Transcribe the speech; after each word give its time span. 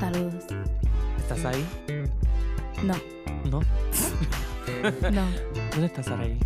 Saludos. 0.00 0.44
¿Estás 1.18 1.44
ahí? 1.44 1.66
No, 2.82 2.94
No. 3.44 3.60
no. 5.12 5.24
¿Dónde 5.72 5.86
estás, 5.86 6.06
Saraí? 6.06 6.38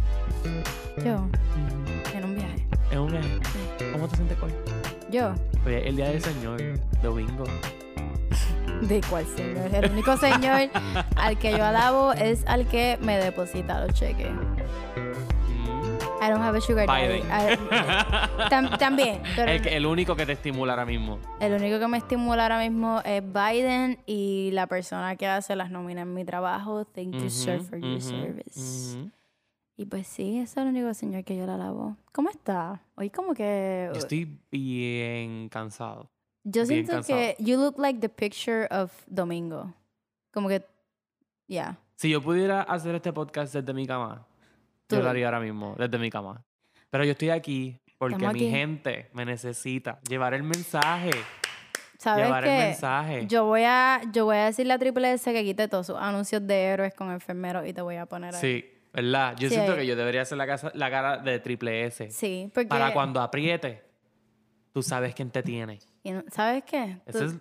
Yo, 1.04 1.26
en 2.14 2.24
un 2.24 2.34
viaje. 2.34 2.66
Es 2.90 2.98
un 2.98 3.10
viaje. 3.10 3.28
¿Cómo 3.92 4.08
te 4.08 4.16
sientes 4.16 4.38
hoy? 4.42 4.52
Yo, 5.10 5.32
Oye, 5.64 5.88
el 5.88 5.96
día 5.96 6.08
del 6.08 6.20
Señor, 6.20 6.60
domingo. 7.02 7.44
¿de 8.82 9.00
cuál 9.08 9.24
señor? 9.36 9.72
El 9.72 9.92
único 9.92 10.16
señor 10.16 10.68
al 11.16 11.38
que 11.38 11.52
yo 11.52 11.64
alabo 11.64 12.12
es 12.12 12.44
al 12.46 12.66
que 12.66 12.98
me 13.00 13.16
deposita 13.18 13.86
los 13.86 13.94
cheques. 13.94 14.28
I 16.26 16.30
don't 16.30 16.42
have 16.42 16.56
a 16.56 16.60
sugar 16.60 16.86
daddy. 16.86 17.20
Biden. 17.22 17.26
I- 17.30 18.48
tam- 18.50 18.78
también, 18.78 19.22
pero 19.36 19.50
El, 19.50 19.62
que- 19.62 19.76
el 19.76 19.86
único 19.86 20.16
que 20.16 20.26
te 20.26 20.32
estimula 20.32 20.72
ahora 20.72 20.84
mismo. 20.86 21.18
el 21.40 21.52
único 21.52 21.78
que 21.78 21.88
me 21.88 21.98
estimula 21.98 22.42
ahora 22.44 22.58
mismo 22.58 23.00
es 23.04 23.22
Biden 23.22 23.98
y 24.06 24.50
la 24.52 24.66
persona 24.66 25.16
que 25.16 25.26
hace 25.26 25.54
las 25.56 25.70
nóminas 25.70 26.02
en 26.02 26.14
mi 26.14 26.24
trabajo. 26.24 26.84
Thank 26.84 27.14
you, 27.14 27.30
sir, 27.30 27.56
Ujú, 27.60 27.64
for 27.68 27.78
your 27.78 27.90
ujú, 27.98 28.00
service. 28.00 28.96
ujú. 28.98 29.10
Y 29.76 29.86
pues 29.86 30.06
sí, 30.06 30.38
ese 30.38 30.42
es 30.42 30.56
el 30.58 30.68
único 30.68 30.94
señor 30.94 31.24
que 31.24 31.36
yo 31.36 31.46
le 31.46 31.52
alabo. 31.52 31.96
¿Cómo 32.12 32.30
está? 32.30 32.80
Hoy 32.94 33.10
como 33.10 33.34
que... 33.34 33.90
Yo 33.92 33.98
estoy 33.98 34.38
bien 34.52 35.48
cansado. 35.48 36.08
Yo 36.44 36.64
bien 36.64 36.86
siento 36.86 37.02
que 37.06 37.34
you 37.40 37.56
look 37.58 37.76
like 37.78 37.98
the 37.98 38.08
picture 38.08 38.68
of 38.70 38.92
Domingo. 39.08 39.72
Como 40.32 40.48
que... 40.48 40.64
Yeah. 41.48 41.76
Si 41.96 42.08
yo 42.08 42.22
pudiera 42.22 42.62
hacer 42.62 42.94
este 42.94 43.12
podcast 43.12 43.52
desde 43.52 43.74
mi 43.74 43.84
cama, 43.86 44.24
yo 44.88 45.02
lo 45.02 45.10
haría 45.10 45.26
ahora 45.26 45.40
mismo, 45.40 45.74
desde 45.78 45.98
mi 45.98 46.10
cama. 46.10 46.42
Pero 46.90 47.04
yo 47.04 47.12
estoy 47.12 47.30
aquí 47.30 47.78
porque 47.98 48.14
Estamos 48.16 48.34
mi 48.34 48.40
aquí. 48.44 48.50
gente 48.50 49.10
me 49.12 49.24
necesita 49.24 50.00
llevar 50.08 50.34
el 50.34 50.42
mensaje. 50.42 51.10
¿Sabes 51.98 52.26
llevar 52.26 52.44
el 52.44 52.50
mensaje. 52.68 53.26
Yo 53.26 53.46
voy 53.46 53.62
a 53.64 54.02
yo 54.12 54.26
voy 54.26 54.36
a 54.36 54.44
decirle 54.46 54.74
a 54.74 54.78
Triple 54.78 55.12
S 55.12 55.32
que 55.32 55.42
quite 55.42 55.68
todos 55.68 55.86
sus 55.86 55.96
anuncios 55.96 56.46
de 56.46 56.62
héroes 56.64 56.92
con 56.94 57.10
enfermeros 57.10 57.66
y 57.66 57.72
te 57.72 57.80
voy 57.80 57.96
a 57.96 58.04
poner 58.06 58.34
ahí. 58.34 58.40
Sí, 58.40 58.64
¿verdad? 58.92 59.34
Yo 59.38 59.48
Sí, 59.48 59.54
siento 59.54 59.72
ahí. 59.72 59.78
que 59.78 59.86
yo 59.86 59.96
debería 59.96 60.22
hacer 60.22 60.36
la, 60.36 60.46
casa- 60.46 60.72
la 60.74 60.90
cara 60.90 61.16
de 61.18 61.38
triple 61.38 61.86
S. 61.86 62.10
Sí, 62.10 62.50
porque... 62.52 62.68
Para 62.68 62.92
cuando 62.92 63.20
apriete, 63.22 63.82
tú 64.72 64.82
sabes 64.82 65.14
quién 65.14 65.30
te 65.30 65.42
tiene. 65.42 65.78
y 66.02 66.10
no- 66.10 66.24
¿Sabes 66.30 66.64
qué? 66.64 66.98
Tú, 67.10 67.18
es, 67.24 67.36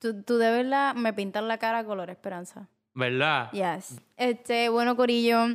tú, 0.00 0.22
tú 0.22 0.36
de 0.38 0.50
verdad 0.50 0.94
me 0.94 1.12
pintas 1.12 1.44
la 1.44 1.58
cara 1.58 1.84
color 1.84 2.10
esperanza. 2.10 2.68
¿verdad? 2.94 3.52
Yes. 3.52 4.00
Este, 4.16 4.68
bueno, 4.70 4.96
Corillo, 4.96 5.46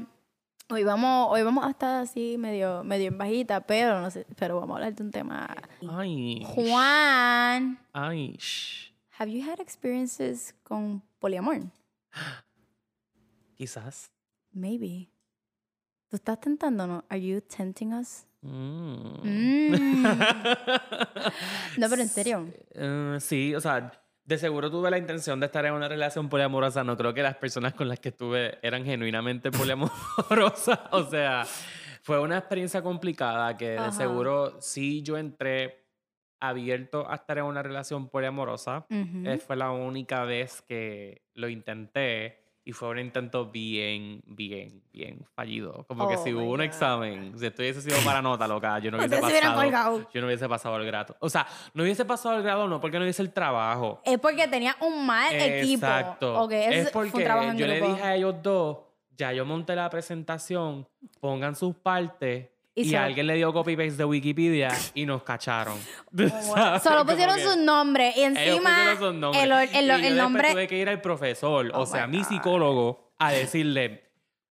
hoy 0.70 0.84
vamos, 0.84 1.28
hoy 1.32 1.44
vamos 1.44 1.66
a 1.66 1.70
estar 1.70 2.02
así 2.02 2.38
medio, 2.38 2.84
medio 2.84 3.08
en 3.08 3.18
bajita, 3.18 3.62
pero 3.62 4.00
no 4.02 4.10
sé, 4.12 4.26
pero 4.38 4.60
vamos 4.60 4.76
a 4.76 4.78
hablar 4.78 4.96
de 4.96 5.04
un 5.04 5.12
tema. 5.12 5.56
Ay. 5.90 6.44
Juan, 6.46 7.80
Ay. 7.94 8.38
have 9.20 9.32
you 9.32 9.44
had 9.50 9.60
experiences 9.60 10.56
con 10.64 11.02
poliamor? 11.20 11.62
Quizás. 13.58 14.12
Maybe. 14.52 15.10
¿Tú 16.10 16.18
estás 16.18 16.40
tentándonos? 16.40 17.04
Are 17.10 17.20
you 17.22 17.42
tempting 17.42 17.94
us? 17.94 18.26
Mm. 18.42 19.22
Mm. 19.24 20.04
No, 21.78 21.90
pero 21.90 22.02
en 22.02 22.10
serio. 22.10 22.48
Eh, 22.72 23.18
sí, 23.20 23.56
o 23.56 23.62
sea, 23.62 23.92
de 24.26 24.38
seguro 24.38 24.72
tuve 24.72 24.90
la 24.90 24.98
intención 24.98 25.40
de 25.40 25.48
estar 25.48 25.66
en 25.66 25.74
una 25.74 25.88
relación 25.88 26.30
poliamorosa. 26.30 26.84
No 26.84 26.96
creo 26.98 27.14
que 27.14 27.22
las 27.22 27.36
personas 27.36 27.74
con 27.74 27.88
las 27.88 28.00
que 28.00 28.10
estuve 28.10 28.58
eran 28.62 28.86
genuinamente 28.86 29.52
poliamorosas. 29.52 30.80
o 30.92 31.10
sea, 31.10 31.46
fue 32.02 32.20
una 32.20 32.38
experiencia 32.38 32.82
complicada 32.82 33.56
que 33.58 33.72
de 33.72 33.78
Ajá. 33.80 33.92
seguro 33.92 34.62
sí 34.62 35.04
yo 35.04 35.18
entré 35.18 35.86
abierto 36.40 37.10
a 37.10 37.16
estar 37.16 37.38
en 37.38 37.46
una 37.46 37.64
relación 37.64 38.10
poliamorosa. 38.10 38.86
Ujú. 38.90 39.24
Eh, 39.30 39.38
fue 39.38 39.56
la 39.56 39.72
única 39.72 40.26
vez 40.26 40.62
que 40.62 41.22
lo 41.34 41.48
intenté 41.48 42.43
y 42.66 42.72
fue 42.72 42.90
un 42.90 43.00
intento 43.00 43.48
bien, 43.48 44.22
bien, 44.26 44.82
bien 44.92 45.26
fallido. 45.36 45.86
Como 45.88 46.08
que 46.08 46.16
Oh 46.16 46.24
si 46.24 46.34
hubo 46.34 46.52
un 46.52 46.62
examen, 46.62 47.38
si 47.38 47.46
esto 47.46 47.62
hubiese 47.62 47.82
sido 47.82 47.98
para 48.06 48.22
nota, 48.22 48.48
loca, 48.48 48.80
yo 48.80 48.92
no 48.92 48.98
hubiese 48.98 49.18
pasado. 49.18 50.08
Yo 50.14 50.22
no 50.22 50.28
hubiese 50.28 50.48
pasado 50.48 50.78
el 50.78 50.86
grado. 50.86 51.16
O 51.20 51.30
sea, 51.30 51.46
no 51.74 51.84
hubiese 51.84 52.06
pasado 52.06 52.38
el 52.38 52.44
grado 52.44 52.68
no 52.68 52.80
porque 52.80 53.00
no 53.00 53.08
hice 53.08 53.22
el 53.22 53.34
trabajo. 53.34 54.02
Es 54.06 54.20
porque 54.20 54.48
tenía 54.48 54.78
un 54.80 55.06
mal 55.06 55.34
equipo. 55.34 55.86
Exacto. 55.86 56.42
Ok, 56.42 56.52
eso 56.54 56.88
es 56.88 56.92
porque 56.92 57.24
yo 57.56 57.68
le 57.68 57.82
dije 57.82 58.02
a 58.02 58.16
ellos 58.16 58.36
dos, 58.42 58.78
ya 59.18 59.34
yo 59.34 59.46
monté 59.46 59.76
la 59.76 59.90
presentación, 59.90 60.88
pongan 61.20 61.56
sus 61.56 61.76
partes. 61.76 62.50
Y 62.76 62.90
Y, 62.90 62.96
alguien 62.96 63.28
le 63.28 63.36
dio 63.36 63.54
copy-paste 63.54 63.98
de 63.98 64.06
Wikipedia 64.06 64.70
y 64.96 65.06
nos 65.06 65.22
cacharon. 65.24 65.78
Solo 66.84 67.06
pusieron 67.06 67.40
sus 67.40 67.58
nombres 67.58 68.18
y 68.18 68.22
encima 68.22 68.92
el, 68.94 69.52
or- 69.52 69.68
el, 69.74 70.02
Y 70.04 70.06
el 70.08 70.18
nombre. 70.18 70.52
tuve 70.52 70.68
que 70.68 70.78
ir 70.80 70.90
al 70.90 71.00
profesor, 71.02 71.72
Oh 71.74 71.82
o 71.82 71.86
sea, 71.86 72.08
mi 72.08 72.24
psicólogo, 72.24 73.14
a 73.20 73.32
decirle, 73.32 74.04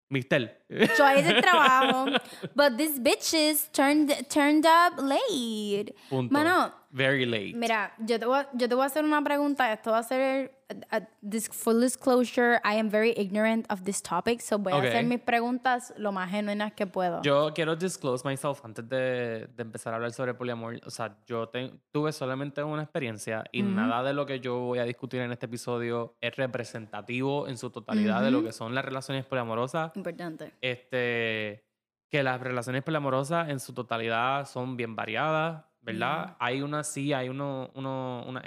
Mister, 0.09 0.65
Yo 0.69 0.85
hice 1.19 1.31
el 1.31 1.41
trabajo. 1.41 2.05
But 2.55 2.77
these 2.77 3.01
bitches 3.01 3.71
turned, 3.73 4.13
turned 4.29 4.67
up 4.67 5.01
late. 5.03 5.95
punto. 6.11 6.33
Mano, 6.33 6.73
Very 6.91 7.25
late. 7.25 7.55
Mira, 7.55 7.95
yo 7.99 8.19
te, 8.21 8.27
voy 8.27 8.41
a, 8.41 8.49
yo 8.53 8.69
te 8.69 8.75
voy 8.75 8.83
a 8.85 8.87
hacer 8.87 9.05
una 9.05 9.23
pregunta. 9.25 9.73
Esto 9.73 9.91
va 9.91 9.99
a 9.99 10.03
ser 10.03 10.62
a- 10.91 11.07
this 11.29 11.49
full 11.49 11.81
disclosure. 11.81 12.61
I 12.65 12.79
am 12.79 12.89
very 12.91 13.13
ignorant 13.17 13.67
of 13.71 13.83
this 13.85 14.03
topic, 14.03 14.41
so 14.41 14.59
voy 14.59 14.73
Ok. 14.73 14.85
a 14.85 14.89
hacer 14.89 15.05
mis 15.05 15.21
preguntas 15.21 15.93
lo 15.97 16.13
más 16.13 16.31
genuinas 16.31 16.73
que 16.75 16.87
puedo. 16.87 17.23
Yo 17.23 17.53
quiero 17.55 17.77
disclose 17.77 18.27
myself 18.29 18.65
antes 18.65 18.89
de, 18.89 19.49
de 19.55 19.63
empezar 19.63 19.93
a 19.93 19.97
hablar 19.97 20.13
sobre 20.13 20.35
poliamor. 20.35 20.81
O 20.87 20.91
sea, 20.91 21.17
yo 21.27 21.49
te- 21.49 21.73
tuve 21.93 22.13
solamente 22.13 22.63
una 22.63 22.83
experiencia 22.83 23.45
y 23.53 23.63
Ujú. 23.63 23.71
nada 23.73 24.03
de 24.03 24.13
lo 24.15 24.27
que 24.27 24.41
yo 24.41 24.59
voy 24.59 24.79
a 24.79 24.85
discutir 24.85 25.21
en 25.21 25.33
este 25.33 25.47
episodio 25.47 26.17
es 26.21 26.35
representativo 26.37 27.49
en 27.49 27.57
su 27.59 27.71
totalidad 27.71 28.23
de 28.23 28.31
lo 28.31 28.43
que 28.43 28.53
son 28.53 28.75
las 28.75 28.85
relaciones 28.85 29.25
poliamorosas. 29.27 29.93
Importante. 29.97 30.53
Este, 30.61 31.65
que 32.11 32.23
las 32.23 32.41
relaciones 32.41 32.83
poliamorosas 32.83 33.49
en 33.49 33.59
su 33.61 33.73
totalidad 33.73 34.47
son 34.47 34.77
bien 34.77 34.95
variadas, 34.97 35.65
¿verdad? 35.81 36.27
Yeah. 36.27 36.37
Hay 36.41 36.63
una, 36.63 36.85
sí, 36.85 37.13
hay 37.13 37.29
uno, 37.29 37.71
uno, 37.75 38.25
una, 38.27 38.43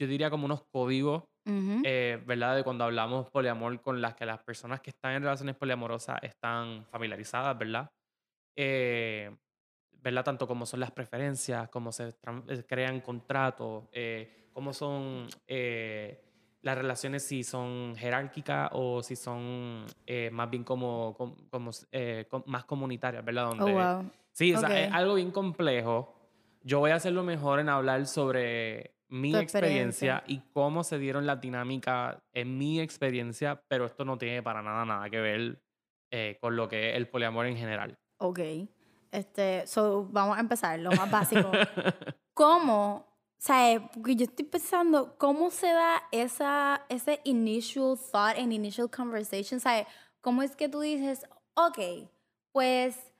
yo 0.00 0.06
diría 0.06 0.30
como 0.30 0.44
unos 0.46 0.62
códigos 0.72 1.24
Ujú. 1.46 1.82
eh, 1.84 2.22
¿verdad? 2.26 2.56
De 2.56 2.64
cuando 2.64 2.84
hablamos 2.84 3.28
poliamor 3.30 3.80
con 3.82 4.00
las 4.00 4.14
que 4.14 4.26
las 4.26 4.42
personas 4.42 4.80
que 4.80 4.90
están 4.90 5.12
en 5.14 5.22
relaciones 5.22 5.56
poliamorosas 5.56 6.18
están 6.22 6.84
familiarizadas, 6.86 7.58
¿verdad? 7.58 7.90
Eh, 8.56 9.30
¿Verdad? 10.02 10.24
Tanto 10.24 10.48
como 10.48 10.66
son 10.66 10.80
las 10.80 10.90
preferencias, 10.90 11.68
cómo 11.68 11.92
se 11.92 12.08
eh, 12.08 12.64
crean 12.66 13.00
contratos, 13.00 13.84
eh, 13.92 14.48
cómo 14.52 14.72
son 14.72 15.28
eh, 15.46 16.20
las 16.62 16.76
relaciones, 16.76 17.24
si 17.24 17.44
son 17.44 17.94
jerárquicas 17.96 18.68
o 18.72 19.02
si 19.02 19.14
son 19.14 19.86
eh, 20.06 20.28
más 20.32 20.50
bien 20.50 20.64
como, 20.64 21.14
com- 21.16 21.36
como, 21.50 21.70
eh, 21.92 22.26
com- 22.28 22.42
más 22.46 22.64
comunitarias, 22.64 23.24
¿verdad? 23.24 23.44
oh, 23.44 23.56
Donde, 23.56 23.72
wow. 23.72 24.10
Sí, 24.32 24.52
o 24.54 24.58
sea, 24.58 24.68
es 24.80 24.92
algo 24.92 25.14
bien 25.14 25.30
complejo. 25.30 26.14
Yo 26.62 26.80
voy 26.80 26.90
a 26.90 26.96
hacerlo 26.96 27.22
mejor 27.22 27.60
en 27.60 27.68
hablar 27.68 28.06
sobre 28.06 28.96
mi 29.12 29.36
experiencia. 29.36 30.16
experiencia. 30.16 30.24
y 30.26 30.52
cómo 30.52 30.84
se 30.84 30.98
dieron 30.98 31.26
la 31.26 31.36
dinámica 31.36 32.22
en 32.32 32.56
mi 32.56 32.80
experiencia, 32.80 33.62
pero 33.68 33.84
esto 33.84 34.04
no 34.04 34.16
tiene 34.16 34.42
para 34.42 34.62
nada 34.62 34.84
nada 34.84 35.10
que 35.10 35.20
ver 35.20 35.62
eh, 36.10 36.38
con 36.40 36.56
lo 36.56 36.68
que 36.68 36.90
es 36.90 36.96
el 36.96 37.08
poliamor 37.08 37.46
en 37.46 37.56
general. 37.56 37.98
Ok. 38.18 38.40
Este, 39.10 39.66
so, 39.66 40.08
vamos 40.10 40.38
a 40.38 40.40
empezar, 40.40 40.78
lo 40.78 40.90
más 40.92 41.10
básico. 41.10 41.50
¿Cómo? 42.34 42.94
O 42.96 43.44
sea, 43.44 43.90
porque 43.92 44.16
yo 44.16 44.24
estoy 44.24 44.46
pensando, 44.46 45.18
¿cómo 45.18 45.50
se 45.50 45.66
da 45.66 46.02
esa, 46.10 46.86
ese 46.88 47.20
initial 47.24 47.98
thought 48.10 48.38
and 48.38 48.52
initial 48.52 48.88
conversation? 48.88 49.58
O 49.58 49.60
sea, 49.60 49.86
¿cómo 50.22 50.42
es 50.42 50.56
que 50.56 50.68
tú 50.68 50.80
dices, 50.80 51.26
ok, 51.54 52.08
pues 52.52 53.11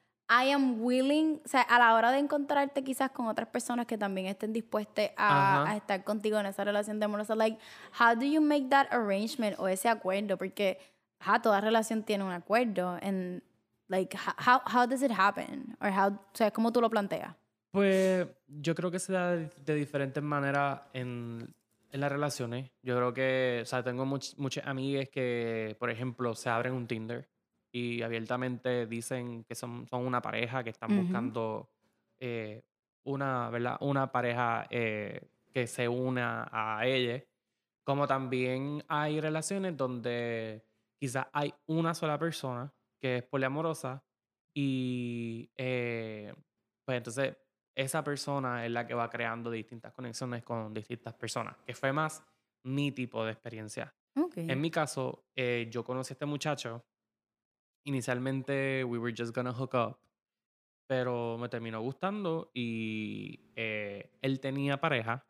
I 0.44 0.50
am 0.50 0.80
willing, 0.82 1.40
o 1.44 1.48
sea, 1.48 1.60
a 1.62 1.78
la 1.78 1.94
hora 1.94 2.10
de 2.10 2.18
encontrarte 2.18 2.82
quizás 2.82 3.10
con 3.10 3.26
otras 3.26 3.48
personas 3.48 3.86
que 3.86 3.98
también 3.98 4.28
estén 4.28 4.52
dispuestas 4.52 5.10
a, 5.16 5.64
estar 5.76 6.02
contigo 6.04 6.38
en 6.38 6.46
esa 6.46 6.64
relación 6.64 6.98
de 6.98 7.04
amorosa, 7.04 7.34
like, 7.34 7.58
how 8.00 8.14
do 8.14 8.24
you 8.24 8.40
make 8.40 8.68
that 8.70 8.86
arrangement 8.90 9.58
o 9.58 9.68
ese 9.68 9.88
acuerdo? 9.88 10.38
Porque, 10.38 10.78
ajá, 11.20 11.42
toda 11.42 11.60
relación 11.60 12.02
tiene 12.02 12.24
un 12.24 12.32
acuerdo, 12.32 12.98
and 13.02 13.42
like, 13.88 14.16
ho- 14.16 14.36
how, 14.50 14.60
how 14.64 14.86
does 14.86 15.02
it 15.02 15.12
happen? 15.14 15.76
Or 15.80 15.90
how, 15.90 16.08
o 16.14 16.18
sea, 16.32 16.50
¿cómo 16.50 16.72
tú 16.72 16.80
lo 16.80 16.88
planteas? 16.88 17.34
Pues 17.70 18.26
yo 18.46 18.74
creo 18.74 18.90
que 18.90 18.98
se 18.98 19.12
da 19.12 19.32
de, 19.36 19.50
de 19.64 19.74
diferentes 19.74 20.22
maneras 20.22 20.80
en, 20.92 21.54
en 21.90 22.00
las 22.00 22.10
relaciones. 22.12 22.70
Yo 22.82 22.96
creo 22.96 23.12
que, 23.12 23.60
o 23.62 23.66
sea, 23.66 23.82
tengo 23.82 24.04
much- 24.06 24.34
muchas 24.36 24.66
amigas 24.66 25.08
que, 25.10 25.76
por 25.78 25.90
ejemplo, 25.90 26.34
se 26.34 26.48
abren 26.48 26.74
un 26.74 26.86
Tinder 26.86 27.28
y 27.72 28.02
abiertamente 28.02 28.86
dicen 28.86 29.44
que 29.44 29.54
son, 29.54 29.86
son 29.88 30.06
una 30.06 30.20
pareja, 30.20 30.62
que 30.62 30.70
están 30.70 30.92
Ujú. 30.92 31.02
buscando 31.02 31.70
eh, 32.20 32.62
una, 33.04 33.50
¿verdad? 33.50 33.78
Una 33.80 34.12
pareja 34.12 34.66
eh, 34.70 35.28
que 35.52 35.66
se 35.66 35.88
una 35.88 36.48
a 36.52 36.86
ella. 36.86 37.24
Como 37.84 38.06
también 38.06 38.84
hay 38.88 39.20
relaciones 39.20 39.76
donde 39.76 40.64
quizás 41.00 41.26
hay 41.32 41.52
una 41.66 41.94
sola 41.94 42.18
persona 42.18 42.72
que 43.00 43.16
es 43.18 43.22
poliamorosa 43.24 44.04
y 44.54 45.50
eh, 45.56 46.32
pues 46.84 46.98
entonces 46.98 47.36
esa 47.74 48.04
persona 48.04 48.64
es 48.66 48.70
la 48.70 48.86
que 48.86 48.94
va 48.94 49.08
creando 49.08 49.50
distintas 49.50 49.92
conexiones 49.94 50.44
con 50.44 50.74
distintas 50.74 51.14
personas, 51.14 51.56
que 51.66 51.74
fue 51.74 51.92
más 51.92 52.22
mi 52.64 52.92
tipo 52.92 53.24
de 53.24 53.32
experiencia. 53.32 53.94
Ok. 54.14 54.36
En 54.36 54.60
mi 54.60 54.70
caso, 54.70 55.24
eh, 55.34 55.68
yo 55.70 55.82
conocí 55.82 56.12
a 56.12 56.14
este 56.14 56.26
muchacho. 56.26 56.84
Inicialmente, 57.84 58.84
we 58.84 58.98
were 58.98 59.14
just 59.16 59.34
gonna 59.34 59.52
hook 59.52 59.74
up. 59.74 59.98
Pero 60.86 61.38
me 61.38 61.48
terminó 61.48 61.80
gustando 61.80 62.50
y 62.54 63.40
eh, 63.56 64.10
él 64.20 64.40
tenía 64.40 64.80
pareja. 64.80 65.24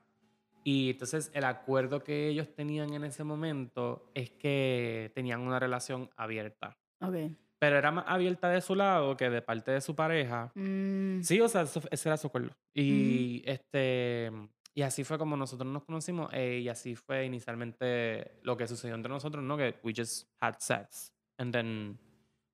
Y 0.65 0.91
entonces 0.91 1.31
el 1.35 1.45
acuerdo 1.45 2.03
que 2.03 2.29
ellos 2.29 2.53
tenían 2.55 2.93
en 2.95 3.05
ese 3.05 3.23
momento 3.25 4.11
es 4.15 4.31
que 4.31 5.11
tenían 5.15 5.41
una 5.41 5.59
relación 5.59 6.09
abierta. 6.17 6.77
Ok. 7.01 7.15
Pero 7.59 7.79
era 7.79 7.93
más 7.93 8.05
abierta 8.09 8.49
de 8.49 8.61
su 8.61 8.75
lado 8.75 9.17
que 9.17 9.31
de 9.31 9.41
parte 9.43 9.71
de 9.71 9.81
su 9.81 9.95
pareja. 9.95 10.51
Mm, 10.55 11.21
Sí, 11.23 11.41
o 11.41 11.49
sea, 11.49 11.63
eso- 11.63 11.83
ese 11.91 12.09
era 12.09 12.17
su 12.17 12.27
acuerdo. 12.29 12.51
Y 12.75 13.43
este 13.47 14.31
y 14.75 14.83
así 14.83 15.05
fue 15.05 15.19
como 15.19 15.37
nosotros 15.37 15.71
nos 15.71 15.85
conocimos 15.85 16.31
eh, 16.33 16.61
y 16.61 16.69
así 16.69 16.97
fue 16.97 17.27
inicialmente 17.27 18.39
lo 18.43 18.57
que 18.57 18.67
sucedió 18.67 18.95
entre 18.95 19.13
nosotros, 19.13 19.45
¿no? 19.45 19.57
Que 19.57 19.75
we 19.85 19.93
just 19.95 20.29
had 20.41 20.57
sex 20.61 21.13
and 21.39 21.53
then 21.53 21.99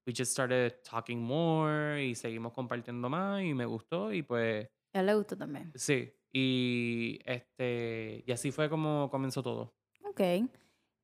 we 0.09 0.15
just 0.15 0.33
started 0.33 0.73
talking 0.83 1.21
more 1.23 2.03
y 2.03 2.15
seguimos 2.15 2.55
compartiendo 2.55 3.11
más 3.11 3.43
y 3.43 3.53
me 3.53 3.67
gustó 3.67 4.11
y 4.11 4.23
pues 4.23 4.67
a 4.95 5.01
él 5.01 5.07
le 5.07 5.15
gustó 5.15 5.37
también. 5.37 5.71
sí, 5.77 6.11
y 6.33 7.21
este 7.27 8.25
y 8.27 8.33
así 8.33 8.51
fue 8.51 8.71
como 8.71 9.11
comenzó 9.11 9.43
todo. 9.43 9.75
Ok. 10.09 10.49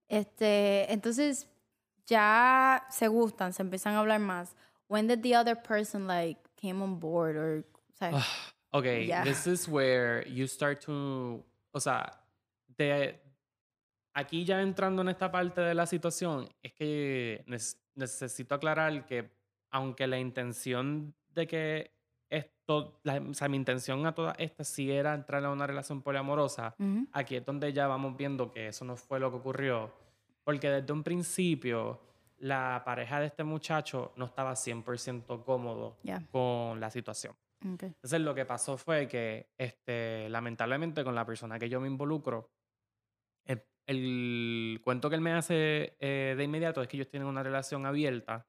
Este, 0.09 0.91
entonces 0.93 1.47
ya 2.06 2.87
se 2.91 3.09
gustan, 3.09 3.53
se 3.53 3.62
empiezan 3.62 3.95
a 3.95 4.01
hablar 4.01 4.21
más. 4.21 4.56
When 4.89 5.07
did 5.07 5.21
the 5.23 5.37
other 5.37 5.55
person 5.57 6.07
like 6.07 6.41
came 6.57 6.83
on 6.83 6.99
board 6.99 7.37
or 7.37 7.65
o 7.93 7.97
sea, 7.97 8.23
Okay, 8.73 9.07
Ya. 9.07 9.23
this 9.23 9.47
is 9.47 9.69
where 9.69 10.27
you 10.29 10.47
start 10.49 10.81
to, 10.87 11.45
o 11.73 11.79
sea, 11.79 12.11
de 12.77 13.21
aquí 14.14 14.44
ya 14.44 14.62
entrando 14.62 15.02
en 15.02 15.08
esta 15.08 15.31
parte 15.31 15.61
de 15.61 15.75
la 15.75 15.87
situación, 15.87 16.49
es 16.62 16.72
que 16.72 17.44
necesito 17.94 18.55
aclarar 18.55 19.05
que 19.06 19.31
aunque 19.70 20.06
la 20.06 20.19
intención 20.19 21.14
de 21.28 21.46
que 21.46 21.90
esto, 22.31 23.00
la- 23.02 23.20
o 23.20 23.34
sea, 23.34 23.49
mi 23.49 23.56
intención 23.56 24.06
a 24.06 24.14
todas 24.14 24.37
estas 24.38 24.69
sí 24.69 24.90
era 24.90 25.14
entrar 25.14 25.44
a 25.44 25.50
una 25.50 25.66
relación 25.66 26.00
poliamorosa, 26.02 26.75
ujú, 26.78 27.06
aquí 27.12 27.37
es 27.37 27.44
donde 27.44 27.72
ya 27.72 27.87
vamos 27.87 28.16
viendo 28.16 28.52
que 28.52 28.69
eso 28.69 28.84
no 28.84 28.96
fue 28.96 29.20
lo 29.20 29.31
que 29.31 29.37
ocurrió, 29.38 29.93
porque 30.44 30.70
desde 30.70 30.93
un 30.93 31.02
principio 31.02 32.00
la 32.38 32.82
pareja 32.84 33.20
de 33.20 33.26
este 33.26 33.44
muchacho 33.44 34.12
no 34.16 34.26
estaba 34.26 34.55
100% 34.56 35.44
cómodo 35.44 35.96
ya. 36.02 36.22
con 36.31 36.78
la 36.81 36.90
situación. 36.90 37.34
ok. 37.64 37.82
Entonces 37.84 38.20
lo 38.20 38.34
que 38.34 38.44
pasó 38.44 38.76
fue 38.76 39.08
que, 39.08 39.49
este, 39.56 40.28
lamentablemente, 40.28 41.02
con 41.05 41.14
la 41.14 41.25
persona 41.25 41.58
que 41.58 41.69
yo 41.69 41.81
me 41.81 41.87
involucro, 41.88 42.50
el, 43.87 44.81
cuento 44.83 45.09
que 45.09 45.17
él 45.17 45.21
me 45.23 45.33
hace 45.33 45.97
eh, 46.01 46.35
de 46.37 46.45
inmediato 46.45 46.83
es 46.83 46.89
que 46.89 46.97
ellos 46.97 47.09
tienen 47.09 47.29
una 47.29 47.43
relación 47.43 47.87
abierta, 47.87 48.49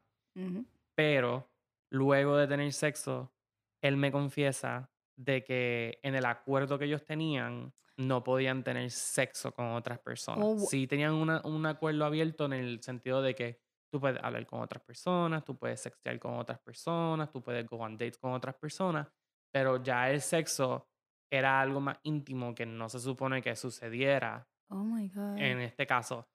pero 0.95 1.51
luego 1.91 2.37
de 2.37 2.47
tener 2.47 2.71
sexo, 2.73 3.33
él 3.81 3.97
me 3.97 4.11
confiesa 4.11 4.91
de 5.17 5.43
que 5.43 5.99
en 6.03 6.15
el 6.15 6.25
acuerdo 6.25 6.77
que 6.77 6.85
ellos 6.85 7.05
tenían 7.05 7.73
no 7.97 8.23
podían 8.23 8.63
tener 8.63 8.91
sexo 8.91 9.53
con 9.53 9.67
otras 9.67 9.99
personas. 9.99 10.45
Oh, 10.45 10.57
sí 10.59 10.85
tenían 10.87 11.13
una- 11.13 11.41
un 11.45 11.65
acuerdo 11.65 12.03
abierto 12.03 12.45
en 12.45 12.53
el 12.53 12.83
sentido 12.83 13.21
de 13.21 13.33
que 13.35 13.61
tú 13.89 14.01
puedes 14.01 14.21
hablar 14.21 14.45
con 14.45 14.59
otras 14.61 14.83
personas, 14.83 15.45
tú 15.45 15.57
puedes 15.57 15.79
sextear 15.79 16.19
con 16.19 16.33
otras 16.33 16.59
personas, 16.59 17.31
tú 17.31 17.41
puedes 17.41 17.65
go 17.65 17.77
on 17.77 17.95
dates 17.97 18.17
con 18.17 18.33
otras 18.33 18.55
personas, 18.55 19.07
pero 19.53 19.81
ya 19.81 20.11
el 20.11 20.19
sexo 20.21 20.89
era 21.31 21.61
algo 21.61 21.79
más 21.79 21.97
íntimo 22.03 22.53
que 22.53 22.65
no 22.65 22.89
se 22.89 22.99
supone 22.99 23.41
que 23.41 23.55
sucediera 23.55 24.45
Oh 24.69 24.83
my 24.83 25.07
god. 25.09 25.37
en 25.37 25.61
este 25.61 25.85
caso. 25.85 26.27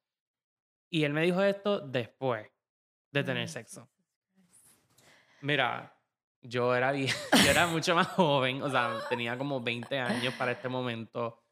Y 0.89 1.05
él 1.05 1.13
me 1.13 1.23
dijo 1.23 1.43
esto 1.43 1.81
después 1.81 2.49
de 3.13 3.25
tener 3.25 3.43
Ay, 3.43 3.49
sexo. 3.49 3.89
Mira, 5.43 5.97
yo 6.43 6.75
era, 6.75 6.93
yo 6.95 7.51
era 7.51 7.67
mucho 7.67 7.95
más 7.95 8.09
joven, 8.09 8.63
o 8.63 8.71
sea, 8.71 8.99
tenía 9.09 9.37
como 9.39 9.61
20 9.61 9.99
años 9.99 10.35
para 10.35 10.53
este 10.53 10.69
momento. 10.69 11.43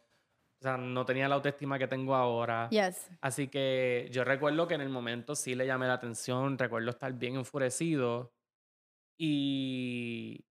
O 0.60 0.62
sea, 0.62 0.76
no 0.76 1.04
tenía 1.04 1.28
la 1.28 1.36
autoestima 1.36 1.78
que 1.78 1.86
tengo 1.86 2.16
ahora. 2.16 2.68
Yes. 2.70 3.08
Así 3.20 3.46
que 3.46 4.08
yo 4.10 4.24
recuerdo 4.24 4.66
que 4.66 4.74
en 4.74 4.80
el 4.80 4.88
momento 4.88 5.36
sí 5.36 5.54
le 5.54 5.66
llamé 5.66 5.86
la 5.86 5.94
atención, 5.94 6.58
recuerdo 6.58 6.90
estar 6.90 7.12
bien 7.12 7.36
enfurecido. 7.36 8.32
Y... 9.16 10.44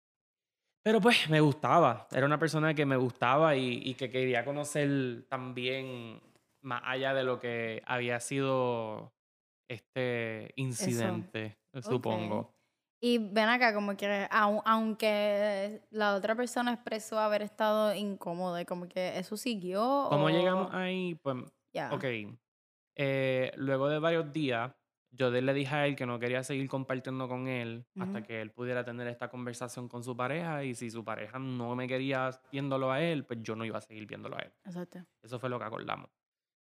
Pero 0.85 1.01
pues 1.01 1.31
me 1.31 1.41
gustaba, 1.41 2.07
era 2.13 2.27
una 2.27 2.39
persona 2.39 2.75
que 2.75 2.85
me 2.85 2.97
gustaba 2.97 3.57
y, 3.57 3.81
y 3.83 3.95
que 3.95 4.11
quería 4.11 4.45
conocer 4.45 5.25
también 5.31 6.21
más 6.63 6.83
allá 6.85 7.15
de 7.15 7.25
lo 7.25 7.41
que 7.41 7.83
había 7.87 8.21
sido 8.21 9.15
este 9.71 10.53
incidente, 10.57 11.57
supongo. 11.81 12.51
Y 13.01 13.19
ven 13.19 13.49
acá, 13.49 13.75
como 13.75 13.97
que 13.97 14.07
au- 14.31 14.63
aunque 14.65 15.81
la 15.91 16.15
otra 16.15 16.35
persona 16.35 16.73
expresó 16.75 17.19
haber 17.19 17.43
estado 17.43 17.95
incómoda, 17.95 18.65
como 18.67 18.87
que 18.87 19.19
eso 19.19 19.37
siguió. 19.39 20.07
¿Cómo 20.11 20.27
o- 20.27 20.31
llegamos 20.31 20.73
ahí? 20.75 21.15
Pues, 21.23 21.37
Ya. 21.73 21.93
ok. 21.93 22.05
eh, 22.97 23.53
luego 23.57 23.89
de 23.89 23.99
varios 23.99 24.33
días, 24.33 24.73
yo 25.17 25.31
le 25.31 25.55
dije 25.55 25.75
a 25.75 25.87
él 25.87 25.95
que 25.95 26.07
no 26.07 26.19
quería 26.19 26.43
seguir 26.43 26.69
compartiendo 26.69 27.29
con 27.29 27.47
él 27.47 27.87
hasta 28.01 28.23
que 28.23 28.41
él 28.41 28.51
pudiera 28.51 28.85
tener 28.85 29.07
esta 29.07 29.29
conversación 29.29 29.89
con 29.89 30.03
su 30.03 30.17
pareja 30.17 30.65
y 30.65 30.75
si 30.75 30.91
su 30.91 31.05
pareja 31.05 31.39
no 31.39 31.77
me 31.77 31.87
quería 31.87 32.31
viéndolo 32.51 32.91
a 32.91 33.01
él, 33.01 33.25
pues 33.25 33.41
yo 33.43 33.55
no 33.55 33.65
iba 33.65 33.79
a 33.79 33.81
seguir 33.81 34.07
viéndolo 34.07 34.37
a 34.37 34.41
él. 34.41 34.53
Exacto. 34.65 35.05
Eso 35.23 35.39
fue 35.39 35.49
lo 35.51 35.59
que 35.59 35.65
acordamos. 35.67 36.11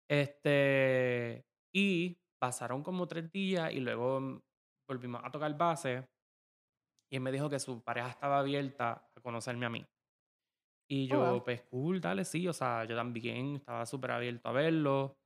Este, 0.09 1.45
y 1.73 2.17
pasaron 2.39 2.81
como 2.83 3.07
tres 3.07 3.31
días 3.31 3.71
y 3.73 3.79
luego 3.79 4.19
mm, 4.19 4.41
volvimos 4.87 5.21
a 5.23 5.29
tocar 5.31 5.55
base 5.57 6.07
y 7.11 7.15
él 7.17 7.21
me 7.21 7.31
dijo 7.31 7.49
que 7.49 7.59
su 7.59 7.83
pareja 7.83 8.09
estaba 8.09 8.39
abierta 8.39 9.09
a 9.15 9.21
conocerme 9.21 9.65
a 9.65 9.69
mí. 9.69 9.85
Y 10.91 11.05
Oh, 11.05 11.13
yo, 11.13 11.31
wow. 11.33 11.43
pues 11.43 11.61
cool, 11.63 12.01
dale, 12.01 12.25
sí, 12.25 12.47
o 12.47 12.53
sea, 12.53 12.83
yo 12.85 12.95
también 12.95 13.57
estaba 13.57 13.85
súper 13.85 14.11
abierto 14.11 14.49
a 14.49 14.51
verlo 14.51 15.18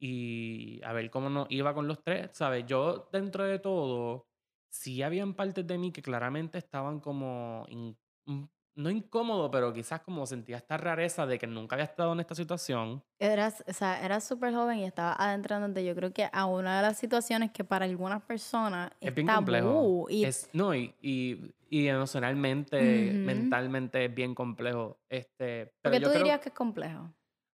y 0.00 0.80
a 0.84 0.92
ver 0.92 1.10
cómo 1.10 1.28
nos 1.30 1.46
iba 1.50 1.74
con 1.74 1.86
los 1.86 2.02
tres, 2.02 2.30
¿sabes? 2.32 2.64
Yo, 2.66 3.08
dentro 3.12 3.44
de 3.44 3.58
todo, 3.58 4.26
sí 4.70 5.02
habían 5.02 5.34
partes 5.34 5.66
de 5.66 5.78
mí 5.78 5.92
que 5.92 6.02
claramente 6.02 6.58
estaban 6.58 7.00
como, 7.00 7.66
in- 7.68 7.96
un- 8.26 8.50
no 8.76 8.88
incómodo, 8.88 9.50
pero 9.50 9.72
quizás 9.74 10.00
como 10.00 10.24
sentía 10.26 10.56
esta 10.56 10.76
rareza 10.78 11.26
de 11.26 11.38
que 11.38 11.46
nunca 11.46 11.74
había 11.74 11.84
estado 11.84 12.12
en 12.14 12.20
esta 12.20 12.34
situación. 12.34 13.04
Eras, 13.18 13.62
o 13.68 13.72
sea, 13.74 14.02
eras 14.02 14.24
súper 14.26 14.54
joven 14.54 14.78
y 14.78 14.84
estaba 14.84 15.12
adentrándote, 15.18 15.84
yo 15.84 15.94
creo 15.94 16.12
que 16.14 16.28
a 16.32 16.46
una 16.46 16.76
de 16.76 16.82
las 16.82 16.96
situaciones 16.96 17.50
que 17.50 17.62
para 17.64 17.84
algunas 17.84 18.22
personas 18.22 18.90
Es 19.00 19.08
es 19.08 19.14
bien 19.14 19.26
tabú 19.26 19.36
complejo. 19.38 20.06
y 20.08 20.24
Es, 20.24 20.48
no, 20.54 20.74
y, 20.74 20.94
y, 21.02 21.52
y 21.68 21.88
emocionalmente, 21.88 23.16
Ujú. 23.16 23.26
mentalmente 23.26 24.04
es 24.06 24.14
bien 24.14 24.34
complejo. 24.34 24.98
Este, 25.10 25.66
pero 25.82 25.94
porque 25.94 26.00
yo 26.00 26.06
tú 26.06 26.10
creo- 26.12 26.22
dirías 26.22 26.40
que 26.40 26.48
es 26.48 26.54
complejo. 26.54 27.12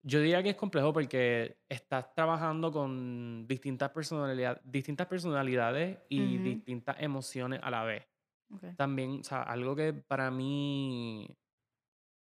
Yo 0.05 0.19
diría 0.19 0.43
que 0.43 0.49
es 0.49 0.55
complejo 0.55 0.91
porque 0.91 1.57
estás 1.69 2.13
trabajando 2.13 2.71
con 2.71 3.47
distintas, 3.47 3.89
personalidad, 3.91 4.61
distintas 4.63 5.07
personalidades 5.07 5.99
y 6.09 6.35
Ujú. 6.35 6.43
distintas 6.43 6.97
emociones 6.99 7.59
a 7.63 7.71
la 7.71 7.83
vez. 7.85 8.05
Ok. 8.53 8.75
También, 8.75 9.21
o 9.21 9.23
sea, 9.23 9.43
algo 9.43 9.75
que 9.75 9.93
para 9.93 10.29
mí 10.29 11.25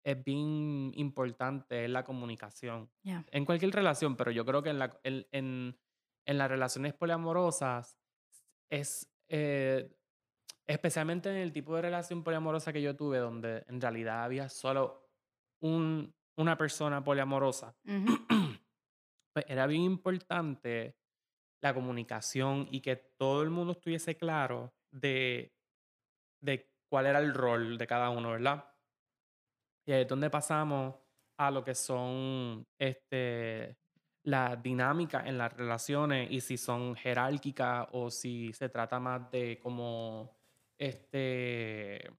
es 0.05 0.23
bien 0.25 0.93
importante 0.97 1.85
es 1.85 1.91
la 1.91 2.05
comunicación. 2.05 2.91
Ya. 3.02 3.25
En 3.31 3.45
cualquier 3.45 3.73
relación, 3.73 4.17
pero 4.17 4.31
yo 4.31 4.45
creo 4.45 4.62
que 4.62 4.71
en, 4.71 4.79
la, 4.79 4.99
en, 5.05 5.26
en- 5.33 5.79
en 6.26 6.38
las 6.38 6.49
relaciones 6.50 6.93
poliamorosas 6.95 7.99
es... 8.71 9.11
eh, 9.29 9.91
especialmente 10.67 11.29
en 11.31 11.37
el 11.37 11.52
tipo 11.52 11.75
de 11.76 11.83
relación 11.83 12.23
poliamorosa 12.23 12.73
que 12.73 12.83
yo 12.83 12.95
tuve, 12.97 13.19
donde 13.19 13.64
en 13.69 13.81
realidad 13.81 14.25
había 14.25 14.49
solo 14.49 15.11
un, 15.61 16.14
una 16.36 16.56
persona 16.56 17.02
poliamorosa, 17.02 17.74
pues 19.32 19.44
era 19.48 19.66
bien 19.66 19.82
importante 19.82 20.96
la 21.60 21.74
comunicación 21.74 22.68
y 22.70 22.80
que 22.80 22.96
todo 22.96 23.42
el 23.42 23.50
mundo 23.50 23.72
estuviese 23.72 24.16
claro 24.16 24.72
de, 24.90 25.54
de 26.40 26.68
cuál 26.88 27.06
era 27.06 27.18
el 27.20 27.32
rol 27.32 27.78
de 27.78 27.86
cada 27.86 28.10
uno, 28.10 28.30
¿verdad? 28.30 28.64
Y 29.86 29.92
ahí 29.92 30.02
es 30.02 30.08
donde 30.08 30.30
pasamos 30.30 30.94
a 31.38 31.50
lo 31.50 31.64
que 31.64 31.74
son 31.74 32.66
este, 32.78 33.76
las 34.24 34.62
dinámicas 34.62 35.26
en 35.26 35.38
las 35.38 35.52
relaciones 35.52 36.30
y 36.30 36.40
si 36.40 36.56
son 36.56 36.94
jerárquicas 36.94 37.88
o 37.92 38.10
si 38.10 38.52
se 38.52 38.68
trata 38.68 39.00
más 39.00 39.30
de 39.30 39.58
como 39.60 40.36
este 40.78 42.10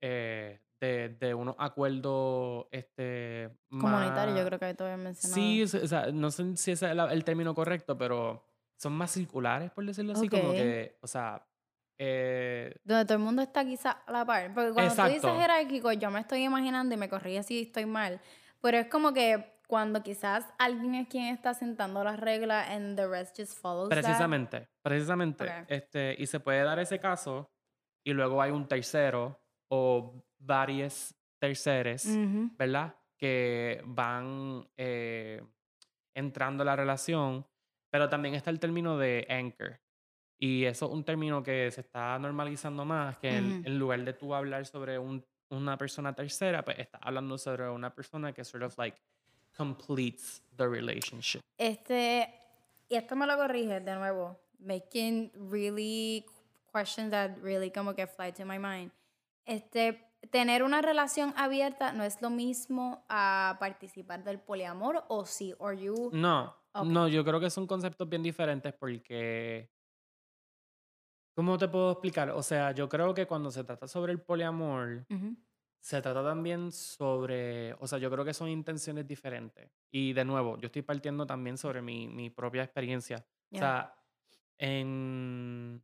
eh, 0.00 0.60
de, 0.82 1.10
de 1.10 1.32
unos 1.32 1.54
acuerdos 1.58 2.66
este 2.72 3.56
Comunitario, 3.70 4.36
yo 4.36 4.44
creo 4.44 4.58
que 4.58 4.64
ahí 4.64 4.74
todavía 4.74 4.96
mencionado. 5.02 5.34
Sí, 5.40 5.62
o 5.62 5.86
sea, 5.86 6.10
no 6.12 6.30
sé 6.32 6.56
si 6.56 6.72
ese 6.72 6.90
es 6.90 6.98
el, 7.10 7.24
término 7.24 7.54
correcto, 7.54 7.96
pero 7.96 8.44
son 8.76 8.92
más 8.94 9.12
circulares, 9.12 9.70
por 9.70 9.86
decirlo 9.86 10.12
así, 10.12 10.28
como 10.28 10.48
Ok. 10.48 10.54
que, 10.54 10.98
o 11.00 11.06
sea, 11.06 11.46
eh, 11.98 12.74
Donde 12.82 13.04
todo 13.04 13.14
el 13.14 13.22
mundo 13.22 13.42
está 13.42 13.64
quizá 13.64 13.92
a 13.92 14.10
la 14.10 14.24
par. 14.24 14.52
Porque 14.52 14.72
cuando 14.72 14.92
tú 14.92 15.02
dices 15.02 15.16
Exacto. 15.18 15.40
jerárquico, 15.40 15.92
yo 15.92 16.10
me 16.10 16.18
estoy 16.18 16.42
imaginando 16.42 16.92
y 16.92 16.98
me 16.98 17.08
corrí 17.08 17.40
si 17.44 17.62
estoy 17.62 17.86
mal. 17.86 18.20
Pero 18.60 18.78
es 18.78 18.88
como 18.88 19.12
que 19.12 19.60
cuando 19.68 20.02
quizás 20.02 20.44
alguien 20.58 20.96
es 20.96 21.06
quien 21.06 21.26
está 21.32 21.54
sentando 21.54 22.02
las 22.02 22.18
reglas 22.18 22.68
and 22.70 22.96
the 22.96 23.06
rest 23.06 23.38
just 23.38 23.56
follows 23.56 23.88
that. 23.88 24.02
Precisamente, 24.02 24.68
precisamente. 24.82 25.44
Ok. 25.44 25.52
Este, 25.68 26.16
y 26.18 26.26
se 26.26 26.40
puede 26.40 26.64
dar 26.64 26.80
ese 26.80 26.98
caso 26.98 27.52
y 28.02 28.12
luego 28.14 28.42
hay 28.42 28.50
un 28.50 28.66
tercero 28.66 29.40
o 29.68 30.24
varios 30.44 31.14
terceres. 31.38 32.06
¿verdad? 32.58 32.94
Que 33.16 33.80
van 33.84 34.66
eh, 34.76 35.42
entrando 36.14 36.62
a 36.62 36.66
la 36.66 36.76
relación, 36.76 37.46
pero 37.90 38.08
también 38.08 38.34
está 38.34 38.50
el 38.50 38.58
término 38.60 38.98
de 38.98 39.26
anchor. 39.28 39.80
Y 40.38 40.64
eso 40.64 40.86
es 40.86 40.92
un 40.92 41.04
término 41.04 41.42
que 41.42 41.70
se 41.70 41.82
está 41.82 42.18
normalizando 42.18 42.84
más, 42.84 43.16
que 43.18 43.28
en 43.64 43.78
lugar 43.78 44.04
de 44.04 44.12
tú 44.12 44.34
hablar 44.34 44.66
sobre 44.66 44.98
un- 44.98 45.24
una 45.50 45.76
persona 45.78 46.12
tercera, 46.14 46.64
pues 46.64 46.78
estás 46.80 47.00
hablando 47.04 47.38
sobre 47.38 47.68
una 47.68 47.94
persona 47.94 48.32
que 48.32 48.44
sort 48.44 48.64
of 48.64 48.76
like 48.78 48.98
completes 49.56 50.42
the 50.56 50.66
relationship. 50.66 51.40
Este, 51.58 52.28
y 52.88 52.94
esto 52.96 53.14
me 53.14 53.26
lo 53.26 53.36
corrige 53.36 53.80
de 53.80 53.94
nuevo, 53.94 54.40
making 54.58 55.30
really 55.50 56.24
questions 56.72 57.10
that 57.10 57.36
really 57.42 57.70
como 57.70 57.94
que 57.94 58.06
fly 58.06 58.32
to 58.32 58.44
my 58.44 58.58
mind. 58.58 58.90
Este, 59.44 60.11
tener 60.30 60.62
una 60.62 60.82
relación 60.82 61.34
abierta 61.36 61.92
no 61.92 62.04
es 62.04 62.20
lo 62.22 62.30
mismo 62.30 63.04
a 63.08 63.56
participar 63.58 64.24
del 64.24 64.40
poliamor 64.40 65.04
o 65.08 65.24
sí, 65.26 65.54
or 65.58 65.76
you 65.76 66.10
No, 66.12 66.56
no, 66.84 67.08
yo 67.08 67.24
creo 67.24 67.40
que 67.40 67.50
son 67.50 67.66
conceptos 67.66 68.08
bien 68.08 68.22
diferentes 68.22 68.72
porque... 68.72 69.70
¿Cómo 71.34 71.56
te 71.56 71.66
puedo 71.66 71.92
explicar? 71.92 72.30
O 72.30 72.42
sea, 72.42 72.72
yo 72.72 72.88
creo 72.90 73.14
que 73.14 73.26
cuando 73.26 73.50
se 73.50 73.64
trata 73.64 73.88
sobre 73.88 74.12
el 74.12 74.20
poliamor, 74.20 75.06
se 75.80 76.02
trata 76.02 76.22
también 76.22 76.70
sobre, 76.70 77.72
o 77.74 77.86
sea, 77.86 77.98
yo 77.98 78.10
creo 78.10 78.22
que 78.22 78.34
son 78.34 78.48
intenciones 78.50 79.06
diferentes. 79.06 79.70
Y 79.90 80.12
de 80.12 80.26
nuevo, 80.26 80.58
yo 80.58 80.66
estoy 80.66 80.82
partiendo 80.82 81.26
también 81.26 81.56
sobre 81.56 81.80
mi, 81.80 82.06
mi 82.06 82.28
propia 82.28 82.62
experiencia. 82.62 83.26
O 83.50 83.56
sea, 83.56 83.94
en, 84.58 85.82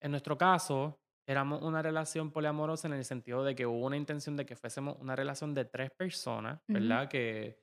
en 0.00 0.10
nuestro 0.10 0.38
caso, 0.38 1.03
éramos 1.26 1.62
una 1.62 1.80
relación 1.82 2.30
poliamorosa 2.30 2.86
en 2.88 2.94
el 2.94 3.04
sentido 3.04 3.44
de 3.44 3.54
que 3.54 3.66
hubo 3.66 3.86
una 3.86 3.96
intención 3.96 4.36
de 4.36 4.44
que 4.46 4.56
fuésemos 4.56 4.96
una 5.00 5.16
relación 5.16 5.54
de 5.54 5.64
tres 5.64 5.90
personas. 5.96 6.60
¿verdad? 6.68 7.08
Que 7.08 7.58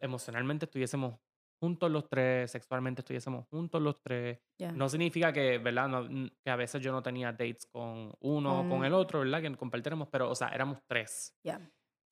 emocionalmente 0.00 0.64
estuviésemos 0.66 1.18
juntos 1.58 1.90
los 1.90 2.06
tres, 2.08 2.50
sexualmente 2.50 3.00
estuviésemos 3.00 3.46
juntos 3.48 3.80
los 3.80 4.00
tres. 4.02 4.38
Ya. 4.58 4.72
No 4.72 4.88
significa 4.88 5.32
que, 5.32 5.58
¿verdad? 5.58 5.88
No, 5.88 6.30
que 6.44 6.50
a 6.50 6.56
veces 6.56 6.82
yo 6.82 6.92
no 6.92 7.02
tenía 7.02 7.32
dates 7.32 7.66
con 7.72 8.12
uno 8.20 8.54
o 8.60 8.62
con 8.62 8.70
Con- 8.70 8.84
el 8.84 8.92
otro, 8.92 9.20
¿verdad? 9.20 9.40
Que 9.42 9.54
compartiéramos, 9.56 10.08
pero, 10.08 10.30
o 10.30 10.34
sea, 10.34 10.48
éramos 10.48 10.78
tres. 10.86 11.34
Ya. 11.44 11.60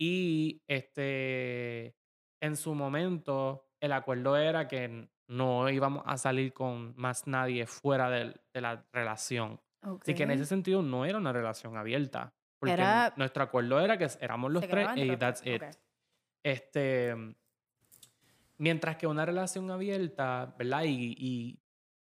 Y 0.01 0.63
este, 0.67 1.95
en 2.43 2.57
su 2.57 2.75
momento, 2.75 3.69
el 3.83 3.93
acuerdo 3.93 4.37
era 4.37 4.67
que 4.67 5.09
no 5.29 5.69
íbamos 5.71 6.03
a 6.07 6.17
salir 6.19 6.53
con 6.53 6.95
más 6.97 7.27
nadie 7.27 7.67
fuera 7.67 8.11
del- 8.11 8.41
de, 8.55 8.61
la 8.61 8.87
relación. 8.93 9.61
Así 10.03 10.15
que 10.15 10.23
en 10.25 10.31
ese 10.33 10.47
sentido 10.47 10.83
no 10.83 11.05
era 11.05 11.19
una 11.19 11.33
relación 11.33 11.77
abierta. 11.77 12.33
Porque 12.59 12.73
Era- 12.73 13.13
nuestro 13.17 13.43
acuerdo 13.43 13.81
era 13.81 13.99
que 13.99 14.09
éramos 14.21 14.51
los 14.53 14.63
Se 14.63 14.69
tres 14.69 14.89
y 14.97 15.17
that's 15.17 15.47
it. 15.47 15.63
Este, 16.43 17.15
mientras 18.59 18.97
que 18.97 19.07
una 19.07 19.25
relación 19.27 19.71
abierta, 19.71 20.55
¿verdad? 20.59 20.85
Y, 20.85 21.15
y 21.19 21.61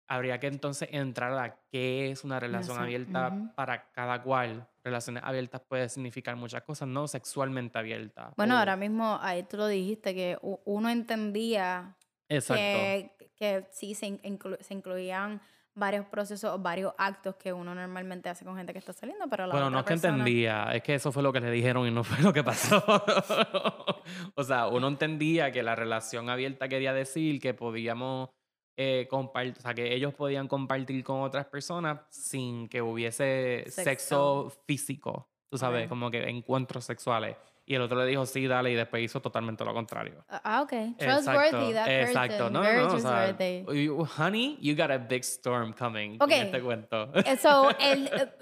habría 0.08 0.38
que 0.38 0.46
entonces 0.48 0.88
entrar 0.92 1.32
a 1.38 1.58
qué 1.70 2.10
es 2.10 2.22
una 2.24 2.38
relación 2.38 2.78
abierta 2.78 3.28
ujú. 3.28 3.54
para 3.54 3.90
cada 3.92 4.22
cual. 4.22 4.68
Relaciones 4.84 5.22
abiertas 5.24 5.60
puede 5.62 5.88
significar 5.88 6.34
muchas 6.36 6.62
cosas, 6.62 6.88
no 6.88 7.06
sexualmente 7.08 7.78
abierta. 7.78 8.32
Bueno, 8.36 8.56
o- 8.56 8.58
ahora 8.58 8.76
mismo 8.76 9.18
ahí 9.22 9.42
tú 9.44 9.56
lo 9.56 9.66
dijiste, 9.68 10.14
que 10.14 10.38
uno 10.64 10.90
entendía 10.90 11.96
Exacto. 12.28 12.60
que, 12.60 13.30
que 13.36 13.66
sí 13.70 13.94
se, 13.94 14.06
inclu- 14.08 14.60
se 14.60 14.74
incluían 14.74 15.40
varios 15.74 16.06
procesos 16.06 16.52
o 16.52 16.58
varios 16.58 16.92
actos 16.98 17.36
que 17.36 17.52
uno 17.52 17.74
normalmente 17.74 18.28
hace 18.28 18.44
con 18.44 18.56
gente 18.56 18.72
que 18.72 18.78
está 18.78 18.92
saliendo, 18.92 19.26
pero 19.28 19.46
la 19.46 19.52
Bueno, 19.52 19.66
otra 19.68 19.74
no 19.74 19.80
es 19.80 19.86
que 19.86 19.94
entendía, 19.94 20.64
es 20.72 20.82
que 20.82 20.94
eso 20.94 21.12
fue 21.12 21.22
lo 21.22 21.32
que 21.32 21.40
le 21.40 21.50
dijeron 21.50 21.86
y 21.86 21.90
no 21.90 22.04
fue 22.04 22.22
lo 22.22 22.32
que 22.32 22.44
pasó. 22.44 22.84
o 24.34 24.44
sea, 24.44 24.68
uno 24.68 24.88
entendía 24.88 25.50
que 25.50 25.62
la 25.62 25.74
relación 25.74 26.28
abierta 26.28 26.68
quería 26.68 26.92
decir 26.92 27.40
que 27.40 27.54
podíamos 27.54 28.30
eh, 28.76 29.06
compartir, 29.08 29.54
o 29.58 29.60
sea, 29.60 29.74
que 29.74 29.94
ellos 29.94 30.14
podían 30.14 30.48
compartir 30.48 31.02
con 31.04 31.22
otras 31.22 31.46
personas 31.46 32.00
sin 32.10 32.68
que 32.68 32.82
hubiese 32.82 33.64
Sexo. 33.66 33.82
sexo, 33.82 34.52
físico, 34.66 35.30
tú 35.50 35.58
sabes, 35.58 35.88
como 35.88 36.10
que 36.10 36.28
encuentros 36.28 36.84
sexuales. 36.84 37.36
Y 37.64 37.76
el 37.76 37.82
otro 37.82 37.96
le 37.98 38.06
dijo 38.06 38.26
sí, 38.26 38.46
dale, 38.48 38.72
y 38.72 38.74
después 38.74 39.02
hizo 39.04 39.20
totalmente 39.22 39.64
lo 39.64 39.72
contrario. 39.72 40.24
Ah, 40.28 40.40
Ah, 40.44 40.62
ok. 40.62 40.72
Exacto, 40.72 41.30
Trustworthy, 41.30 41.72
that 41.74 41.86
exacto. 41.88 42.36
person. 42.36 42.52
No, 42.52 42.60
Very 42.62 42.78
no, 42.78 42.86
o 42.94 42.98
sea, 42.98 43.36
trustworthy. 43.36 43.84
you- 43.84 44.04
honey, 44.18 44.58
you 44.60 44.74
got 44.76 44.90
a 44.90 44.98
big 44.98 45.22
storm 45.22 45.72
coming 45.72 46.16
Ok. 46.20 46.30
en 46.32 46.46
este 46.46 46.60
cuento. 46.60 47.12
Eh, 47.14 47.36
So, 47.36 47.70
el, 47.80 48.08
eh, 48.08 48.32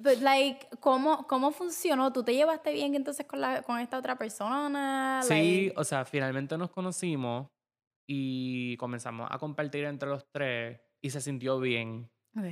but 0.00 0.18
like, 0.20 0.68
¿cómo, 0.80 1.26
¿cómo 1.26 1.50
funcionó? 1.50 2.12
¿Tú 2.12 2.22
te 2.22 2.34
llevaste 2.34 2.72
bien 2.72 2.94
entonces 2.94 3.26
con, 3.26 3.40
la, 3.40 3.62
con 3.62 3.80
esta 3.80 3.98
otra 3.98 4.16
persona? 4.16 5.20
Sí, 5.24 5.66
Like, 5.66 5.74
o 5.80 5.82
sea, 5.84 6.04
finalmente 6.04 6.56
nos 6.56 6.70
conocimos 6.70 7.48
y 8.06 8.76
comenzamos 8.76 9.28
a 9.30 9.38
compartir 9.38 9.84
entre 9.86 10.08
los 10.08 10.24
tres 10.30 10.80
y 11.02 11.10
se 11.10 11.20
sintió 11.20 11.58
bien. 11.58 12.08
ok. 12.36 12.44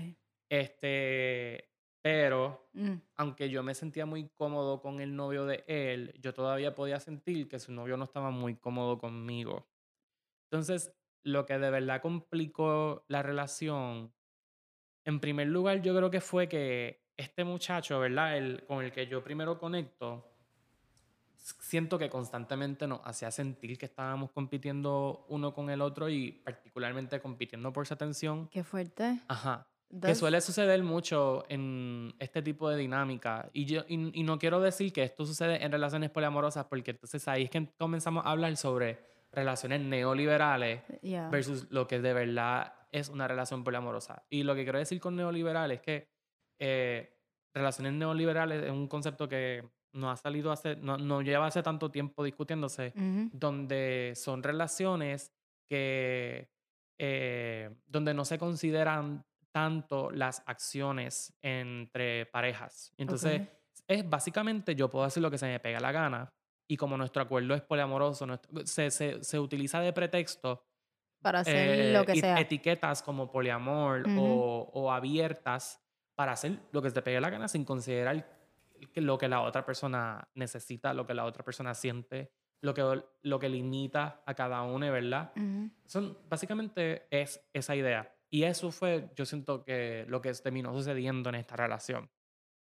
Este, 0.50 1.68
pero 2.06 2.70
Mm, 2.72 3.00
aunque 3.16 3.50
yo 3.50 3.64
me 3.64 3.75
sentía 3.75 4.06
muy 4.06 4.28
cómodo 4.28 4.80
con 4.80 5.00
el 5.00 5.16
novio 5.16 5.44
de 5.44 5.64
él, 5.66 6.14
yo 6.20 6.32
todavía 6.32 6.72
podía 6.72 7.00
sentir 7.00 7.48
que 7.48 7.58
su 7.58 7.72
novio 7.72 7.96
no 7.96 8.04
estaba 8.04 8.30
muy 8.30 8.54
cómodo 8.54 8.96
conmigo. 8.96 9.66
Entonces, 10.44 10.92
lo 11.25 11.46
que 11.46 11.58
de 11.58 11.68
verdad 11.68 12.00
complicó 12.00 13.04
la 13.08 13.25
relación, 13.25 14.14
en 15.04 15.18
primer 15.18 15.48
lugar, 15.48 15.82
yo 15.82 15.96
creo 15.96 16.08
que 16.08 16.20
fue 16.20 16.48
que 16.48 17.08
este 17.16 17.42
muchacho, 17.42 17.98
¿verdad? 17.98 18.36
El, 18.36 18.64
con 18.66 18.84
el 18.84 18.92
que 18.92 19.08
yo 19.08 19.25
primero 19.25 19.58
conecto, 19.58 20.30
siento 21.34 21.98
que 21.98 22.08
constantemente 22.08 22.86
nos 22.86 23.00
hacía 23.02 23.32
sentir 23.32 23.78
que 23.78 23.86
estábamos 23.86 24.30
compitiendo 24.30 25.26
uno 25.28 25.52
con 25.52 25.70
el 25.70 25.80
otro 25.80 26.08
y 26.08 26.30
particularmente 26.30 27.20
compitiendo 27.20 27.72
por 27.72 27.84
su 27.84 27.94
atención. 27.94 28.48
Qué 28.48 28.62
fuerte. 28.62 29.18
Ajá. 29.26 29.66
Que 30.02 30.14
suele 30.14 30.40
suceder 30.40 30.83
mucho 30.83 31.45
en 31.49 32.14
este 32.19 32.43
tipo 32.43 32.69
de 32.69 32.76
dinámica. 32.76 33.49
Y, 33.52 33.66
yo, 33.66 33.85
y, 33.88 34.21
y 34.21 34.23
no 34.25 34.38
quiero 34.38 34.61
decir 34.61 34.93
que 34.93 35.05
esto 35.05 35.25
sucede 35.25 35.64
en 35.64 35.71
relaciones 35.71 36.11
poliamorosas, 36.11 36.66
porque 36.66 36.90
entonces 36.90 37.26
ahí 37.28 37.45
es 37.45 37.50
que 37.50 37.69
comenzamos 37.78 38.26
a 38.26 38.31
hablar 38.31 38.57
sobre 38.57 38.99
relaciones 39.33 39.81
neoliberales 39.81 40.83
yeah. 41.02 41.28
versus 41.28 41.66
lo 41.71 41.87
que 41.87 42.00
de 42.00 42.12
verdad 42.12 42.75
es 42.90 43.09
una 43.09 43.28
relación 43.28 43.62
poliamorosa. 43.62 44.25
Y 44.31 44.43
lo 44.43 44.55
que 44.55 44.64
quiero 44.64 44.78
decir 44.78 45.00
con 45.00 45.14
neoliberal 45.14 45.71
es 45.71 45.81
que 45.81 46.09
eh, 46.59 47.16
relaciones 47.55 47.93
neoliberales 47.93 48.64
es 48.64 48.71
un 48.71 48.88
concepto 48.88 49.28
que 49.28 49.62
no 49.93 50.11
ha 50.11 50.16
salido 50.16 50.52
hace, 50.52 50.76
no, 50.76 50.97
no 50.99 51.23
lleva 51.23 51.47
hace 51.47 51.62
tanto 51.62 51.90
tiempo 51.90 52.25
discutiéndose, 52.25 52.93
Ujú. 52.97 53.31
donde 53.33 54.12
son 54.14 54.43
relaciones 54.43 55.33
que 55.69 56.49
eh, 56.99 57.71
donde 57.87 58.14
no 58.14 58.25
se 58.25 58.38
consideran 58.38 59.25
tanto 59.56 60.10
las 60.10 60.42
acciones 60.44 61.32
entre 61.40 62.26
parejas. 62.26 62.92
Entonces, 62.98 63.40
Ok. 63.40 63.48
es 63.88 64.06
básicamente 64.10 64.75
yo 64.75 64.90
puedo 64.90 65.06
hacer 65.06 65.22
lo 65.22 65.30
que 65.30 65.38
se 65.38 65.46
me 65.46 65.58
pega 65.60 65.80
la 65.80 65.92
gana 65.92 66.28
y 66.68 66.76
como 66.76 66.98
nuestro 66.98 67.22
acuerdo 67.22 67.54
es 67.54 67.62
poliamoroso, 67.62 68.26
nuestro- 68.26 68.66
se, 68.66 68.90
se, 68.90 69.25
se 69.25 69.38
utiliza 69.38 69.80
de 69.80 69.94
pretexto 69.94 70.62
Para 71.22 71.40
hacer 71.40 71.70
eh, 71.70 71.92
lo 71.94 72.04
que 72.04 72.16
sea. 72.16 72.38
etiquetas 72.38 73.02
como 73.02 73.30
poliamor 73.30 74.02
Ujú. 74.06 74.20
o, 74.20 74.70
o 74.75 74.92
abiertas 74.92 75.80
para 76.14 76.32
hacer 76.32 76.58
lo 76.72 76.82
que 76.82 76.90
se 76.90 76.94
te 76.96 77.00
pegue 77.02 77.18
la 77.18 77.30
gana 77.30 77.48
sin 77.48 77.64
considerar 77.64 78.26
lo 78.96 79.16
que 79.16 79.26
la 79.28 79.40
otra 79.40 79.64
persona 79.64 80.28
necesita, 80.34 80.92
lo 80.92 81.06
que 81.06 81.14
la 81.14 81.25
otra 81.25 81.42
persona 81.42 81.72
siente, 81.72 82.30
lo 82.60 82.75
que, 82.75 83.02
lo 83.22 83.38
que 83.38 83.48
limita 83.48 84.22
a 84.26 84.34
cada 84.34 84.60
uno, 84.64 84.92
¿verdad? 84.92 85.32
Ujú. 85.34 85.70
Son, 85.86 86.18
básicamente 86.28 87.06
es 87.10 87.40
esa 87.54 87.75
idea. 87.75 88.12
Y 88.30 88.42
eso 88.42 88.71
fue, 88.71 89.11
yo 89.14 89.25
siento 89.25 89.64
que 89.64 90.04
lo 90.09 90.21
que 90.21 90.33
terminó 90.35 90.73
sucediendo 90.75 91.28
en 91.28 91.37
esta 91.37 91.56
relación. 91.56 92.11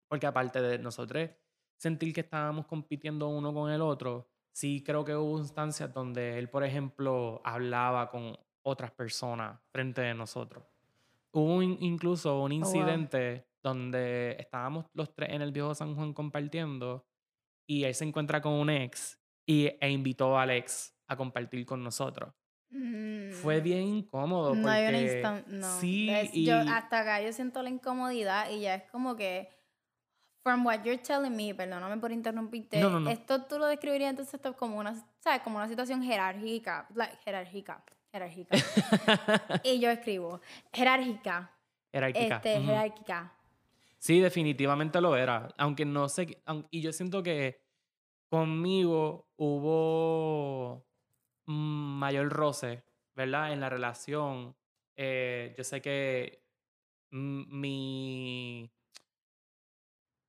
Porque 0.09 0.27
aparte 0.27 0.61
de 0.61 0.79
nosotros 0.79 1.31
sentir 1.77 2.13
que 2.13 2.21
estábamos 2.21 2.67
compitiendo 2.67 3.29
uno 3.29 3.53
con 3.55 3.71
el 3.71 3.81
otro, 3.81 4.29
sí 4.53 4.83
creo 4.85 5.05
que 5.05 5.15
hubo 5.15 5.39
instancias 5.39 5.93
donde 5.93 6.39
él, 6.39 6.49
por 6.51 6.65
ejemplo, 6.65 7.41
hablaba 7.45 8.11
con 8.11 8.37
otras 8.63 8.91
personas 8.91 9.59
frente 9.73 10.03
de 10.03 10.15
nosotros. 10.15 10.65
Hubo 11.33 11.63
in- 11.63 11.79
incluso 11.81 12.43
un 12.43 12.51
wow. 12.51 12.59
incidente 12.59 13.47
donde 13.63 14.37
estábamos 14.39 14.87
los 14.95 15.15
tres 15.15 15.31
en 15.31 15.43
el 15.43 15.53
viejo 15.53 15.75
San 15.75 15.95
Juan 15.95 16.13
compartiendo 16.13 17.07
y 17.67 17.85
él 17.85 17.95
se 17.95 18.05
encuentra 18.05 18.41
con 18.41 18.53
un 18.53 18.69
ex 18.71 19.19
y, 19.47 19.67
e 19.81 19.91
invitó 19.91 20.39
al 20.39 20.51
ex 20.51 20.95
a 21.07 21.17
compartir 21.17 21.65
con 21.65 21.83
nosotros. 21.83 22.33
Fue 23.43 23.61
Mm. 23.61 23.63
bien 23.65 23.83
incómodo 23.83 24.55
No 24.55 24.69
hay 24.69 24.87
una 24.87 24.99
porque 24.99 25.23
instan- 25.23 25.45
no. 25.49 25.81
sí 25.81 26.09
Es- 26.11 26.35
y 26.35 26.45
yo, 26.47 26.55
hasta 26.57 27.01
acá 27.01 27.21
yo 27.21 27.33
siento 27.33 27.63
la 27.63 27.71
incomodidad 27.71 28.49
y 28.51 28.61
ya 28.61 28.77
es 28.77 28.91
como 28.91 29.17
que 29.17 29.49
from 30.43 30.65
what 30.65 30.83
you're 30.85 30.97
telling 30.99 31.35
me, 31.37 31.55
perdóname 31.55 31.97
por 31.99 32.13
interrumpirte, 32.13 32.79
No, 32.81 32.89
no, 32.91 33.01
no. 33.01 33.11
esto 33.11 33.43
tú 33.45 33.59
lo 33.59 33.67
describirías 33.67 34.11
entonces 34.11 34.41
como 34.57 34.79
una, 34.79 34.95
¿sabes? 35.19 35.43
Como 35.43 35.57
una 35.57 35.69
situación 35.69 36.03
jerárquica, 36.03 36.87
like, 36.95 37.17
jerárquica, 37.25 37.85
jerárquica. 38.13 38.51
y 39.65 39.81
yo 39.81 39.91
escribo, 39.91 40.41
jerárquica, 40.73 41.51
Jerárquica. 41.93 42.37
este, 42.37 42.57
Ujú. 42.59 42.67
jerárquica. 42.69 43.33
Sí, 43.99 44.21
definitivamente 44.21 44.99
lo 45.01 45.15
era. 45.17 45.49
Aunque 45.59 45.85
no 45.85 46.09
sé, 46.09 46.41
aun- 46.47 46.67
y 46.71 46.81
yo 46.81 46.93
siento 46.93 47.23
que 47.23 47.61
conmigo 48.31 49.29
hubo 49.37 50.87
mayor 51.51 52.29
roce, 52.29 52.85
¿verdad? 53.15 53.53
En 53.53 53.61
la 53.61 53.69
relación. 53.69 54.57
Eh, 54.97 55.55
yo 55.57 55.65
sé 55.65 55.81
que 55.81 56.45
mm, 57.11 57.61
mi, 57.61 58.71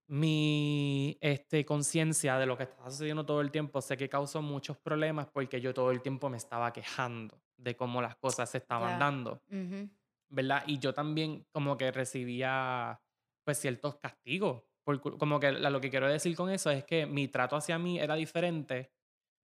mi 0.08 1.18
este, 1.22 1.66
conciencia 1.66 2.38
de 2.38 2.46
lo 2.46 2.58
que 2.58 2.64
estaba 2.64 2.90
sucediendo 2.90 3.26
todo 3.26 3.42
el 3.42 3.52
tiempo, 3.52 3.82
sé 3.82 3.98
que 3.98 4.10
causó 4.10 4.42
muchos 4.42 4.78
problemas 4.78 5.28
porque 5.28 5.62
yo 5.62 5.74
todo 5.74 5.92
el 5.92 6.02
tiempo 6.02 6.30
me 6.30 6.38
estaba 6.38 6.72
quejando 6.74 7.42
de 7.58 7.76
cómo 7.76 8.02
las 8.02 8.16
cosas 8.16 8.50
se 8.50 8.58
estaban 8.58 9.00
dando. 9.00 9.42
Ujú. 9.50 9.90
¿verdad? 10.32 10.64
Y 10.66 10.80
yo 10.80 10.94
también 10.94 11.46
como 11.52 11.78
que 11.78 11.92
recibía 11.92 13.02
pues 13.44 13.60
ciertos 13.60 13.98
castigos. 13.98 14.64
Por 14.84 15.00
como 15.18 15.40
que 15.40 15.52
lo 15.52 15.80
que 15.80 15.90
quiero 15.92 16.08
decir 16.08 16.36
con 16.36 16.50
eso 16.50 16.72
es 16.72 16.84
que 16.86 17.06
mi 17.06 17.28
trato 17.28 17.56
hacia 17.56 17.78
mí 17.78 18.00
era 18.00 18.16
diferente 18.16 18.92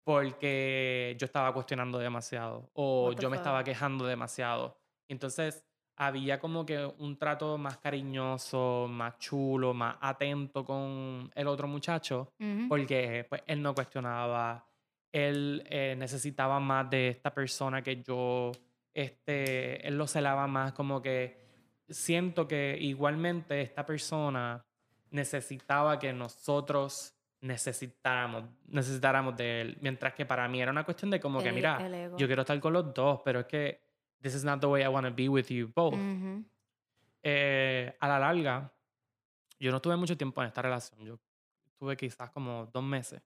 porque 0.10 1.16
yo 1.20 1.25
estaba 1.25 1.54
cuestionando 1.54 2.00
demasiado 2.00 2.72
o 2.74 3.13
yo 3.13 3.30
me 3.30 3.38
estaba 3.38 3.63
quejando 3.63 4.08
demasiado. 4.08 4.75
Entonces 5.08 5.63
había 5.98 6.39
como 6.39 6.66
que 6.66 6.84
un 6.84 7.16
trato 7.20 7.60
más 7.60 7.78
cariñoso, 7.78 8.88
más 8.89 9.20
chulo, 9.20 9.72
más 9.75 9.98
atento 10.01 10.66
con 10.66 11.30
el 11.36 11.48
otro 11.48 11.68
muchacho 11.68 12.34
porque 12.68 13.28
pues 13.30 13.44
él 13.46 13.62
no 13.62 13.75
cuestionaba, 13.75 14.66
él 15.12 15.63
eh, 15.70 15.94
necesitaba 15.96 16.60
más 16.60 16.89
de 16.89 17.10
esta 17.10 17.32
persona 17.32 17.84
que 17.84 18.01
yo, 18.01 18.51
este, 18.92 19.88
él 19.88 19.96
lo 19.96 20.08
celaba 20.08 20.48
más, 20.48 20.74
como 20.74 21.04
que 21.04 21.38
siento 21.88 22.48
que 22.48 22.75
igualmente 22.82 23.62
esta 23.62 23.86
persona 23.86 24.66
necesitaba 25.12 26.00
que 26.00 26.12
nosotros 26.13 27.13
necesitáramos, 27.41 28.43
necesitáramos 28.67 29.36
de 29.38 29.62
él, 29.62 29.77
mientras 29.81 30.13
que 30.13 30.25
para 30.25 30.48
mí 30.48 30.62
era 30.62 30.72
una 30.72 30.84
cuestión 30.84 31.10
de 31.12 31.19
como 31.19 31.41
que, 31.41 31.50
El- 31.50 31.55
mira, 31.55 31.77
el 31.86 31.93
ego. 31.93 32.17
yo 32.17 32.27
quiero 32.27 32.41
estar 32.41 32.60
con 32.60 32.74
los 32.74 32.93
dos, 32.93 33.22
pero 33.24 33.41
es 33.41 33.46
que 33.46 33.81
this 34.22 34.36
is 34.36 34.43
not 34.43 34.60
the 34.60 34.67
way 34.67 34.84
I 34.84 34.88
want 34.88 35.08
to 35.08 35.13
be 35.13 35.29
with 35.29 35.46
you 35.48 35.72
both 35.74 35.93
Ujú. 35.93 36.43
eh, 37.24 37.96
a 38.00 38.08
la 38.08 38.19
larga, 38.19 38.72
yo 39.60 39.72
no 39.72 39.77
estuve 39.77 39.96
mucho 39.96 40.15
tiempo 40.17 40.41
en 40.41 40.48
esta 40.48 40.62
relación. 40.62 41.01
Yo 41.03 41.19
estuve 41.65 41.98
quizás 41.98 42.29
como 42.31 42.67
dos 42.67 42.84
meses. 42.84 43.22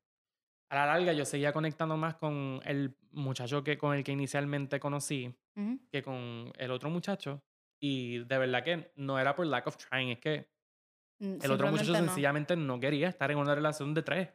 A 0.70 0.76
la 0.76 0.86
larga, 0.88 1.14
yo 1.14 1.26
seguía 1.26 1.54
conectando 1.54 1.96
más 1.98 2.16
con 2.16 2.60
el 2.66 2.96
muchacho 3.12 3.64
que, 3.64 3.78
con 3.78 3.96
el 3.96 4.04
que 4.04 4.12
inicialmente 4.12 4.80
conocí 4.80 5.32
Ujú. 5.56 5.80
que 5.92 6.02
con 6.02 6.52
el 6.58 6.72
otro 6.72 6.90
muchacho. 6.90 7.44
Y 7.80 8.20
de 8.24 8.38
verdad 8.38 8.64
que 8.64 8.92
no 8.96 9.20
era 9.20 9.36
por 9.36 9.46
lack 9.46 9.68
of 9.68 9.78
trying, 9.78 10.10
es 10.10 10.20
que 10.20 10.50
el 11.24 11.52
otro 11.52 11.72
muchacho 11.72 11.92
no. 11.92 12.00
sencillamente 12.00 12.56
no 12.56 12.80
quería 12.80 13.10
estar 13.10 13.32
en 13.32 13.38
una 13.38 13.56
relación 13.56 13.94
de 13.94 14.04
tres. 14.04 14.30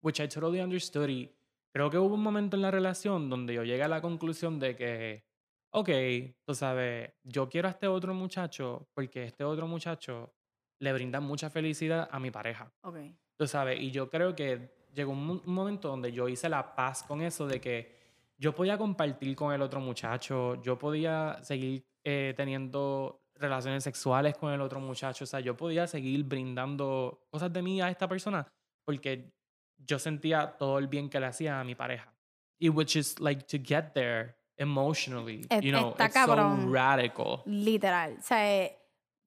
Which 0.00 0.20
I 0.20 0.28
totally 0.28 0.60
understood. 0.60 1.08
Y 1.08 1.32
creo 1.70 1.90
que 1.90 1.98
hubo 1.98 2.14
un 2.14 2.22
momento 2.22 2.56
en 2.56 2.62
la 2.62 2.70
relación 2.70 3.30
donde 3.30 3.54
yo 3.54 3.64
llegué 3.64 3.82
a 3.82 3.88
la 3.88 4.00
conclusión 4.00 4.58
de 4.58 4.74
que, 4.74 5.24
ok, 5.70 5.90
tú 6.44 6.54
sabes, 6.54 7.12
yo 7.22 7.48
quiero 7.48 7.68
a 7.68 7.70
este 7.70 7.86
otro 7.86 8.14
muchacho 8.14 8.88
porque 8.94 9.24
este 9.24 9.44
otro 9.44 9.66
muchacho 9.66 10.34
le 10.78 10.92
brinda 10.92 11.20
mucha 11.20 11.50
felicidad 11.50 12.08
a 12.10 12.18
mi 12.18 12.30
pareja. 12.30 12.72
Ok. 12.82 12.96
Tú 13.36 13.46
sabes, 13.46 13.80
y 13.80 13.90
yo 13.90 14.10
creo 14.10 14.34
que 14.34 14.74
llegó 14.92 15.12
un 15.12 15.42
momento 15.46 15.88
donde 15.88 16.12
yo 16.12 16.28
hice 16.28 16.48
la 16.48 16.74
paz 16.74 17.02
con 17.02 17.22
eso 17.22 17.46
de 17.46 17.60
que 17.60 18.02
yo 18.36 18.54
podía 18.54 18.76
compartir 18.76 19.36
con 19.36 19.52
el 19.52 19.62
otro 19.62 19.80
muchacho, 19.80 20.60
yo 20.62 20.76
podía 20.76 21.38
seguir 21.42 21.86
eh, 22.02 22.34
teniendo 22.36 23.21
relaciones 23.42 23.84
sexuales 23.84 24.36
con 24.36 24.52
el 24.52 24.60
otro 24.60 24.80
muchacho, 24.80 25.24
o 25.24 25.26
sea, 25.26 25.40
yo 25.40 25.56
podía 25.56 25.86
seguir 25.86 26.24
brindando 26.24 27.26
cosas 27.30 27.52
de 27.52 27.62
mí 27.62 27.80
a 27.80 27.90
esta 27.90 28.08
persona 28.08 28.46
porque 28.84 29.32
yo 29.78 29.98
sentía 29.98 30.56
todo 30.56 30.78
el 30.78 30.88
bien 30.88 31.08
que 31.08 31.20
le 31.20 31.26
hacía 31.26 31.60
a 31.60 31.64
mi 31.64 31.74
pareja. 31.74 32.12
Y 32.58 32.68
which 32.68 32.96
is 32.96 33.18
like 33.18 33.44
to 33.46 33.58
get 33.62 33.92
there 33.92 34.36
emotionally, 34.56 35.42
you 35.60 35.72
know, 35.72 35.90
está 35.90 36.06
it's 36.06 36.14
so 36.14 36.26
cabrón. 36.26 36.72
radical. 36.72 37.42
Literal. 37.46 38.16
O 38.18 38.22
sea, 38.22 38.70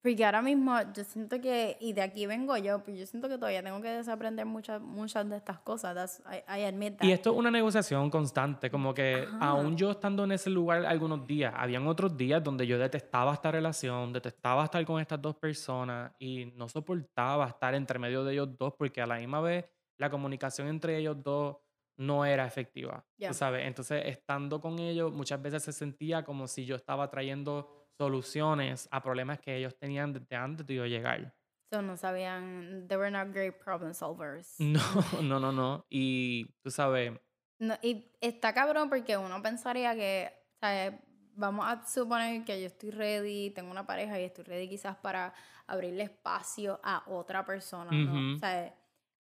porque 0.06 0.24
ahora 0.24 0.40
mismo 0.40 0.72
yo 0.94 1.02
siento 1.02 1.40
que, 1.40 1.76
y 1.80 1.92
de 1.92 2.02
aquí 2.02 2.26
vengo 2.26 2.56
yo, 2.56 2.78
pues 2.84 2.96
yo 2.96 3.04
siento 3.06 3.28
que 3.28 3.38
todavía 3.38 3.60
tengo 3.60 3.82
que 3.82 3.88
desaprender 3.88 4.46
muchas, 4.46 4.80
muchas 4.80 5.28
de 5.28 5.36
estas 5.36 5.58
cosas. 5.58 5.96
That's- 5.96 6.22
I, 6.32 6.60
I 6.60 6.64
admit 6.64 6.98
that. 6.98 7.04
Y 7.08 7.10
esto 7.10 7.32
es 7.32 7.36
una 7.36 7.50
negociación 7.50 8.08
constante, 8.08 8.70
como 8.70 8.94
que 8.94 9.26
Ajá. 9.26 9.48
aún 9.50 9.76
yo 9.76 9.90
estando 9.90 10.22
en 10.22 10.30
ese 10.30 10.48
lugar 10.48 10.86
algunos 10.86 11.26
días, 11.26 11.52
habían 11.56 11.88
otros 11.88 12.16
días 12.16 12.42
donde 12.44 12.66
yo 12.68 12.78
detestaba 12.78 13.34
esta 13.34 13.50
relación, 13.50 14.12
detestaba 14.12 14.62
estar 14.64 14.84
con 14.86 15.00
estas 15.00 15.20
dos 15.20 15.34
personas 15.34 16.12
y 16.20 16.46
no 16.54 16.68
soportaba 16.68 17.48
estar 17.48 17.74
entre 17.74 17.98
medio 17.98 18.22
de 18.22 18.34
ellos 18.34 18.56
dos 18.56 18.74
porque 18.78 19.02
a 19.02 19.06
la 19.06 19.16
misma 19.16 19.40
vez 19.40 19.64
la 19.98 20.08
comunicación 20.08 20.68
entre 20.68 20.98
ellos 20.98 21.20
dos 21.20 21.56
no 21.96 22.24
era 22.24 22.46
efectiva, 22.46 23.04
tú 23.18 23.32
sabes. 23.34 23.66
Entonces, 23.66 24.02
estando 24.04 24.60
con 24.60 24.78
ellos, 24.78 25.10
muchas 25.12 25.40
veces 25.40 25.64
se 25.64 25.72
sentía 25.72 26.22
como 26.24 26.46
si 26.46 26.64
yo 26.66 26.76
estaba 26.76 27.10
trayendo 27.10 27.85
soluciones 27.98 28.88
a 28.90 29.02
problemas 29.02 29.38
que 29.40 29.56
ellos 29.56 29.76
tenían 29.76 30.12
desde 30.12 30.36
antes 30.36 30.66
de 30.66 30.74
yo 30.74 30.86
llegar. 30.86 31.34
So, 31.72 31.82
no 31.82 31.96
sabían, 31.96 32.86
they 32.88 32.96
were 32.96 33.10
not 33.10 33.32
great 33.32 33.58
problem 33.58 33.92
solvers. 33.92 34.54
No, 34.60 34.80
no, 35.22 35.40
no, 35.40 35.52
no. 35.52 35.84
Y 35.90 36.46
tú 36.62 36.70
sabes, 36.70 37.12
No, 37.58 37.74
y 37.82 38.12
está 38.20 38.52
cabrón 38.52 38.88
porque 38.88 39.16
uno 39.16 39.42
pensaría 39.42 39.94
que, 39.94 40.32
¿sabes? 40.60 40.94
Vamos 41.34 41.66
a 41.66 41.86
suponer 41.86 42.44
que 42.44 42.60
yo 42.60 42.66
estoy 42.66 42.90
ready, 42.90 43.50
tengo 43.50 43.70
una 43.70 43.86
pareja 43.86 44.18
y 44.20 44.24
estoy 44.24 44.44
ready 44.44 44.68
quizás 44.68 44.96
para 44.96 45.34
abrirle 45.66 46.04
espacio 46.04 46.80
a 46.82 47.02
otra 47.08 47.44
persona, 47.44 47.90
¿no? 47.90 48.12
Ujú. 48.12 48.36
O 48.36 48.38
sea, 48.38 48.74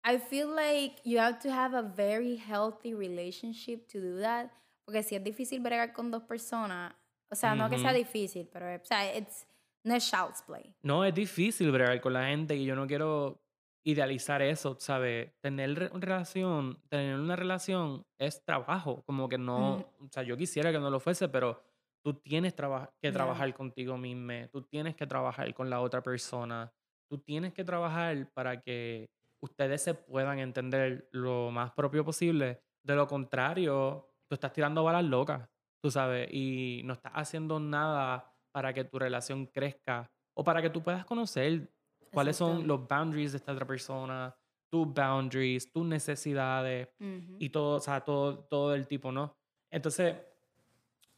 I 0.02 0.18
feel 0.18 0.48
like 0.54 0.96
you 1.04 1.20
have 1.20 1.38
to 1.40 1.50
have 1.52 1.76
a 1.76 1.82
very 1.82 2.36
healthy 2.36 2.94
relationship 2.94 3.86
to 3.92 4.00
do 4.00 4.20
that, 4.20 4.50
porque 4.84 5.02
si 5.02 5.14
es 5.14 5.22
difícil 5.22 5.60
bregar 5.60 5.92
con 5.92 6.10
dos 6.10 6.22
personas, 6.22 6.94
o 7.30 7.34
sea, 7.34 7.54
no 7.54 7.68
que 7.70 7.78
sea 7.78 7.92
difícil, 7.92 8.48
pero, 8.52 8.66
o 8.74 8.84
sea, 8.84 9.16
it's, 9.16 9.46
no 9.84 9.94
es 9.94 10.10
child's 10.10 10.42
play. 10.42 10.74
No, 10.82 11.04
es 11.04 11.14
difícil 11.14 11.70
bregar 11.70 12.00
con 12.00 12.12
la 12.12 12.26
gente 12.26 12.54
y 12.56 12.64
yo 12.64 12.74
no 12.74 12.86
quiero 12.86 13.42
idealizar 13.84 14.42
eso, 14.42 14.76
¿sabes? 14.78 15.32
Tener 15.40 15.74
re- 15.74 15.90
relación, 15.94 16.78
tener 16.88 17.18
una 17.18 17.34
relación 17.36 18.04
es 18.18 18.44
trabajo, 18.44 19.02
como 19.06 19.28
que 19.28 19.38
no, 19.38 19.76
o 19.98 20.08
sea, 20.10 20.22
yo 20.22 20.36
quisiera 20.36 20.70
que 20.70 20.78
no 20.78 20.90
lo 20.90 21.00
fuese, 21.00 21.28
pero 21.28 21.62
tú 22.04 22.14
tienes 22.14 22.54
traba- 22.54 22.90
que 23.00 23.10
trabajar 23.12 23.54
contigo 23.54 23.96
mismo, 23.96 24.48
tú 24.52 24.62
tienes 24.62 24.94
que 24.96 25.06
trabajar 25.06 25.52
con 25.54 25.70
la 25.70 25.80
otra 25.80 26.02
persona, 26.02 26.70
tú 27.10 27.18
tienes 27.18 27.54
que 27.54 27.64
trabajar 27.64 28.30
para 28.34 28.60
que 28.60 29.08
ustedes 29.42 29.82
se 29.82 29.94
puedan 29.94 30.38
entender 30.38 31.08
lo 31.12 31.50
más 31.50 31.72
propio 31.72 32.04
posible. 32.04 32.60
De 32.82 32.94
lo 32.94 33.06
contrario, 33.06 34.10
tú 34.28 34.34
estás 34.34 34.52
tirando 34.52 34.84
balas 34.84 35.04
locas, 35.04 35.48
tú 35.80 35.90
sabes, 35.90 36.28
y 36.32 36.82
no 36.84 36.94
estás 36.94 37.12
haciendo 37.14 37.58
nada 37.58 38.32
para 38.52 38.72
que 38.72 38.84
tu 38.84 38.98
relación 38.98 39.46
crezca 39.46 40.10
o 40.34 40.44
para 40.44 40.60
que 40.62 40.70
tú 40.70 40.82
puedas 40.82 41.04
conocer 41.04 41.72
cuáles 42.12 42.36
son 42.36 42.66
los 42.66 42.86
boundaries 42.88 43.32
de 43.32 43.38
esta 43.38 43.52
otra 43.52 43.66
persona, 43.66 44.34
tus 44.68 44.92
boundaries, 44.92 45.70
tus 45.70 45.84
necesidades 45.84 46.88
Ujú. 46.98 47.36
y 47.38 47.48
todo, 47.50 47.76
o 47.76 47.80
sea, 47.80 48.00
todo, 48.00 48.44
todo 48.44 48.74
el 48.74 48.86
tipo, 48.86 49.12
¿no? 49.12 49.36
Entonces, 49.70 50.16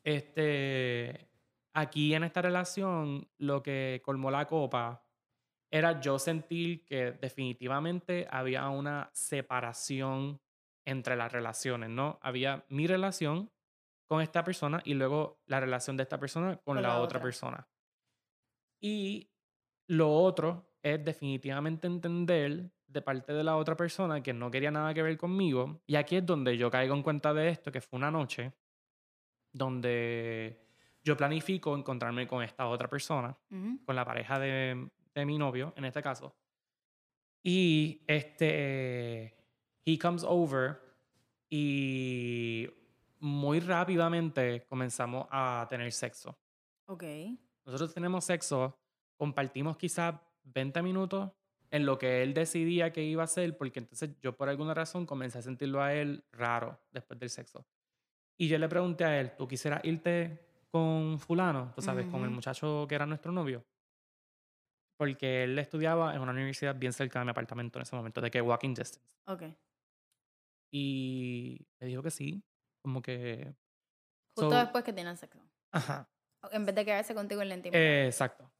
este, 0.04 1.28
aquí 1.72 2.14
en 2.14 2.24
esta 2.24 2.42
relación, 2.42 3.28
lo 3.38 3.62
que 3.62 4.00
colmó 4.04 4.30
la 4.30 4.46
copa 4.46 5.06
era 5.70 6.00
yo 6.00 6.18
sentir 6.18 6.84
que 6.84 7.12
definitivamente 7.12 8.26
había 8.30 8.68
una 8.68 9.10
separación 9.14 10.40
entre 10.84 11.16
las 11.16 11.32
relaciones, 11.32 11.88
¿no? 11.88 12.18
Había 12.20 12.64
mi 12.68 12.86
relación 12.86 13.50
con 14.12 14.20
esta 14.20 14.44
persona 14.44 14.82
y 14.84 14.92
luego 14.92 15.40
la 15.46 15.58
relación 15.58 15.96
de 15.96 16.02
esta 16.02 16.20
persona 16.20 16.56
con, 16.56 16.74
Con 16.74 16.82
la, 16.82 16.88
la 16.88 17.00
otra 17.00 17.18
persona. 17.18 17.66
Y 18.78 19.32
lo 19.86 20.12
otro 20.12 20.76
es 20.82 21.02
definitivamente 21.02 21.86
entender 21.86 22.70
de 22.86 23.00
parte 23.00 23.32
de 23.32 23.42
la 23.42 23.56
otra 23.56 23.74
persona 23.74 24.22
que 24.22 24.34
no 24.34 24.50
quería 24.50 24.70
nada 24.70 24.92
que 24.92 25.02
ver 25.02 25.16
conmigo. 25.16 25.80
Y 25.86 25.94
aquí 25.96 26.16
es 26.16 26.26
donde 26.26 26.58
yo 26.58 26.70
caigo 26.70 26.94
en 26.94 27.02
cuenta 27.02 27.32
de 27.32 27.48
esto, 27.48 27.72
que 27.72 27.80
fue 27.80 27.96
una 27.96 28.10
noche 28.10 28.52
donde 29.50 30.62
yo 31.02 31.16
planifico 31.16 31.74
encontrarme 31.74 32.26
con 32.26 32.42
esta 32.42 32.66
otra 32.66 32.90
persona, 32.90 33.34
con 33.48 33.96
la 33.96 34.04
pareja 34.04 34.38
de, 34.38 34.90
de 35.14 35.24
mi 35.24 35.38
novio, 35.38 35.72
en 35.74 35.86
este 35.86 36.02
caso. 36.02 36.36
Y 37.42 38.02
este, 38.06 39.34
he 39.86 39.98
comes 39.98 40.22
over 40.22 40.82
y 41.48 42.68
muy 43.22 43.60
rápidamente 43.60 44.66
comenzamos 44.68 45.28
a 45.30 45.66
tener 45.70 45.92
sexo. 45.92 46.36
Ok. 46.86 47.04
Nosotros 47.64 47.94
tenemos 47.94 48.24
sexo, 48.24 48.76
compartimos 49.16 49.76
quizás 49.76 50.16
20 50.42 50.82
minutos 50.82 51.30
en 51.70 51.86
lo 51.86 51.98
que 51.98 52.24
él 52.24 52.34
decidía 52.34 52.92
que 52.92 53.04
iba 53.04 53.22
a 53.22 53.24
hacer, 53.24 53.56
porque 53.56 53.78
entonces 53.78 54.10
yo 54.20 54.36
por 54.36 54.48
alguna 54.48 54.74
razón 54.74 55.06
comencé 55.06 55.38
a 55.38 55.42
sentirlo 55.42 55.80
a 55.80 55.94
él 55.94 56.24
raro 56.32 56.80
después 56.90 57.18
del 57.20 57.30
sexo. 57.30 57.64
Y 58.36 58.48
yo 58.48 58.58
le 58.58 58.68
pregunté 58.68 59.04
a 59.04 59.20
él, 59.20 59.36
¿tú 59.36 59.46
quisieras 59.46 59.84
irte 59.84 60.44
con 60.68 61.18
fulano? 61.20 61.72
Tú 61.76 61.80
sabes, 61.80 62.06
con 62.06 62.24
el 62.24 62.30
muchacho 62.30 62.86
que 62.88 62.96
era 62.96 63.06
nuestro 63.06 63.30
novio. 63.30 63.64
Porque 64.96 65.44
él 65.44 65.56
estudiaba 65.60 66.12
en 66.14 66.20
una 66.20 66.32
universidad 66.32 66.74
bien 66.74 66.92
cerca 66.92 67.20
de 67.20 67.26
mi 67.26 67.30
apartamento 67.30 67.78
en 67.78 67.82
ese 67.82 67.94
momento, 67.94 68.20
de 68.20 68.32
que 68.32 68.42
walking 68.42 68.74
distance. 68.74 69.00
Ok. 69.26 69.44
Y 70.72 71.64
me 71.78 71.86
dijo 71.86 72.02
que 72.02 72.10
sí, 72.10 72.42
como 72.82 73.00
que... 73.00 73.54
Justo 74.36 74.50
So- 74.50 74.56
después 74.58 74.84
que 74.84 74.92
tienen 74.92 75.16
sexo. 75.16 75.38
Ajá, 75.72 76.08
En 76.50 76.66
vez 76.66 76.74
de 76.74 76.84
quedarse 76.84 77.14
contigo 77.14 77.40
en 77.42 77.48
la 77.48 77.54
intimidad. 77.54 77.80
Eh, 77.80 78.06
exacto. 78.06 78.50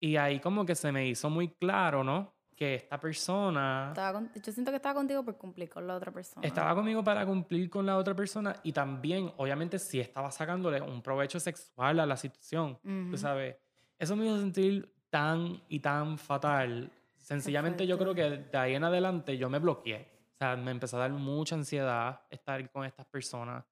Y 0.00 0.16
ahí 0.16 0.38
como 0.40 0.64
que 0.66 0.74
se 0.74 0.92
me 0.92 1.06
hizo 1.06 1.30
muy 1.30 1.48
claro, 1.48 2.04
¿no? 2.04 2.34
Que 2.54 2.74
esta 2.76 3.00
persona 3.00 3.86
Estaba 3.88 4.12
con- 4.12 4.30
yo 4.34 4.52
siento 4.52 4.70
que 4.70 4.76
estaba 4.76 4.94
contigo 4.94 5.24
por 5.24 5.36
cumplir 5.38 5.68
con 5.68 5.86
la 5.86 5.96
otra 5.96 6.12
persona. 6.12 6.46
estaba 6.46 6.74
conmigo 6.74 7.02
para 7.02 7.24
cumplir 7.26 7.68
con 7.70 7.86
la 7.86 7.96
otra 7.96 8.14
persona 8.14 8.54
y 8.62 8.72
también, 8.72 9.32
obviamente, 9.38 9.78
sí 9.78 9.98
estaba 9.98 10.30
sacándole 10.30 10.80
un 10.80 11.02
provecho 11.02 11.40
sexual 11.40 11.98
a 12.00 12.06
la 12.06 12.16
situación. 12.16 12.78
Tú 13.10 13.16
sabes, 13.16 13.56
eso 13.98 14.14
me 14.14 14.26
hizo 14.26 14.38
sentir 14.38 14.92
tan 15.10 15.60
y 15.68 15.80
tan 15.80 16.18
fatal. 16.18 16.92
Sencillamente 17.16 17.86
yo 17.86 17.96
creo 17.98 18.14
que 18.14 18.22
de 18.52 18.58
ahí 18.58 18.74
en 18.74 18.84
adelante 18.84 19.36
yo 19.38 19.48
me 19.48 19.58
bloqueé. 19.58 20.13
Sea, 20.44 20.56
me 20.56 20.70
empezó 20.70 20.96
a 20.96 21.00
dar 21.00 21.12
mucha 21.12 21.54
ansiedad 21.54 22.22
estar 22.30 22.70
con 22.70 22.84
estas 22.84 23.06
personas. 23.06 23.64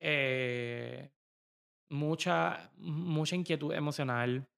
Eh, 0.00 1.10
mucha, 1.90 2.70
mucha 2.78 3.36
inquietud 3.36 3.72
emocional. 3.72 4.48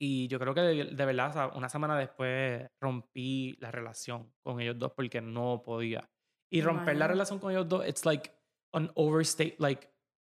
Y 0.00 0.28
yo 0.28 0.38
creo 0.38 0.54
que 0.54 0.60
de, 0.60 0.84
de 0.84 1.04
verdad, 1.04 1.52
una 1.56 1.68
semana 1.68 1.98
después 1.98 2.68
rompí 2.80 3.56
la 3.60 3.70
relación 3.70 4.32
con 4.42 4.60
ellos 4.60 4.78
dos 4.78 4.92
porque 4.96 5.20
no 5.20 5.62
podía. 5.62 6.08
Y 6.50 6.60
romper 6.62 6.96
la 6.96 7.08
relación 7.08 7.38
con 7.38 7.50
ellos 7.50 7.68
dos, 7.68 7.86
it's 7.86 8.04
like 8.06 8.30
an 8.72 8.90
overstate, 8.94 9.56
like 9.58 9.88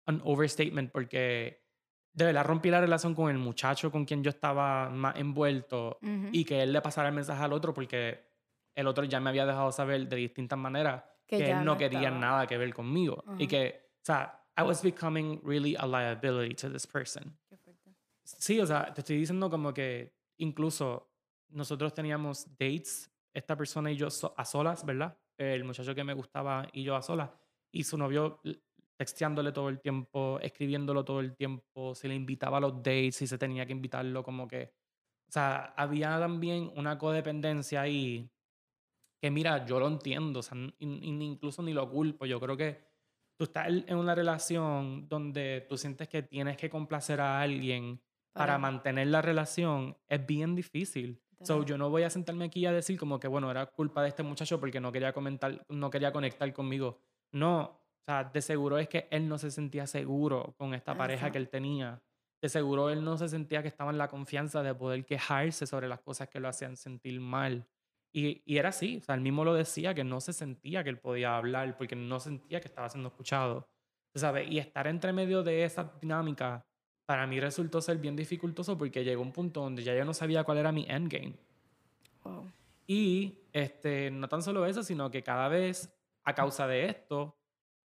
an 0.07 0.21
overstatement 0.23 0.91
porque 0.91 1.63
de 2.13 2.25
verdad 2.25 2.45
rompí 2.45 2.69
la 2.69 2.79
relación 2.79 3.13
con 3.13 3.29
el 3.29 3.37
muchacho 3.37 3.91
con 3.91 4.05
quien 4.05 4.23
yo 4.23 4.29
estaba 4.29 4.89
más 4.89 5.15
envuelto 5.17 5.97
Ujú. 6.01 6.29
y 6.31 6.45
que 6.45 6.61
él 6.63 6.71
le 6.71 6.81
pasara 6.81 7.09
el 7.09 7.15
mensaje 7.15 7.43
al 7.43 7.51
otro 7.51 7.73
porque 7.73 8.34
el 8.75 8.87
otro 8.87 9.03
ya 9.05 9.19
me 9.19 9.29
había 9.29 9.45
dejado 9.45 9.71
saber 9.71 10.07
de 10.07 10.15
distintas 10.17 10.59
maneras 10.59 11.03
Que 11.25 11.37
él 11.37 11.57
no 11.59 11.63
no 11.63 11.77
quería 11.77 11.99
estaba. 12.01 12.19
nada 12.19 12.47
que 12.47 12.57
ver 12.57 12.73
conmigo. 12.73 13.23
Y 13.39 13.47
que, 13.47 13.89
o 14.01 14.05
sea, 14.05 14.41
I 14.57 14.61
was 14.61 14.83
becoming 14.83 15.41
really 15.43 15.75
a 15.77 15.85
liability 15.87 16.53
to 16.55 16.71
this 16.71 16.85
person. 16.85 17.37
Qué 17.49 17.57
fuerte. 17.57 17.95
Sí, 18.23 18.59
o 18.59 18.65
sea, 18.65 18.93
te 18.93 19.01
estoy 19.01 19.17
diciendo 19.17 19.49
como 19.49 19.73
que 19.73 20.13
incluso 20.37 21.11
nosotros 21.49 21.93
teníamos 21.93 22.45
dates, 22.57 23.11
esta 23.33 23.55
persona 23.57 23.91
y 23.91 23.95
yo 23.97 24.09
so- 24.09 24.33
a 24.37 24.45
solas, 24.45 24.85
¿verdad? 24.85 25.17
El 25.37 25.63
muchacho 25.63 25.93
que 25.95 26.03
me 26.03 26.13
gustaba 26.13 26.67
y 26.71 26.83
yo 26.83 26.95
a 26.95 27.01
solas. 27.01 27.29
Y 27.71 27.83
su 27.83 27.97
novio 27.97 28.39
texteándole 28.97 29.51
todo 29.51 29.67
el 29.69 29.81
tiempo, 29.81 30.39
escribiéndolo 30.41 31.03
todo 31.03 31.19
el 31.19 31.35
tiempo, 31.35 31.93
se 31.95 32.07
le 32.07 32.15
invitaba 32.15 32.57
a 32.57 32.61
los 32.61 32.77
dates 32.77 33.21
y 33.21 33.27
se 33.27 33.37
tenía 33.37 33.65
que 33.65 33.73
invitarlo 33.73 34.23
como 34.23 34.47
que... 34.47 34.73
O 35.27 35.31
sea, 35.31 35.73
había 35.75 36.17
también 36.19 36.71
una 36.77 36.97
codependencia 36.97 37.81
ahí 37.81 38.29
que 39.25 39.31
mira, 39.31 39.65
yo 39.65 39.79
lo 39.79 39.87
entiendo, 39.87 40.41
o 40.41 40.43
sea, 40.43 40.55
incluso 40.77 41.63
ni 41.63 41.73
lo 41.73 41.89
culpo. 41.89 42.27
Yo 42.27 42.39
creo 42.39 42.55
que 42.55 42.79
tú 43.35 43.45
estás 43.45 43.67
en 43.67 43.97
una 43.97 44.13
relación 44.13 45.09
donde 45.09 45.65
tú 45.67 45.77
sientes 45.79 46.07
que 46.07 46.21
tienes 46.21 46.57
que 46.57 46.69
complacer 46.69 47.19
a 47.19 47.41
alguien 47.41 47.99
para, 48.33 48.45
Para- 48.53 48.57
mantener 48.59 49.07
la 49.07 49.23
relación, 49.23 49.97
es 50.07 50.23
bien 50.23 50.53
difícil. 50.55 51.19
So, 51.41 51.63
yo 51.65 51.75
no 51.75 51.89
voy 51.89 52.03
a 52.03 52.09
sentarme 52.11 52.45
aquí 52.45 52.67
a 52.67 52.71
decir 52.71 52.99
como 52.99 53.19
que, 53.19 53.27
bueno, 53.27 53.49
era 53.49 53.65
culpa 53.65 54.03
de 54.03 54.09
este 54.09 54.21
muchacho 54.21 54.59
porque 54.59 54.79
no 54.79 54.91
quería 54.91 55.11
comentar, 55.11 55.65
no 55.69 55.89
quería 55.89 56.11
conectar 56.11 56.53
conmigo. 56.53 56.99
No, 57.31 57.61
o 57.61 58.03
sea, 58.05 58.25
de 58.25 58.41
seguro 58.43 58.77
es 58.77 58.87
que 58.87 59.07
él 59.09 59.27
no 59.27 59.39
se 59.39 59.49
sentía 59.49 59.87
seguro 59.87 60.53
con 60.55 60.75
esta 60.75 60.95
pareja 60.95 61.31
que 61.31 61.39
él 61.39 61.49
tenía. 61.49 61.99
De 62.41 62.47
seguro 62.49 62.91
él 62.91 63.03
no 63.03 63.17
se 63.17 63.27
sentía 63.27 63.63
que 63.63 63.67
estaba 63.69 63.89
en 63.89 63.97
la 63.97 64.07
confianza 64.07 64.61
de 64.61 64.75
poder 64.75 65.03
quejarse 65.03 65.65
sobre 65.65 65.87
las 65.87 65.99
cosas 66.01 66.29
que 66.29 66.39
lo 66.39 66.47
hacían 66.47 66.77
sentir 66.77 67.19
mal. 67.19 67.65
Y, 68.17 68.41
y 68.45 68.59
era 68.59 68.69
así, 68.69 68.95
o 68.95 69.01
sea, 69.01 69.15
él 69.15 69.19
mismo 69.19 69.43
lo 69.43 69.53
decía, 69.53 69.93
que 69.93 70.05
no 70.05 70.21
se 70.21 70.31
sentía 70.31 70.85
que 70.85 70.89
él 70.89 70.99
podía 70.99 71.35
hablar 71.35 71.75
porque 71.77 71.97
no 71.97 72.21
sentía 72.21 72.61
que 72.61 72.69
estaba 72.69 72.87
siendo 72.87 73.09
escuchado. 73.09 73.67
¿Sabes? 74.15 74.49
Y 74.49 74.57
estar 74.57 74.87
entre 74.87 75.11
medio 75.11 75.43
de 75.43 75.65
esa 75.65 75.91
dinámica 75.99 76.65
para 77.05 77.27
mí 77.27 77.41
resultó 77.41 77.81
ser 77.81 77.97
bien 77.97 78.15
dificultoso 78.15 78.77
porque 78.77 79.03
llegó 79.03 79.21
un 79.21 79.33
punto 79.33 79.59
donde 79.59 79.83
ya 79.83 79.93
yo 79.93 80.05
no 80.05 80.13
sabía 80.13 80.45
cuál 80.45 80.59
era 80.59 80.71
mi 80.71 80.85
endgame. 80.87 81.35
Wow. 82.23 82.49
Y 82.87 83.37
este, 83.51 84.09
no 84.11 84.29
tan 84.29 84.41
solo 84.41 84.65
eso, 84.65 84.81
sino 84.81 85.11
que 85.11 85.21
cada 85.21 85.49
vez, 85.49 85.93
a 86.23 86.33
causa 86.33 86.67
de 86.67 86.85
esto, 86.85 87.37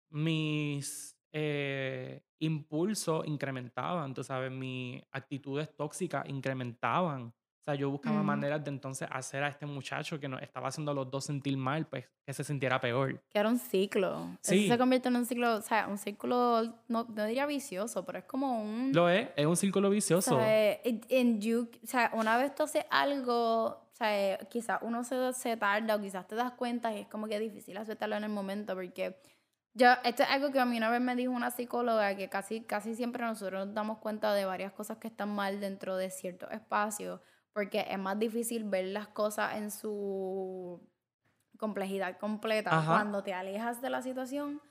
mis 0.10 1.18
eh, 1.32 2.22
impulsos 2.40 3.26
incrementaban, 3.26 4.14
tú 4.14 4.26
sabes, 4.26 4.52
mis 4.52 5.02
actitudes 5.12 5.74
tóxicas 5.74 6.28
incrementaban. 6.28 7.34
O 7.68 7.70
sea, 7.70 7.76
yo 7.76 7.90
buscaba 7.90 8.16
Ujú. 8.16 8.24
maneras 8.26 8.64
de 8.64 8.70
entonces 8.70 9.10
hacer 9.12 9.44
a 9.44 9.50
este 9.50 9.66
muchacho 9.66 10.18
que 10.22 10.30
nos 10.30 10.42
estaba 10.42 10.70
haciendo 10.70 10.92
a 10.92 10.96
los 10.96 11.12
dos 11.12 11.26
sentir 11.26 11.58
mal, 11.58 11.86
pues 11.86 12.06
que 12.26 12.32
se 12.32 12.46
sintiera 12.46 12.80
peor. 12.80 13.22
Que 13.30 13.40
era 13.40 13.50
un 13.50 13.60
ciclo. 13.60 14.38
Sí. 14.40 14.64
Eso 14.64 14.74
se 14.74 14.78
convierte 14.78 15.10
en 15.10 15.18
un 15.18 15.26
ciclo, 15.26 15.56
o 15.58 15.62
sea, 15.62 15.86
un 15.90 15.98
círculo, 15.98 16.64
no, 16.88 17.04
no 17.10 17.26
diría 17.26 17.46
vicioso, 17.46 18.06
pero 18.06 18.20
es 18.20 18.24
como 18.24 18.62
un... 18.62 18.94
Lo 18.94 19.10
es, 19.10 19.28
es 19.36 19.46
un 19.46 19.58
círculo 19.58 19.90
o 19.90 19.92
vicioso. 19.92 20.38
sea, 20.40 20.80
it- 20.86 21.06
en 21.10 21.42
you- 21.42 21.70
o 21.84 21.88
sea, 21.88 22.10
una 22.14 22.38
vez 22.38 22.56
tú 22.56 22.64
haces 22.64 22.86
algo, 22.90 23.66
o 23.66 23.90
sea, 23.92 24.38
quizás 24.50 24.80
uno 24.82 25.04
se, 25.04 25.34
se 25.34 25.58
tarda 25.58 25.98
o 25.98 26.02
quizás 26.02 26.26
te 26.26 26.36
das 26.36 26.54
cuenta 26.54 26.94
y 26.96 27.02
es 27.02 27.08
como 27.08 27.28
que 27.28 27.36
es 27.36 27.42
difícil 27.42 27.76
aceptarlo 27.76 28.16
en 28.16 28.24
el 28.24 28.30
momento 28.30 28.76
porque 28.76 29.20
yo, 29.74 29.90
esto 30.06 30.24
es 30.24 30.30
algo 30.30 30.52
que 30.54 30.60
a 30.62 30.66
mí 30.66 30.78
una 30.78 30.90
vez 30.90 31.02
me 31.02 31.18
dijo 31.18 31.34
una 31.34 31.52
psicóloga 31.52 32.16
que 32.16 32.30
casi, 32.30 32.62
casi 32.62 32.96
siempre 32.96 33.26
nosotros 33.26 33.66
nos 33.68 33.76
damos 33.76 33.98
cuenta 33.98 34.34
de 34.34 34.46
varias 34.46 34.72
cosas 34.72 35.00
que 35.00 35.08
están 35.10 35.36
mal 35.36 35.60
dentro 35.60 35.98
de 35.98 36.10
ciertos 36.10 36.50
espacios 36.54 37.20
porque 37.58 37.88
es 37.90 37.98
más 37.98 38.20
difícil 38.20 38.66
ver 38.66 38.86
las 38.86 39.08
cosas 39.08 39.56
en 39.56 39.72
su 39.72 40.80
complejidad 41.58 42.20
completa 42.20 42.70
Ajá. 42.70 42.98
cuando 42.98 43.24
te 43.24 43.34
alejas 43.34 43.82
de 43.82 43.90
la 43.90 44.04
situación. 44.04 44.62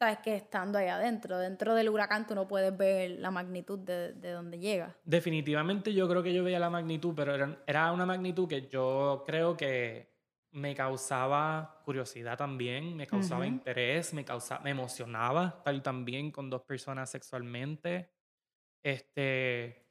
Sabes 0.00 0.18
que 0.18 0.34
estando 0.34 0.76
ahí 0.76 0.88
adentro, 0.88 1.38
dentro 1.38 1.76
del 1.76 1.88
huracán, 1.88 2.26
tú 2.26 2.34
no 2.34 2.48
puedes 2.48 2.76
ver 2.76 3.12
la 3.20 3.30
magnitud 3.30 3.78
de, 3.78 4.14
de 4.14 4.32
donde 4.32 4.58
llega. 4.58 4.96
Definitivamente 5.04 5.94
yo 5.94 6.08
creo 6.08 6.20
que 6.20 6.34
yo 6.34 6.42
veía 6.42 6.58
la 6.58 6.68
magnitud, 6.68 7.14
pero 7.14 7.32
era, 7.32 7.62
era 7.64 7.92
una 7.92 8.06
magnitud 8.06 8.48
que 8.48 8.66
yo 8.66 9.22
creo 9.24 9.56
que 9.56 10.10
me 10.50 10.74
causaba 10.74 11.80
curiosidad 11.84 12.36
también, 12.36 12.96
me 12.96 13.06
causaba 13.06 13.46
Ujú. 13.46 13.54
interés, 13.54 14.12
me, 14.14 14.24
causaba, 14.24 14.62
me 14.64 14.70
emocionaba 14.70 15.58
estar 15.58 15.80
también 15.80 16.32
con 16.32 16.50
dos 16.50 16.62
personas 16.62 17.08
sexualmente. 17.08 18.10
Este, 18.82 19.81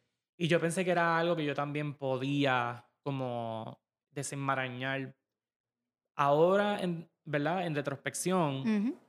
y 0.42 0.48
yo 0.48 0.60
pensé 0.60 0.84
que 0.84 0.90
era 0.90 1.20
algo 1.20 1.36
que 1.36 1.46
yo 1.46 1.54
también 1.54 1.94
podía 1.94 2.84
como 3.04 3.80
desenmarañar. 4.10 5.16
Ahora, 6.16 6.82
en, 6.82 7.08
¿verdad? 7.24 7.64
En 7.68 7.76
retrospección, 7.76 9.00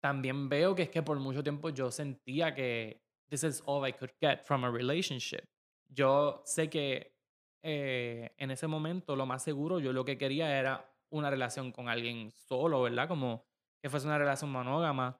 también 0.00 0.48
veo 0.48 0.74
que 0.74 0.82
es 0.82 0.90
que 0.90 1.00
por 1.00 1.20
mucho 1.20 1.40
tiempo 1.40 1.70
yo 1.70 1.92
sentía 1.92 2.52
que 2.52 3.00
this 3.30 3.44
is 3.44 3.62
all 3.64 3.88
I 3.88 3.92
could 3.92 4.10
get 4.20 4.40
from 4.42 4.64
a 4.64 4.70
relationship. 4.72 5.44
Yo 5.86 6.42
sé 6.44 6.68
que 6.68 7.14
eh, 7.62 8.34
en 8.36 8.50
ese 8.50 8.66
momento 8.66 9.14
lo 9.14 9.24
más 9.24 9.44
seguro 9.44 9.78
yo 9.78 9.92
lo 9.92 10.04
que 10.04 10.18
quería 10.18 10.58
era 10.58 10.92
una 11.10 11.30
relación 11.30 11.70
con 11.70 11.88
alguien 11.88 12.32
solo, 12.32 12.82
¿verdad? 12.82 13.06
Como 13.06 13.46
que 13.80 13.88
fuese 13.88 14.08
una 14.08 14.18
relación 14.18 14.50
monógama. 14.50 15.16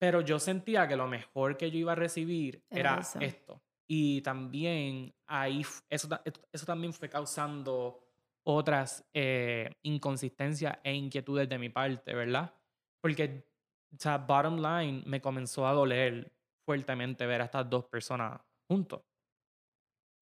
Pero 0.00 0.22
yo 0.22 0.40
sentía 0.40 0.88
que 0.88 0.96
lo 0.96 1.06
mejor 1.06 1.56
que 1.56 1.70
yo 1.70 1.78
iba 1.78 1.92
a 1.92 1.94
recibir 1.94 2.64
Era 2.68 3.00
esto. 3.20 3.62
Y 3.90 4.20
también 4.20 5.14
ahí, 5.26 5.64
eso, 5.88 6.08
eso 6.52 6.66
también 6.66 6.92
fue 6.92 7.08
causando 7.08 8.04
otras 8.44 9.08
eh, 9.14 9.70
inconsistencias 9.82 10.78
e 10.84 10.94
inquietudes 10.94 11.48
de 11.48 11.58
mi 11.58 11.70
parte, 11.70 12.14
¿verdad? 12.14 12.54
Porque, 13.00 13.46
o 13.92 13.96
sea, 13.98 14.18
bottom 14.18 14.56
line, 14.56 15.02
me 15.06 15.20
comenzó 15.20 15.66
a 15.66 15.72
doler 15.72 16.32
fuertemente 16.66 17.26
ver 17.26 17.40
a 17.40 17.44
estas 17.44 17.68
dos 17.68 17.86
personas 17.86 18.40
juntos. 18.70 19.02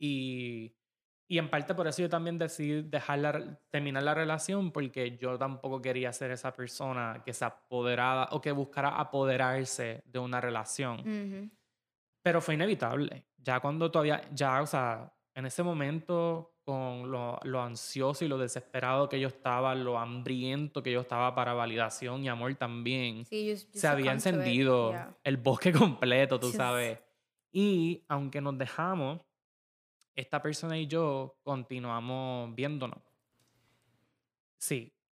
Y, 0.00 0.76
y 1.28 1.38
en 1.38 1.50
parte 1.50 1.74
por 1.74 1.88
eso 1.88 2.02
yo 2.02 2.08
también 2.08 2.38
decidí 2.38 2.82
dejar 2.82 3.18
la 3.18 3.60
terminar 3.70 4.02
la 4.02 4.14
relación, 4.14 4.70
porque 4.70 5.16
yo 5.16 5.38
tampoco 5.38 5.80
quería 5.80 6.12
ser 6.12 6.30
esa 6.30 6.52
persona 6.52 7.22
que 7.24 7.32
se 7.32 7.44
apoderaba 7.44 8.28
o 8.32 8.40
que 8.40 8.52
buscara 8.52 8.90
apoderarse 9.00 10.02
de 10.04 10.18
una 10.18 10.40
relación. 10.40 11.00
Ujú. 11.00 11.55
Pero 12.26 12.40
fue 12.40 12.54
inevitable. 12.54 13.24
Ya 13.38 13.60
cuando 13.60 13.88
todavía, 13.88 14.20
ya, 14.32 14.60
o 14.60 14.66
sea, 14.66 15.12
en 15.32 15.46
ese 15.46 15.62
momento, 15.62 16.56
con 16.64 17.08
lo, 17.08 17.38
lo 17.44 17.62
ansioso 17.62 18.24
y 18.24 18.28
lo 18.28 18.36
desesperado 18.36 19.08
que 19.08 19.20
yo 19.20 19.28
estaba, 19.28 19.76
lo 19.76 19.96
hambriento 19.96 20.82
que 20.82 20.90
yo 20.90 21.02
estaba 21.02 21.36
para 21.36 21.52
validación 21.54 22.24
y 22.24 22.28
amor 22.28 22.52
también, 22.56 23.24
Sí, 23.26 23.46
you- 23.46 23.52
you 23.72 23.78
se 23.80 23.86
había 23.86 24.10
encendido 24.10 24.90
yeah. 24.90 25.16
el 25.22 25.36
bosque 25.36 25.70
completo, 26.02 26.40
tú 26.40 26.50
sabes. 26.50 26.98
Y 27.52 28.04
aunque 28.08 28.40
nos 28.40 28.58
dejamos, 28.58 29.20
esta 30.16 30.42
persona 30.42 30.76
y 30.76 30.88
yo 30.88 31.38
continuamos 31.44 32.52
viéndonos. 32.56 32.98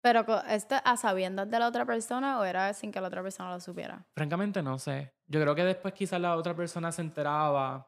Pero 0.03 0.25
co- 0.25 0.43
esto 0.49 0.77
a 0.85 0.97
sabiendas 0.97 1.51
de 1.51 1.59
la 1.59 1.67
otra 1.67 1.85
persona 1.85 2.39
o 2.39 2.45
era 2.45 2.73
sin 2.73 2.93
que 2.93 3.01
la 3.01 3.09
otra 3.09 3.23
persona 3.23 3.51
lo 3.53 3.59
supiera. 3.61 4.07
Francamente 4.15 4.63
no 4.63 4.79
sé. 4.79 5.13
Yo 5.31 5.41
creo 5.41 5.55
que 5.55 5.63
después 5.63 5.95
quizás 5.95 6.21
la 6.21 6.35
otra 6.35 6.57
persona 6.57 6.91
se 6.91 7.03
enteraba. 7.03 7.87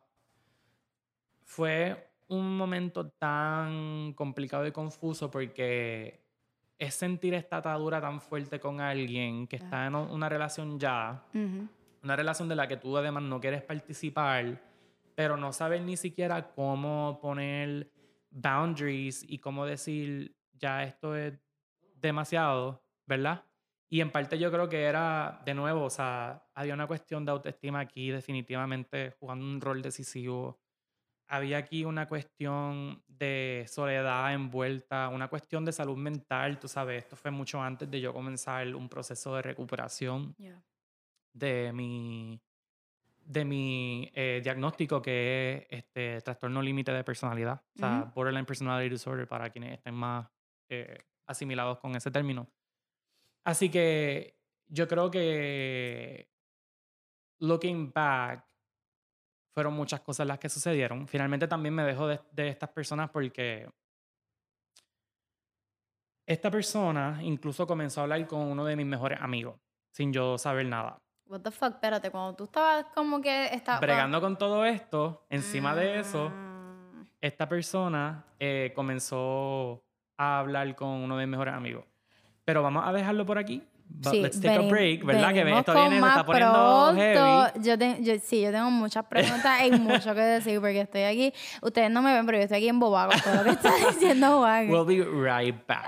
Fue 1.43 2.09
un 2.29 2.57
momento 2.57 3.09
tan 3.11 4.13
complicado 4.13 4.65
y 4.65 4.71
confuso 4.71 5.29
porque 5.29 6.23
es 6.79 6.95
sentir 6.95 7.35
esta 7.35 7.57
atadura 7.57 8.01
tan 8.01 8.21
fuerte 8.21 8.61
con 8.61 8.81
alguien 8.81 9.49
que 9.49 9.57
está 9.57 9.87
en 9.87 9.97
una 9.97 10.29
relación 10.29 10.79
ya, 10.79 11.25
una 12.03 12.15
relación 12.15 12.49
de 12.49 12.55
la 12.55 12.69
que 12.69 12.77
tú 12.77 12.97
además 12.97 13.25
no 13.25 13.41
quieres 13.41 13.63
participar, 13.63 14.63
pero 15.17 15.37
no 15.37 15.53
sabes 15.53 15.83
ni 15.83 15.97
siquiera 15.97 16.53
cómo 16.55 17.19
poner 17.21 17.91
boundaries 18.31 19.25
y 19.29 19.39
cómo 19.39 19.67
decir, 19.67 20.37
ya 20.55 20.85
esto 20.85 21.17
es 21.17 21.35
demasiado, 21.97 22.85
¿verdad? 23.05 23.43
Y 23.93 24.01
en 24.01 24.11
parte 24.11 24.39
yo 24.39 24.51
creo 24.51 24.71
que 24.71 24.85
era, 24.85 25.43
de 25.45 25.53
nuevo, 25.53 25.85
o 25.85 25.91
sea, 25.91 26.49
había 26.55 26.73
una 26.73 26.87
cuestión 26.87 27.27
de 27.27 27.33
autoestima 27.33 27.81
aquí 27.81 28.11
definitivamente 28.11 29.11
jugando 29.21 29.45
un 29.45 29.61
rol 29.61 29.83
decisivo. 29.83 30.63
Había 31.29 31.59
aquí 31.59 31.85
una 31.85 32.09
cuestión 32.09 33.03
de 33.07 33.67
soledad 33.69 34.33
envuelta, 34.33 35.11
una 35.11 35.29
cuestión 35.29 35.67
de 35.67 35.73
salud 35.73 35.99
mental, 35.99 36.59
tú 36.59 36.69
sabes, 36.69 37.03
esto 37.03 37.17
fue 37.17 37.31
mucho 37.31 37.61
antes 37.63 37.91
de 37.91 38.01
yo 38.01 38.15
comenzar 38.15 38.75
un 38.75 38.89
proceso 38.89 39.37
de 39.37 39.43
recuperación 39.43 40.35
Yeah. 40.39 40.65
de 41.35 41.71
mi, 41.75 42.41
de 43.27 43.45
mi 43.45 44.11
eh, 44.15 44.41
diagnóstico 44.43 45.03
que 45.03 45.67
es 45.69 45.79
este 45.81 46.23
trastorno 46.23 46.63
límite 46.63 46.93
de 46.93 47.05
personalidad, 47.05 47.63
o 47.75 47.79
sea, 47.79 48.11
borderline 48.15 48.47
personality 48.47 48.89
disorder 48.89 49.29
para 49.29 49.51
quienes 49.51 49.75
estén 49.75 49.95
más 49.95 50.29
eh, 50.71 50.97
asimilados 51.27 51.79
con 51.79 51.95
ese 51.95 52.11
término. 52.11 52.49
Así 53.45 53.71
que 53.71 54.39
yo 54.69 54.87
creo 54.89 55.11
que 55.11 56.29
looking 57.41 57.93
back 57.93 58.45
fueron 59.55 59.75
muchas 59.75 60.01
cosas 60.01 60.27
las 60.27 60.39
que 60.39 60.49
sucedieron. 60.49 61.07
Finalmente 61.09 61.47
también 61.49 61.75
me 61.75 61.83
dejo 61.85 62.07
de, 62.07 62.21
de 62.33 62.49
estas 62.49 62.71
personas 62.71 63.11
porque 63.11 63.69
esta 66.27 66.51
persona 66.51 67.19
incluso 67.23 67.67
comenzó 67.67 68.01
a 68.01 68.05
hablar 68.05 68.27
con 68.27 68.41
uno 68.41 68.65
de 68.65 68.77
mis 68.77 68.87
mejores 68.87 69.21
amigos 69.21 69.57
sin 69.91 70.13
yo 70.13 70.39
saber 70.39 70.67
nada. 70.67 70.99
What 71.27 71.41
the 71.43 71.51
fuck, 71.51 71.75
espérate, 71.75 72.11
cuando 72.11 72.35
tú 72.35 72.45
estabas 72.45 72.87
como 72.95 73.21
que 73.21 73.47
estaba 73.47 73.81
Bregando 73.81 74.21
con 74.21 74.37
todo 74.37 74.65
esto, 74.65 75.27
encima 75.31 75.75
de 75.75 76.01
eso, 76.01 76.31
Mm. 76.31 77.07
esta 77.21 77.49
persona 77.49 78.25
eh, 78.39 78.73
comenzó 78.75 79.85
a 80.19 80.39
hablar 80.39 80.75
con 80.77 80.89
uno 80.89 81.17
de 81.17 81.27
mis 81.27 81.33
mejores 81.33 81.55
amigos. 81.55 81.85
Pero 82.45 82.63
vamos 82.63 82.83
a 82.87 82.93
dejarlo 82.93 83.25
por 83.27 83.39
aquí. 83.39 83.63
But 83.95 84.13
Sí, 84.13 84.23
let's 84.23 84.41
take 84.41 84.55
a 84.55 84.71
break, 84.71 85.05
¿verdad? 85.05 85.33
Que 85.35 85.41
esto 85.59 85.75
viene, 85.75 86.01
se 86.01 86.09
está 86.09 86.25
poniendo 86.25 86.95
heavy. 86.95 87.63
Yo, 87.63 87.79
te- 87.79 88.03
yo- 88.03 88.15
sí, 88.25 88.41
yo 88.41 88.51
tengo 88.51 88.71
muchas 88.71 89.05
preguntas 89.05 89.61
y 89.67 89.71
mucho 89.73 90.15
que 90.15 90.21
decir 90.23 90.61
porque 90.61 90.81
estoy 90.81 91.03
aquí. 91.03 91.33
Ustedes 91.61 91.91
no 91.91 92.01
me 92.01 92.15
ven, 92.15 92.25
pero 92.25 92.39
yo 92.39 92.45
estoy 92.45 92.57
aquí 92.59 92.69
en 92.69 92.81
con 93.11 93.21
todo 93.21 93.35
lo 93.35 93.45
que 93.45 93.51
está 93.51 93.71
diciendo 93.91 94.39
Juan. 94.39 94.71
We'll 94.71 94.87
be 94.87 95.05
right 95.05 95.55
back. 95.69 95.85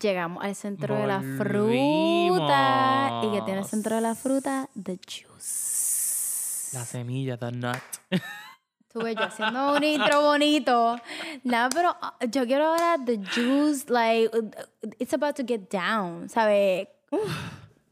Llegamos 0.00 0.44
al 0.44 0.54
centro 0.54 0.94
de 0.96 1.06
la 1.06 1.20
fruta. 1.38 3.20
¿Y 3.24 3.30
qué 3.32 3.42
tiene 3.42 3.60
el 3.60 3.66
centro 3.66 3.94
de 3.94 4.02
la 4.02 4.14
fruta? 4.14 4.68
The 4.82 4.98
juice. 5.06 6.76
La 6.76 6.84
semilla, 6.84 7.38
the 7.38 7.52
nut. 7.52 7.76
Estuve 8.96 9.14
yo 9.14 9.24
haciendo 9.24 9.74
un 9.74 9.84
intro 9.84 10.22
bonito. 10.22 10.96
Nada, 11.44 11.68
pero 11.68 11.94
ah, 12.00 12.16
yo 12.30 12.46
quiero 12.46 12.68
ahora 12.68 12.96
the 13.04 13.18
juice, 13.18 13.90
like, 13.90 14.30
it's 14.98 15.12
about 15.12 15.36
to 15.36 15.42
get 15.46 15.68
down, 15.68 16.30
¿sabes? 16.30 16.88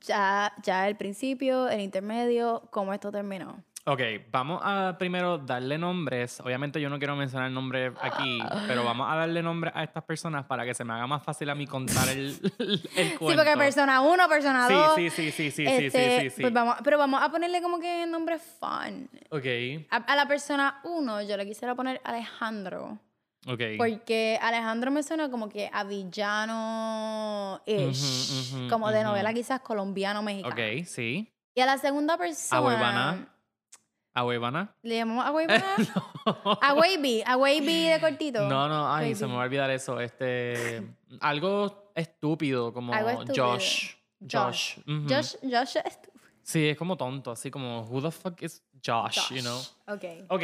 Ya, 0.07 0.51
ya 0.63 0.89
el 0.89 0.97
principio, 0.97 1.69
el 1.69 1.83
intermedio, 1.83 2.63
cómo 2.71 2.95
esto 2.95 3.13
terminó. 3.13 3.63
Ok, 3.87 4.01
vamos 4.31 4.63
a 4.65 4.97
primero 4.99 5.37
darle 5.37 5.77
nombres. 5.77 6.41
Obviamente 6.41 6.81
yo 6.81 6.89
no 6.89 6.97
quiero 6.99 7.17
mencionar 7.17 7.51
nombres 7.51 7.93
aquí, 8.01 8.41
pero 8.67 8.83
vamos 8.83 9.07
a 9.13 9.17
darle 9.17 9.43
nombres 9.43 9.75
a 9.77 9.85
estas 9.85 10.03
personas 10.05 10.47
para 10.47 10.65
que 10.65 10.73
se 10.73 10.85
me 10.85 10.95
haga 10.95 11.07
más 11.07 11.23
fácil 11.23 11.51
a 11.51 11.55
mí 11.55 11.67
contar 11.67 12.09
el, 12.09 12.31
el 12.97 13.19
cuento. 13.19 13.31
Sí, 13.31 13.37
porque 13.37 13.57
persona 13.59 14.01
uno, 14.01 14.27
persona 14.27 14.71
dos. 14.71 14.95
Sí, 14.95 15.11
sí, 15.11 15.31
sí, 15.31 15.51
sí, 15.51 15.51
sí, 15.51 15.67
sí, 15.67 15.85
este, 15.87 16.21
sí, 16.21 16.31
sí, 16.31 16.37
sí. 16.37 16.41
pues 16.41 16.55
vamos, 16.55 16.77
pero 16.83 16.97
vamos 16.97 17.23
a 17.23 17.31
ponerle 17.31 17.61
como 17.61 17.79
que 17.79 18.07
nombre 18.07 18.39
fun. 18.39 19.11
Ok, 19.29 19.45
A, 19.91 19.97
a 19.97 20.17
la 20.17 20.27
persona 20.27 20.81
uno, 20.85 21.21
yo 21.21 21.37
le 21.37 21.45
quisiera 21.45 21.75
poner 21.75 22.01
Alejandro. 22.05 22.99
ok. 23.47 23.61
Porque 23.77 24.39
Alejandro 24.41 24.93
me 24.93 25.03
suena 25.03 25.31
como 25.31 25.51
que 25.51 25.69
a 25.71 25.85
villano-ish. 27.67 28.69
Como 28.71 28.91
de 28.91 29.05
novela 29.05 29.35
quizás 29.35 29.61
colombiano-mexicano. 29.61 30.55
Ok, 30.55 30.87
sí. 30.87 31.31
Y 31.55 31.61
a 31.61 31.67
la 31.67 31.77
segunda 31.77 32.17
persona. 32.17 32.59
Abuelvana. 32.59 33.29
Abuevana. 34.15 34.75
¿Le 34.83 34.97
llamamos 34.97 35.27
Abuevana? 35.27 35.65
A 36.61 36.75
Wavy. 36.75 37.23
A 37.27 37.37
Wavy 37.37 37.89
de 37.89 37.99
cortito. 38.01 38.49
No, 38.49 38.69
no, 38.69 38.93
ay, 38.95 39.15
se 39.15 39.27
me 39.27 39.35
va 39.35 39.43
a 39.43 39.45
olvidar 39.47 39.71
eso. 39.71 40.01
Este, 40.01 40.83
algo 41.21 41.91
estúpido 41.95 42.73
como 42.73 42.93
Algo 42.95 43.11
estúpido. 43.11 43.47
Josh. 43.53 43.95
Josh. 44.31 44.79
ujú. 44.87 45.07
Josh, 45.09 45.35
Josh 45.43 45.77
es 45.85 46.01
tu- 46.03 46.11
Sí, 46.43 46.69
es 46.69 46.77
como 46.77 46.97
tonto, 46.97 47.31
así 47.31 47.51
como, 47.51 47.81
who 47.83 48.01
the 48.03 48.11
fuck 48.11 48.41
is 48.43 48.63
Josh, 48.85 49.33
you 49.33 49.41
know? 49.41 49.59
Ok. 49.89 50.05
Ok, 50.29 50.43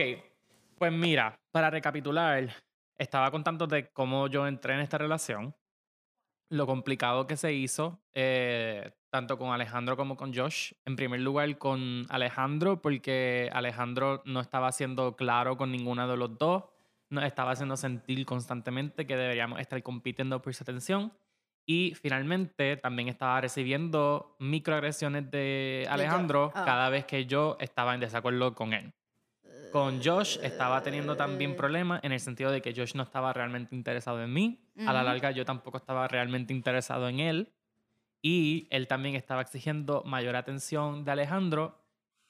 pues 0.78 0.90
mira, 0.92 1.38
para 1.50 1.68
recapitular, 1.70 2.48
estaba 2.98 3.30
contando 3.30 3.66
de 3.66 3.88
cómo 3.92 4.26
yo 4.26 4.46
entré 4.46 4.74
en 4.74 4.80
esta 4.80 4.96
relación, 4.98 5.54
lo 6.50 6.66
complicado 6.66 7.26
que 7.26 7.36
se 7.36 7.52
hizo, 7.52 8.00
eh, 8.12 8.90
tanto 9.08 9.38
con 9.38 9.52
Alejandro 9.52 9.96
como 9.96 10.16
con 10.16 10.34
Josh. 10.34 10.72
En 10.84 10.96
primer 10.96 11.20
lugar, 11.20 11.58
con 11.58 12.06
Alejandro, 12.10 12.82
porque 12.82 13.48
Alejandro 13.52 14.22
no 14.26 14.40
estaba 14.40 14.70
siendo 14.72 15.16
claro 15.16 15.56
con 15.56 15.70
ninguno 15.70 16.06
de 16.08 16.16
los 16.16 16.36
dos, 16.38 16.64
nos 17.08 17.24
estaba 17.24 17.52
haciendo 17.52 17.76
sentir 17.76 18.26
constantemente 18.26 19.06
que 19.06 19.16
deberíamos 19.16 19.60
estar 19.60 19.80
compitiendo 19.82 20.42
por 20.42 20.52
su 20.52 20.64
atención. 20.64 21.12
Y 21.66 21.94
finalmente 21.94 22.76
también 22.76 23.08
estaba 23.08 23.40
recibiendo 23.40 24.34
microagresiones 24.40 25.30
de 25.30 25.86
Alejandro 25.88 26.50
ah. 26.54 26.64
cada 26.64 26.88
vez 26.88 27.04
que 27.04 27.26
yo 27.26 27.56
estaba 27.60 27.94
en 27.94 28.00
desacuerdo 28.00 28.56
con 28.56 28.72
él. 28.72 28.92
Con 29.70 30.02
Josh 30.02 30.38
estaba 30.42 30.83
teniendo 30.83 31.16
también 31.16 31.54
problemas 31.54 32.00
en 32.02 32.12
el 32.12 32.20
sentido 32.20 32.50
de 32.50 32.61
que 32.61 32.74
Josh 32.74 32.94
no 32.94 33.04
estaba 33.04 33.33
realmente 33.33 33.74
interesado 33.74 34.22
en 34.22 34.33
mí. 34.33 34.61
A 34.87 34.92
la 34.92 35.02
larga 35.02 35.30
yo 35.30 35.44
tampoco 35.44 35.78
estaba 35.78 36.09
realmente 36.09 36.52
interesado 36.52 37.09
en 37.09 37.20
él. 37.20 37.52
Y 38.22 38.66
él 38.70 38.88
también 38.88 39.14
estaba 39.14 39.42
exigiendo 39.42 40.02
mayor 40.04 40.37
atención 40.37 41.04
de 41.04 41.12
Alejandro 41.12 41.78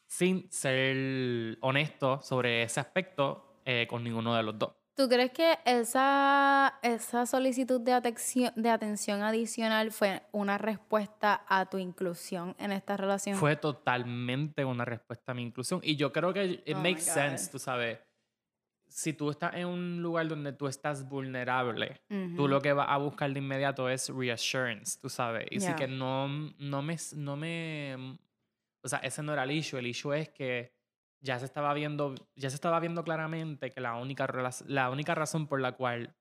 sin 0.07 0.51
ser 0.51 1.57
honesto 1.61 2.21
sobre 2.23 2.63
ese 2.63 2.81
aspecto 2.81 3.61
eh, 3.65 3.87
con 3.89 4.05
ninguno 4.05 4.35
de 4.35 4.43
los 4.43 4.59
dos. 4.59 4.80
¿Tú 4.95 5.09
crees 5.09 5.31
que 5.33 5.59
esa, 5.65 6.79
esa 6.83 7.25
solicitud 7.25 7.81
de 7.81 7.93
atención, 7.93 8.53
de 8.57 8.69
atención 8.71 9.23
adicional 9.23 9.93
fue 9.93 10.23
una 10.33 10.59
respuesta 10.59 11.45
a 11.49 11.67
tu 11.71 11.79
inclusión 11.79 12.55
en 12.59 12.73
esta 12.73 12.97
relación? 12.97 13.37
Fue 13.39 13.57
totalmente 13.57 14.65
una 14.65 14.85
respuesta 14.85 15.33
a 15.33 15.35
mi 15.35 15.43
inclusión. 15.43 15.81
Y 15.83 15.97
yo 15.97 16.13
creo 16.13 16.33
que 16.35 16.63
it 16.67 16.75
Oh 16.75 16.79
makes 16.79 17.03
sense, 17.03 17.51
tú 17.51 17.59
sabes. 17.59 17.99
Si 18.89 19.13
tú 19.13 19.31
estás 19.31 19.55
en 19.55 19.67
un 19.69 20.03
lugar 20.03 20.27
donde 20.27 20.53
tú 20.53 20.67
estás 20.67 21.09
vulnerable, 21.09 22.01
tú 22.09 22.15
Ujú. 22.43 22.49
lo 22.49 22.61
que 22.61 22.73
vas 22.73 22.89
a 22.91 22.97
buscar 22.99 23.33
de 23.33 23.39
inmediato 23.39 23.89
es 23.89 24.09
reassurance, 24.09 24.99
tú 25.01 25.09
sabes. 25.09 25.47
Y 25.51 25.61
sí 25.61 25.67
Yeah. 25.69 25.77
que 25.77 25.87
no, 25.89 26.27
no, 26.59 26.83
me, 26.83 26.97
no 27.15 27.37
me... 27.37 28.19
O 28.83 28.89
sea, 28.89 28.99
ese 28.99 29.23
no 29.23 29.33
era 29.33 29.45
el 29.45 29.53
issue. 29.53 29.79
El 29.79 29.87
issue 29.87 30.13
es 30.13 30.29
que 30.31 30.73
ya 31.21 31.39
se 31.39 31.45
estaba 31.45 31.73
viendo, 31.75 32.15
ya 32.37 32.49
se 32.51 32.55
estaba 32.57 32.81
viendo 32.81 33.05
claramente 33.05 33.71
que 33.71 33.81
la 33.81 33.97
única, 33.97 34.27
la 34.67 34.91
única 34.91 35.15
razón 35.15 35.47
por 35.47 35.61
la 35.61 35.73
cual 35.73 36.15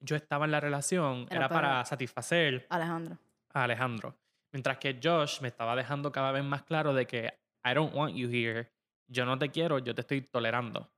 yo 0.00 0.16
estaba 0.16 0.44
en 0.44 0.50
la 0.52 0.60
relación 0.60 1.26
Era 1.30 1.36
era, 1.46 1.48
para- 1.48 1.84
satisfacer 1.84 2.66
Alejandro. 2.70 3.18
a 3.52 3.64
Alejandro. 3.64 4.16
Mientras 4.52 4.78
que 4.78 4.98
Josh 5.02 5.40
me 5.40 5.48
estaba 5.48 5.74
dejando 5.76 6.12
cada 6.12 6.32
vez 6.32 6.44
más 6.44 6.62
claro 6.62 6.94
de 6.94 7.06
que 7.06 7.32
I 7.64 7.74
don't 7.74 7.94
want 7.94 8.14
you 8.14 8.28
here. 8.30 8.70
Yo 9.08 9.24
no 9.26 9.38
te 9.38 9.50
quiero, 9.50 9.78
yo 9.78 9.94
te 9.94 10.00
estoy 10.02 10.20
tolerando. 10.22 10.90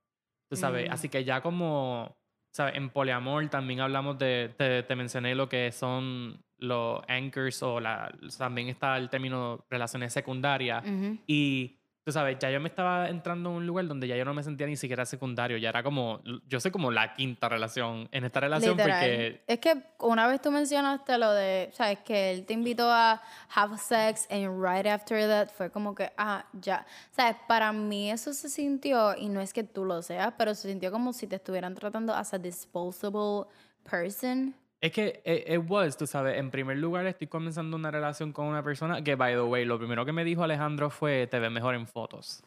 Tú 0.49 0.55
sabes, 0.55 0.89
Mm. 0.89 0.93
así 0.93 1.09
que 1.09 1.23
ya 1.23 1.41
como, 1.41 2.17
¿sabes? 2.53 2.75
En 2.75 2.89
poliamor 2.89 3.47
también 3.49 3.81
hablamos 3.81 4.17
de, 4.17 4.53
te, 4.57 4.83
te 4.83 4.95
mencioné 4.95 5.35
lo 5.35 5.47
que 5.49 5.71
son 5.71 6.43
los 6.57 7.01
anchors 7.07 7.61
o 7.63 7.79
la, 7.79 8.11
también 8.37 8.67
está 8.69 8.97
el 8.97 9.09
término 9.09 9.65
relaciones 9.69 10.11
secundarias. 10.13 10.83
Ujú. 10.85 11.17
Y 11.27 11.78
tú 12.09 12.13
sabes, 12.13 12.39
ya 12.39 12.49
yo 12.49 12.59
me 12.59 12.69
estaba 12.69 13.07
entrando 13.07 13.51
en 13.51 13.57
un 13.57 13.67
lugar 13.67 13.87
donde 13.87 14.07
ya 14.07 14.15
yo 14.15 14.25
no 14.25 14.33
me 14.33 14.41
sentía 14.41 14.65
ni 14.65 14.75
siquiera 14.75 15.05
secundario, 15.05 15.57
ya 15.57 15.69
era 15.69 15.83
como, 15.83 16.21
yo 16.47 16.59
soy 16.59 16.71
como 16.71 16.89
la 16.89 17.13
quinta 17.13 17.47
relación 17.47 18.09
en 18.11 18.23
esta 18.23 18.39
relación 18.39 18.75
Literal. 18.75 18.99
porque 18.99 19.43
Es 19.45 19.59
que 19.59 19.83
una 19.99 20.27
vez 20.27 20.41
tú 20.41 20.49
mencionaste 20.49 21.19
lo 21.19 21.31
de, 21.33 21.69
¿sabes? 21.73 21.99
Que 21.99 22.31
él 22.31 22.45
te 22.45 22.53
invitó 22.53 22.91
a 22.91 23.21
have 23.53 23.77
sex 23.77 24.27
and 24.31 24.59
right 24.59 24.87
after 24.87 25.27
that 25.27 25.49
fue 25.55 25.69
como 25.69 25.93
que, 25.93 26.11
ah, 26.17 26.43
ya. 26.53 26.83
¿Sabes? 27.11 27.35
Para 27.47 27.71
mí 27.71 28.09
eso 28.09 28.33
se 28.33 28.49
sintió, 28.49 29.15
y 29.15 29.29
no 29.29 29.39
es 29.39 29.53
que 29.53 29.63
tú 29.63 29.85
lo 29.85 30.01
seas, 30.01 30.33
pero 30.35 30.55
se 30.55 30.67
sintió 30.67 30.91
como 30.91 31.13
si 31.13 31.27
te 31.27 31.35
estuvieran 31.35 31.75
tratando 31.75 32.15
as 32.15 32.33
a 32.33 32.39
disposable 32.39 33.45
person. 33.87 34.55
Es 34.81 34.91
que 34.93 35.21
it, 35.25 35.49
it 35.57 35.69
was, 35.69 35.97
tú 35.97 36.07
sabes, 36.07 36.37
en 36.37 36.51
primer 36.51 36.77
lugar 36.77 37.05
estoy 37.05 37.27
comenzando 37.27 37.75
una 37.75 37.91
relación 37.91 38.31
con 38.31 38.45
una 38.45 38.63
persona 38.63 39.03
que, 39.03 39.15
by 39.15 39.33
the 39.33 39.41
way, 39.41 39.65
lo 39.65 39.77
primero 39.77 40.05
que 40.05 40.13
me 40.13 40.23
dijo 40.23 40.43
Alejandro 40.43 40.89
fue, 40.89 41.27
te 41.27 41.37
ves 41.39 41.51
mejor 41.51 41.75
en 41.75 41.85
fotos. 41.85 42.43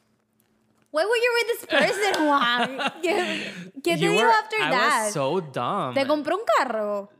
Why 0.92 1.04
were 1.04 1.20
you 1.20 1.30
with 1.34 1.58
this 1.58 1.66
person, 1.66 2.26
Juan? 2.26 2.92
¿Qué, 3.82 3.96
te 3.96 4.08
were- 4.10 4.22
after 4.30 4.58
I 4.60 4.70
that? 4.70 5.04
was 5.06 5.12
so 5.12 5.40
dumb. 5.40 5.94
¿Te 5.94 6.06
compró 6.06 6.36
un 6.36 6.42
carro? 6.58 7.10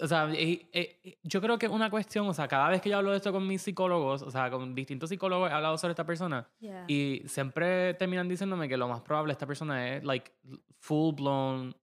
O 0.00 0.06
sea, 0.08 0.28
eh, 0.32 0.66
eh, 0.72 1.18
yo 1.22 1.40
creo 1.40 1.58
que 1.58 1.68
una 1.68 1.90
cuestión, 1.90 2.26
o 2.26 2.32
sea, 2.32 2.48
cada 2.48 2.68
vez 2.70 2.80
que 2.80 2.88
yo 2.88 2.96
hablo 2.96 3.10
de 3.10 3.18
esto 3.18 3.30
con 3.30 3.46
mis 3.46 3.60
psicólogos, 3.60 4.22
o 4.22 4.30
sea, 4.30 4.50
con 4.50 4.74
distintos 4.74 5.10
psicólogos 5.10 5.50
he 5.50 5.52
hablado 5.54 5.76
sobre 5.76 5.92
esta 5.92 6.06
persona 6.06 6.48
Yeah. 6.60 6.84
y 6.88 7.22
siempre 7.26 7.92
terminan 7.94 8.26
diciéndome 8.28 8.68
que 8.68 8.76
lo 8.78 8.88
más 8.88 9.02
probable 9.02 9.32
esta 9.32 9.46
persona 9.46 9.96
es, 9.96 10.04
like, 10.04 10.32
full 10.78 11.14
blown 11.14 11.76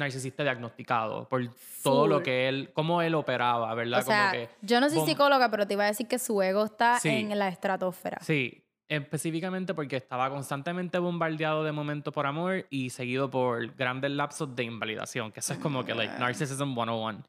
narcisista 0.00 0.42
diagnosticado 0.42 1.28
por 1.28 1.42
todo 1.82 2.06
lo 2.08 2.16
Full. 2.16 2.24
que 2.24 2.48
él, 2.48 2.70
cómo 2.74 3.00
él 3.02 3.14
operaba, 3.14 3.72
¿verdad? 3.74 4.00
O 4.00 4.02
sea, 4.02 4.30
Como 4.30 4.32
que, 4.32 4.48
yo 4.62 4.80
no 4.80 4.88
soy 4.90 4.98
bom- 4.98 5.06
psicóloga, 5.06 5.50
pero 5.50 5.66
te 5.66 5.74
iba 5.74 5.84
a 5.84 5.86
decir 5.86 6.08
que 6.08 6.18
su 6.18 6.42
ego 6.42 6.64
está 6.64 6.98
Sí. 6.98 7.08
en 7.08 7.38
la 7.38 7.46
estratosfera. 7.48 8.18
Sí, 8.20 8.64
específicamente 8.88 9.72
porque 9.74 9.96
estaba 9.96 10.28
constantemente 10.30 10.98
bombardeado 10.98 11.62
de 11.64 11.72
momento 11.72 12.10
por 12.12 12.26
amor 12.26 12.66
y 12.70 12.90
seguido 12.90 13.30
por 13.30 13.74
grandes 13.76 14.10
lapsos 14.10 14.54
de 14.56 14.64
invalidación, 14.64 15.30
que 15.30 15.40
eso 15.40 15.52
es 15.52 15.58
como 15.60 15.84
que, 15.84 15.94
like, 15.94 16.18
Narcissism 16.18 16.74
101. 16.74 17.22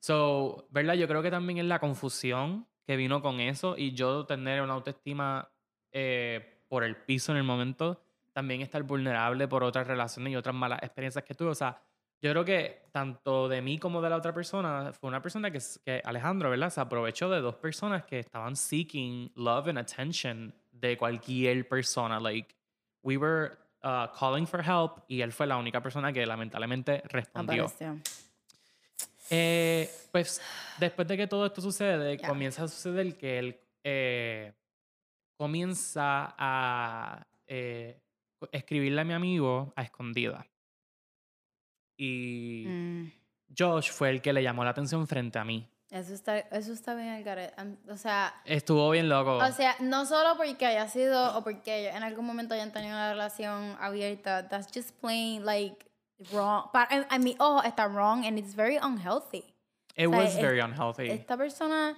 So, 0.00 0.66
¿verdad? 0.70 0.94
Yo 0.94 1.08
creo 1.08 1.22
que 1.22 1.30
también 1.30 1.58
es 1.58 1.64
la 1.64 1.80
confusión 1.80 2.66
que 2.86 2.96
vino 2.96 3.20
con 3.20 3.40
eso 3.40 3.74
y 3.76 3.92
yo 3.92 4.24
tener 4.26 4.62
una 4.62 4.74
autoestima 4.74 5.48
eh, 5.92 6.62
por 6.68 6.84
el 6.84 6.96
piso 6.96 7.32
en 7.32 7.38
el 7.38 7.44
momento, 7.44 8.00
también 8.32 8.60
estar 8.60 8.82
vulnerable 8.82 9.48
por 9.48 9.64
otras 9.64 9.86
relaciones 9.86 10.32
y 10.32 10.36
otras 10.36 10.54
malas 10.54 10.78
experiencias 10.82 11.24
que 11.24 11.34
tuve. 11.34 11.48
O 11.50 11.54
sea, 11.54 11.80
yo 12.20 12.30
creo 12.32 12.44
que 12.44 12.82
tanto 12.92 13.48
de 13.48 13.62
mí 13.62 13.78
como 13.78 14.02
de 14.02 14.10
la 14.10 14.16
otra 14.16 14.34
persona, 14.34 14.92
fue 14.92 15.08
una 15.08 15.22
persona 15.22 15.50
que, 15.50 15.60
que 15.84 16.02
Alejandro, 16.04 16.50
¿verdad? 16.50 16.70
Se 16.70 16.80
aprovechó 16.80 17.30
de 17.30 17.40
dos 17.40 17.54
personas 17.56 18.04
que 18.04 18.18
estaban 18.18 18.56
seeking 18.56 19.30
love 19.36 19.68
and 19.68 19.78
attention 19.78 20.54
de 20.72 20.96
cualquier 20.96 21.68
persona. 21.68 22.18
Like, 22.18 22.54
we 23.02 23.16
were 23.16 23.56
uh, 23.84 24.08
calling 24.18 24.46
for 24.46 24.60
help 24.60 25.04
y 25.08 25.20
él 25.20 25.32
fue 25.32 25.46
la 25.46 25.56
única 25.56 25.80
persona 25.80 26.12
que 26.12 26.26
lamentablemente 26.26 27.02
respondió. 27.06 27.72
Eh, 29.30 29.90
pues 30.10 30.40
después 30.78 31.06
de 31.06 31.16
que 31.16 31.26
todo 31.26 31.46
esto 31.46 31.60
sucede, 31.60 32.16
Ya. 32.16 32.28
comienza 32.28 32.64
a 32.64 32.68
suceder 32.68 33.16
que 33.16 33.38
él 33.38 33.60
eh, 33.84 34.54
comienza 35.36 36.34
a 36.38 37.26
eh, 37.46 38.00
escribirle 38.50 39.02
a 39.02 39.04
mi 39.04 39.12
amigo 39.14 39.72
a 39.76 39.82
escondida. 39.82 40.46
Y 41.98 42.64
Mm, 42.66 43.12
Josh 43.58 43.90
fue 43.90 44.08
el 44.10 44.22
que 44.22 44.32
le 44.32 44.42
llamó 44.42 44.64
la 44.64 44.70
atención 44.70 45.06
frente 45.06 45.38
a 45.38 45.44
mí. 45.44 45.68
eso, 45.90 46.14
está, 46.14 46.38
eso 46.38 46.72
está 46.72 46.94
bien. 46.94 47.24
Am- 47.56 47.76
O 47.90 47.96
sea, 47.96 48.32
Estuvo 48.44 48.88
bien 48.90 49.08
loco. 49.08 49.36
o 49.38 49.52
sea, 49.52 49.74
no 49.80 50.06
solo 50.06 50.36
porque 50.36 50.64
haya 50.66 50.86
sido 50.88 51.36
o 51.36 51.42
porque 51.42 51.80
ellos 51.80 51.96
en 51.96 52.02
algún 52.02 52.24
momento 52.26 52.54
hayan 52.54 52.72
tenido 52.72 52.92
una 52.94 53.10
relación 53.10 53.76
abierta, 53.80 54.48
that's 54.48 54.68
just 54.72 54.90
plain 55.00 55.44
like 55.44 55.76
wrong. 56.32 56.64
En, 56.90 57.06
en 57.10 57.24
mi 57.24 57.34
ojo 57.38 57.62
está 57.64 57.88
wrong 57.88 58.24
and 58.24 58.38
it's 58.38 58.54
very 58.54 58.76
unhealthy. 58.78 59.44
It 59.96 60.06
o 60.06 60.10
sea, 60.10 60.18
was 60.20 60.34
es- 60.36 60.40
very 60.42 60.60
unhealthy. 60.60 61.08
Esta 61.10 61.36
persona, 61.36 61.96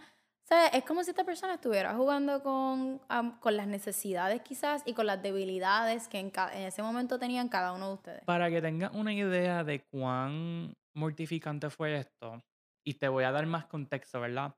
es 0.73 0.85
como 0.85 1.05
si 1.05 1.11
esta 1.11 1.25
persona 1.25 1.55
estuviera 1.55 1.95
jugando 1.95 2.43
con, 2.43 3.01
am, 3.09 3.39
con 3.41 3.57
las 3.57 3.67
necesidades 3.67 4.43
quizás 4.43 4.83
y 4.85 4.95
con 4.95 5.07
las 5.07 5.23
debilidades 5.23 6.09
que 6.09 6.19
en, 6.19 6.33
en 6.53 6.63
ese 6.63 6.83
momento 6.83 7.19
tenían 7.19 7.49
cada 7.49 7.73
uno 7.73 7.89
de 7.89 7.95
ustedes. 7.95 8.25
Para 8.25 8.51
que 8.51 8.61
tengas 8.61 8.93
una 8.95 9.13
idea 9.13 9.65
de 9.65 9.85
cuán 9.85 10.75
mortificante 10.95 11.71
fue 11.71 11.97
esto, 11.97 12.43
y 12.85 12.95
te 12.95 13.09
voy 13.09 13.25
a 13.25 13.33
dar 13.33 13.47
más 13.47 13.67
contexto, 13.67 14.21
¿verdad? 14.21 14.55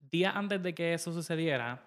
Días 0.00 0.34
antes 0.34 0.62
de 0.62 0.74
que 0.74 0.94
eso 0.94 1.12
sucediera, 1.12 1.80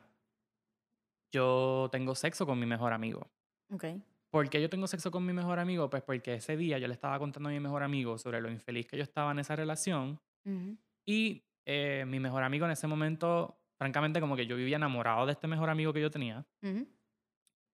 yo 1.33 1.89
tengo 1.91 2.15
sexo 2.15 2.45
con 2.45 2.59
mi 2.59 2.65
mejor 2.65 2.93
amigo. 2.93 3.27
Ok. 3.71 3.85
¿Por 4.29 4.49
qué 4.49 4.61
yo 4.61 4.69
tengo 4.69 4.87
sexo 4.87 5.11
con 5.11 5.25
mi 5.25 5.33
mejor 5.33 5.59
amigo? 5.59 5.89
Pues 5.89 6.03
porque 6.03 6.35
ese 6.35 6.55
día 6.55 6.77
yo 6.77 6.87
le 6.87 6.93
estaba 6.93 7.19
contando 7.19 7.49
a 7.49 7.51
mi 7.51 7.59
mejor 7.59 7.83
amigo 7.83 8.17
sobre 8.17 8.41
lo 8.41 8.49
infeliz 8.49 8.87
que 8.87 8.97
yo 8.97 9.03
estaba 9.03 9.31
en 9.31 9.39
esa 9.39 9.55
relación 9.55 10.19
Ujú. 10.45 10.77
y 11.05 11.43
eh, 11.65 12.05
mi 12.07 12.19
mejor 12.19 12.43
amigo 12.43 12.65
en 12.65 12.71
ese 12.71 12.87
momento, 12.87 13.57
francamente, 13.77 14.19
como 14.21 14.35
que 14.35 14.45
yo 14.47 14.55
vivía 14.55 14.75
enamorado 14.77 15.25
de 15.25 15.31
este 15.33 15.47
mejor 15.47 15.69
amigo 15.69 15.91
que 15.93 16.01
yo 16.01 16.09
tenía 16.11 16.45
Ujú. 16.61 16.87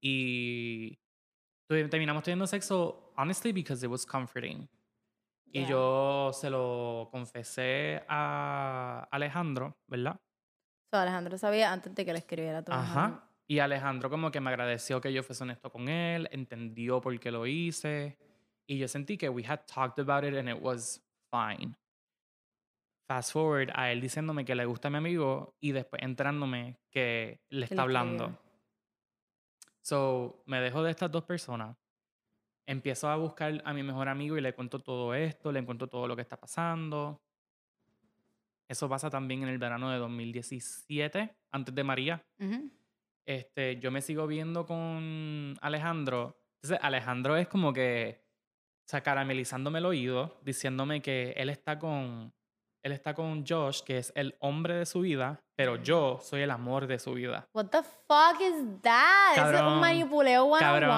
y 0.01 0.97
tuvi- 1.69 1.89
terminamos 1.89 2.23
teniendo 2.23 2.47
sexo, 2.47 3.13
honestly, 3.17 3.51
because 3.51 3.85
it 3.85 3.91
was 3.91 4.05
comforting. 4.05 4.67
Y 5.53 5.59
Yeah. 5.61 5.69
yo 5.69 6.31
se 6.33 6.49
lo 6.49 7.09
confesé 7.11 8.01
a 8.07 9.07
Alejandro, 9.11 9.77
¿verdad? 9.87 10.19
So, 10.93 10.97
Alejandro 10.99 11.37
sabía 11.37 11.71
antes 11.71 11.93
de 11.93 12.05
que 12.05 12.13
le 12.13 12.19
escribiera 12.19 12.63
tu 12.63 12.71
mejor. 12.71 12.85
Ajá. 12.85 13.27
Y 13.47 13.59
Alejandro 13.59 14.09
como 14.09 14.31
que 14.31 14.39
me 14.39 14.49
agradeció 14.49 15.01
que 15.01 15.11
yo 15.11 15.23
fuese 15.23 15.43
honesto 15.43 15.69
con 15.69 15.89
él, 15.89 16.29
entendió 16.31 17.01
por 17.01 17.19
qué 17.19 17.31
lo 17.31 17.45
hice. 17.45 18.17
Y 18.65 18.77
yo 18.77 18.87
sentí 18.87 19.17
que 19.17 19.27
we 19.27 19.43
had 19.45 19.59
talked 19.65 19.99
about 20.01 20.23
it 20.23 20.37
and 20.37 20.47
it 20.47 20.57
was 20.61 21.03
fine. 21.29 21.75
Fast 23.11 23.33
forward 23.33 23.71
a 23.73 23.91
él 23.91 23.99
diciéndome 23.99 24.45
que 24.45 24.55
le 24.55 24.63
gusta 24.63 24.87
a 24.87 24.91
mi 24.91 24.95
amigo 24.95 25.57
y 25.59 25.73
después 25.73 26.01
enterándome 26.01 26.79
que 26.89 27.41
le 27.49 27.65
está 27.65 27.81
hablando. 27.81 28.39
So, 29.81 30.41
me 30.45 30.61
dejo 30.61 30.81
de 30.81 30.91
estas 30.91 31.11
dos 31.11 31.25
personas. 31.25 31.75
Empiezo 32.65 33.09
a 33.09 33.17
buscar 33.17 33.61
a 33.65 33.73
mi 33.73 33.83
mejor 33.83 34.07
amigo 34.07 34.37
y 34.37 34.41
le 34.41 34.53
cuento 34.53 34.79
todo 34.79 35.13
esto, 35.13 35.51
le 35.51 35.61
cuento 35.65 35.87
todo 35.87 36.07
lo 36.07 36.15
que 36.15 36.21
está 36.21 36.37
pasando. 36.37 37.21
Eso 38.69 38.87
pasa 38.87 39.09
también 39.09 39.43
en 39.43 39.49
el 39.49 39.57
verano 39.57 39.91
de 39.91 39.97
2017, 39.97 41.35
antes 41.51 41.75
de 41.75 41.83
María. 41.83 42.23
Este, 43.25 43.77
yo 43.81 43.91
me 43.91 43.99
sigo 43.99 44.25
viendo 44.25 44.65
con 44.65 45.57
Alejandro. 45.59 46.39
Entonces, 46.61 46.79
Alejandro 46.81 47.35
es 47.35 47.49
como 47.49 47.73
que, 47.73 48.23
o 48.85 48.89
sea, 48.89 49.03
caramelizándome 49.03 49.79
el 49.79 49.85
oído, 49.85 50.39
diciéndome 50.45 51.01
que 51.01 51.31
él 51.31 51.49
está 51.49 51.77
con, 51.77 52.33
él 52.83 52.91
está 52.91 53.13
con 53.13 53.45
Josh, 53.45 53.81
que 53.81 53.97
es 53.97 54.11
el 54.15 54.35
hombre 54.39 54.75
de 54.75 54.85
su 54.85 55.01
vida, 55.01 55.41
pero 55.55 55.75
yo 55.75 56.19
soy 56.21 56.41
el 56.41 56.51
amor 56.51 56.87
de 56.87 56.97
su 56.99 57.13
vida. 57.13 57.47
What 57.53 57.67
the 57.67 57.83
fuck 57.83 58.41
is 58.41 58.81
that? 58.81 59.33
Ese 59.33 59.41
es 59.41 59.51
Cabrón, 59.51 59.73
un 59.73 59.79
manipuleo 59.79 60.45
one 60.45 60.59
Cabrón, 60.59 60.89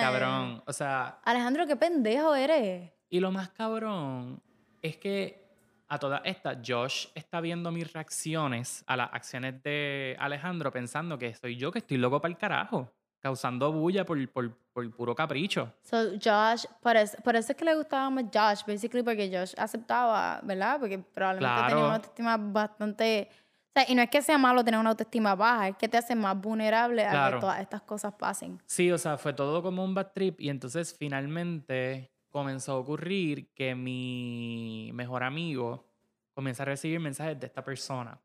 cabrón. 0.00 0.62
O 0.66 0.72
sea, 0.72 1.20
Alejandro, 1.24 1.66
qué 1.66 1.76
pendejo 1.76 2.34
eres. 2.34 2.92
y 3.08 3.20
lo 3.20 3.30
más 3.30 3.48
cabrón 3.50 4.42
es 4.82 4.96
que 4.98 5.46
a 5.88 5.98
todas 5.98 6.20
estas, 6.24 6.58
Josh 6.66 7.06
está 7.14 7.40
viendo 7.40 7.70
mis 7.70 7.92
reacciones 7.92 8.82
a 8.86 8.96
las 8.96 9.12
acciones 9.12 9.62
de 9.62 10.16
Alejandro 10.18 10.72
pensando 10.72 11.16
que 11.16 11.32
soy 11.34 11.56
yo 11.56 11.70
que 11.70 11.78
estoy 11.78 11.96
loco 11.96 12.20
para 12.20 12.32
el 12.32 12.38
carajo, 12.38 12.92
causando 13.20 13.72
bulla 13.72 14.04
por, 14.04 14.28
por, 14.30 14.56
por 14.72 14.90
puro 14.94 15.14
capricho. 15.14 15.72
So, 15.82 16.12
Josh, 16.22 16.64
por 16.80 16.96
eso, 16.96 17.16
por 17.24 17.34
eso 17.36 17.52
es 17.52 17.58
que 17.58 17.64
le 17.64 17.74
gustaba 17.74 18.08
más 18.10 18.24
Josh, 18.32 18.62
basically, 18.66 19.02
porque 19.02 19.28
Josh 19.32 19.54
aceptaba, 19.56 20.40
¿verdad? 20.44 20.78
Porque 20.80 20.98
probablemente 20.98 21.54
tenía 21.54 21.68
Claro. 21.68 21.86
una 21.86 21.94
autoestima 21.96 22.36
bastante. 22.36 23.28
O 23.30 23.78
sea, 23.78 23.84
y 23.90 23.94
no 23.94 24.02
es 24.02 24.08
que 24.10 24.22
sea 24.22 24.38
malo 24.38 24.64
tener 24.64 24.80
una 24.80 24.90
autoestima 24.90 25.34
baja, 25.34 25.68
es 25.68 25.76
que 25.76 25.88
te 25.88 25.98
hace 25.98 26.14
más 26.14 26.40
vulnerable 26.40 27.04
a 27.04 27.10
Claro. 27.10 27.36
que 27.36 27.40
todas 27.42 27.60
estas 27.60 27.82
cosas 27.82 28.14
pasen. 28.14 28.58
Sí, 28.66 28.90
o 28.90 28.96
sea, 28.98 29.18
fue 29.18 29.32
todo 29.34 29.62
como 29.62 29.84
un 29.84 29.94
bad 29.94 30.12
trip 30.12 30.40
y 30.40 30.48
entonces 30.48 30.96
finalmente 30.98 32.10
comenzó 32.30 32.72
a 32.72 32.76
ocurrir 32.76 33.52
que 33.54 33.74
mi 33.74 34.90
mejor 34.94 35.22
amigo 35.24 35.84
comienza 36.32 36.62
a 36.62 36.66
recibir 36.66 37.00
mensajes 37.00 37.38
de 37.40 37.46
esta 37.46 37.64
persona. 37.64 38.20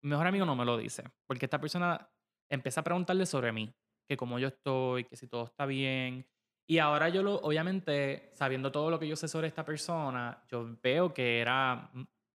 Mi 0.00 0.10
mejor 0.10 0.26
amigo 0.28 0.46
no 0.46 0.54
me 0.54 0.64
lo 0.64 0.76
dice, 0.76 1.04
porque 1.26 1.46
esta 1.46 1.60
persona 1.60 2.08
empieza 2.48 2.80
a 2.80 2.84
preguntarle 2.84 3.26
sobre 3.26 3.52
mí, 3.52 3.72
que 4.08 4.16
cómo 4.16 4.38
yo 4.38 4.48
estoy, 4.48 5.04
que 5.04 5.16
si 5.16 5.26
todo 5.28 5.44
está 5.44 5.66
bien. 5.66 6.26
Y 6.66 6.78
ahora 6.78 7.08
yo 7.08 7.22
lo, 7.22 7.36
obviamente, 7.36 8.30
sabiendo 8.34 8.72
todo 8.72 8.90
lo 8.90 8.98
que 8.98 9.06
yo 9.08 9.16
sé 9.16 9.28
sobre 9.28 9.46
esta 9.48 9.64
persona, 9.64 10.42
yo 10.50 10.76
veo 10.82 11.12
que 11.14 11.40
era 11.40 11.90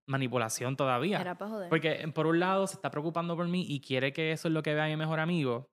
manipulación 0.08 0.76
todavía. 0.76 1.20
Era 1.22 1.38
para 1.38 1.52
joder. 1.52 1.70
Porque 1.70 1.92
eh, 2.02 2.08
por 2.10 2.28
un 2.28 2.40
lado 2.40 2.68
se 2.68 2.76
está 2.76 2.92
preocupando 2.92 3.36
por 3.36 3.48
mí 3.48 3.66
y 3.68 3.80
quiere 3.82 4.12
que 4.14 4.32
eso 4.32 4.48
es 4.48 4.54
lo 4.54 4.62
que 4.64 4.74
vea 4.74 4.86
mi 4.88 4.96
mejor 4.98 5.20
amigo. 5.20 5.70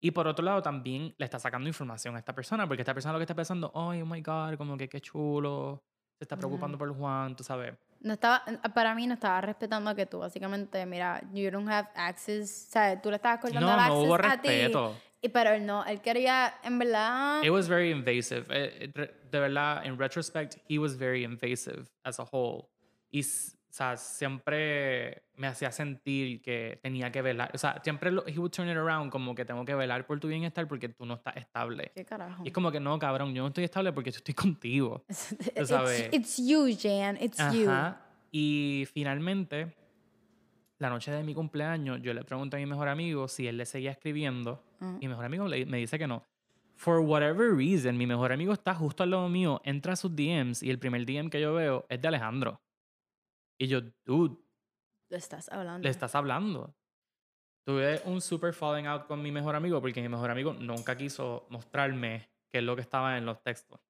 Y 0.00 0.12
por 0.12 0.28
otro 0.28 0.44
lado 0.44 0.62
también 0.62 1.14
le 1.18 1.24
está 1.24 1.38
sacando 1.38 1.68
información 1.68 2.14
a 2.14 2.18
esta 2.18 2.34
persona, 2.34 2.66
porque 2.68 2.82
esta 2.82 2.94
persona 2.94 3.12
lo 3.14 3.18
que 3.18 3.24
está 3.24 3.34
pensando, 3.34 3.72
"Ay, 3.74 4.00
oh 4.02 4.06
my 4.06 4.22
God, 4.22 4.56
como 4.56 4.76
que 4.76 4.88
qué 4.88 5.00
chulo, 5.00 5.82
se 6.18 6.24
está 6.24 6.36
preocupando 6.36 6.78
por 6.78 6.92
Juan, 6.96 7.34
tú 7.34 7.42
sabes. 7.44 7.76
No 8.00 8.12
estaba, 8.12 8.44
para 8.74 8.94
mí 8.94 9.06
no 9.08 9.14
estaba 9.14 9.40
respetando 9.40 9.92
que 9.96 10.06
tú, 10.06 10.20
básicamente, 10.20 10.86
mira, 10.86 11.20
you 11.32 11.50
don't 11.50 11.68
have 11.68 11.88
access, 11.96 12.66
o 12.68 12.72
sea, 12.72 13.00
tú 13.02 13.10
le 13.10 13.16
estabas 13.16 13.40
cortando 13.40 13.66
No, 13.66 13.72
el 13.72 13.76
no 13.76 13.82
access 13.82 14.06
hubo 14.06 14.14
a 14.14 14.18
ti. 14.40 14.48
respeto. 14.48 14.96
Y, 14.96 15.07
pero 15.32 15.50
él 15.50 15.66
no, 15.66 15.84
él 15.84 16.00
quería, 16.00 16.54
en 16.62 16.78
verdad, 16.78 17.42
It 17.42 17.50
was 17.50 17.68
very 17.68 17.90
invasive. 17.90 18.46
Eh, 18.50 18.90
eh, 18.94 19.14
De 19.30 19.40
verdad, 19.40 19.84
en 19.84 19.98
retrospect, 19.98 20.56
he 20.68 20.78
was 20.78 20.96
very 20.96 21.24
invasive 21.24 21.86
as 22.04 22.20
a 22.20 22.24
whole. 22.30 22.68
Y 23.10 23.22
o 23.22 23.72
sea, 23.78 23.96
siempre 23.96 25.22
me 25.36 25.46
hacía 25.46 25.70
sentir 25.70 26.40
que 26.40 26.78
tenía 26.82 27.12
que 27.12 27.20
velar. 27.20 27.50
O 27.54 27.58
sea, 27.58 27.80
siempre 27.84 28.10
lo, 28.10 28.26
he 28.26 28.38
would 28.38 28.50
turn 28.50 28.68
it 28.68 28.76
around 28.76 29.10
como 29.10 29.34
que 29.34 29.44
tengo 29.44 29.64
que 29.64 29.74
velar 29.74 30.06
por 30.06 30.18
tu 30.18 30.28
bienestar 30.28 30.66
porque 30.66 30.88
tú 30.88 31.04
no 31.04 31.14
estás 31.14 31.36
estable. 31.36 31.92
¿Qué 31.94 32.04
carajo? 32.04 32.42
Y 32.44 32.48
es 32.48 32.54
como 32.54 32.72
que 32.72 32.80
no, 32.80 32.98
cabrón, 32.98 33.34
yo 33.34 33.42
no 33.42 33.48
estoy 33.48 33.64
estable 33.64 33.92
porque 33.92 34.10
yo 34.10 34.16
estoy 34.18 34.34
contigo. 34.34 35.04
It's, 35.08 35.68
sabes. 35.68 36.08
it's 36.12 36.38
you, 36.38 36.66
Jan. 36.80 37.18
It's 37.20 37.38
you. 37.52 37.68
Ajá. 37.68 38.00
Y 38.30 38.86
finalmente, 38.92 39.74
la 40.78 40.88
noche 40.90 41.10
de 41.10 41.22
mi 41.24 41.34
cumpleaños, 41.34 42.00
yo 42.02 42.14
le 42.14 42.22
pregunto 42.24 42.56
a 42.56 42.60
mi 42.60 42.66
mejor 42.66 42.88
amigo 42.88 43.26
si 43.28 43.46
él 43.48 43.56
le 43.56 43.66
seguía 43.66 43.90
escribiendo. 43.90 44.62
Y 44.80 44.84
mi 45.06 45.08
mejor 45.08 45.24
amigo 45.24 45.48
le- 45.48 45.66
me 45.66 45.78
dice 45.78 45.98
que 45.98 46.06
no. 46.06 46.24
For 46.76 47.00
whatever 47.00 47.52
reason, 47.56 47.96
mi 47.96 48.06
mejor 48.06 48.30
amigo 48.32 48.52
está 48.52 48.74
justo 48.74 49.02
al 49.02 49.10
lado 49.10 49.28
mío, 49.28 49.60
entra 49.64 49.94
a 49.94 49.96
sus 49.96 50.14
DMs 50.14 50.62
y 50.62 50.70
el 50.70 50.78
primer 50.78 51.04
DM 51.04 51.28
que 51.30 51.40
yo 51.40 51.52
veo 51.54 51.84
es 51.88 52.00
de 52.00 52.06
Alejandro. 52.08 52.60
Y 53.58 53.66
yo, 53.66 53.80
dude, 54.04 54.36
Le 55.10 55.16
estás 55.18 55.48
hablando. 55.48 55.82
le 55.84 55.90
estás 55.90 56.14
hablando. 56.14 56.76
Tuve 57.66 58.00
un 58.04 58.20
super 58.20 58.54
falling 58.54 58.86
out 58.86 59.06
con 59.06 59.20
mi 59.20 59.32
mejor 59.32 59.56
amigo 59.56 59.80
porque 59.80 60.00
mi 60.00 60.08
mejor 60.08 60.30
amigo 60.30 60.54
nunca 60.54 60.96
quiso 60.96 61.46
mostrarme 61.50 62.30
qué 62.50 62.58
es 62.58 62.64
lo 62.64 62.76
que 62.76 62.82
estaba 62.82 63.18
en 63.18 63.26
los 63.26 63.42
textos. 63.42 63.80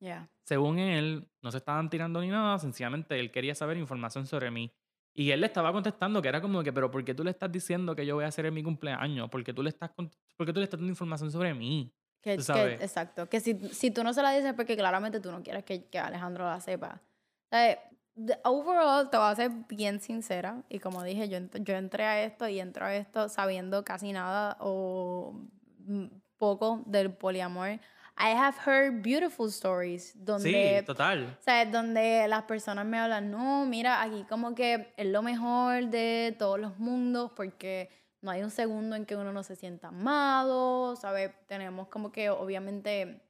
Yeah. 0.00 0.28
Según 0.44 0.78
él, 0.78 1.26
no 1.42 1.50
se 1.50 1.56
estaban 1.56 1.88
tirando 1.88 2.20
ni 2.20 2.28
nada, 2.28 2.58
sencillamente 2.58 3.18
él 3.18 3.30
quería 3.32 3.54
saber 3.54 3.78
información 3.78 4.26
sobre 4.26 4.50
mí. 4.50 4.70
Y 5.16 5.30
él 5.30 5.40
le 5.40 5.46
estaba 5.46 5.72
contestando 5.72 6.20
que 6.20 6.28
era 6.28 6.40
como 6.40 6.62
que, 6.64 6.72
pero 6.72 6.90
¿por 6.90 7.04
qué 7.04 7.14
tú 7.14 7.22
le 7.22 7.30
estás 7.30 7.50
diciendo 7.52 7.94
que 7.94 8.04
yo 8.04 8.16
voy 8.16 8.24
a 8.24 8.28
hacer 8.28 8.46
en 8.46 8.54
mi 8.54 8.62
cumpleaños? 8.64 9.30
¿Por 9.30 9.44
qué 9.44 9.54
tú 9.54 9.62
le 9.62 9.68
estás, 9.70 9.90
cont- 9.94 10.12
por 10.36 10.44
qué 10.46 10.52
tú 10.52 10.58
le 10.58 10.64
estás 10.64 10.80
dando 10.80 10.90
información 10.90 11.30
sobre 11.30 11.54
mí? 11.54 11.92
Que, 12.20 12.36
que- 12.36 12.84
exacto. 12.84 13.28
Que 13.28 13.38
si, 13.38 13.54
si 13.72 13.90
tú 13.92 14.02
no 14.02 14.12
se 14.12 14.22
la 14.22 14.30
dices 14.32 14.46
es 14.46 14.54
porque 14.54 14.76
claramente 14.76 15.20
tú 15.20 15.30
no 15.30 15.42
quieres 15.42 15.62
que, 15.64 15.84
que 15.88 15.98
Alejandro 15.98 16.44
la 16.44 16.60
sepa. 16.60 17.00
O 17.44 17.48
sea, 17.50 17.78
de- 18.16 18.38
overall, 18.44 19.08
te 19.10 19.16
voy 19.16 19.26
a 19.30 19.36
ser 19.36 19.50
bien 19.68 20.00
sincera. 20.00 20.64
Y 20.68 20.80
como 20.80 21.02
dije, 21.04 21.28
yo, 21.28 21.38
yo 21.60 21.74
entré 21.76 22.04
a 22.04 22.24
esto 22.24 22.48
y 22.48 22.58
entro 22.58 22.84
a 22.86 22.94
esto 22.96 23.28
sabiendo 23.28 23.84
casi 23.84 24.12
nada 24.12 24.56
o 24.60 25.38
mm, 25.78 26.06
poco 26.38 26.82
del 26.86 27.12
poliamor. 27.12 27.78
I 28.16 28.30
have 28.32 28.56
heard 28.64 29.02
beautiful 29.02 29.48
stories 29.48 30.12
donde 30.14 30.78
sí, 30.80 30.86
total. 30.86 31.36
sea, 31.40 31.64
donde 31.66 32.26
las 32.28 32.44
personas 32.44 32.86
me 32.86 32.98
hablan, 32.98 33.30
no, 33.30 33.66
mira, 33.66 34.00
aquí 34.02 34.24
como 34.28 34.54
que 34.54 34.92
es 34.96 35.06
lo 35.06 35.20
mejor 35.22 35.86
de 35.88 36.34
todos 36.38 36.60
los 36.60 36.78
mundos 36.78 37.32
porque 37.34 37.90
no 38.22 38.30
hay 38.30 38.42
un 38.42 38.50
segundo 38.50 38.94
en 38.96 39.04
que 39.04 39.16
uno 39.16 39.32
no 39.32 39.42
se 39.42 39.56
sienta 39.56 39.88
amado, 39.88 40.94
¿sabes? 40.96 41.32
Tenemos 41.48 41.88
como 41.88 42.12
que 42.12 42.30
obviamente 42.30 43.20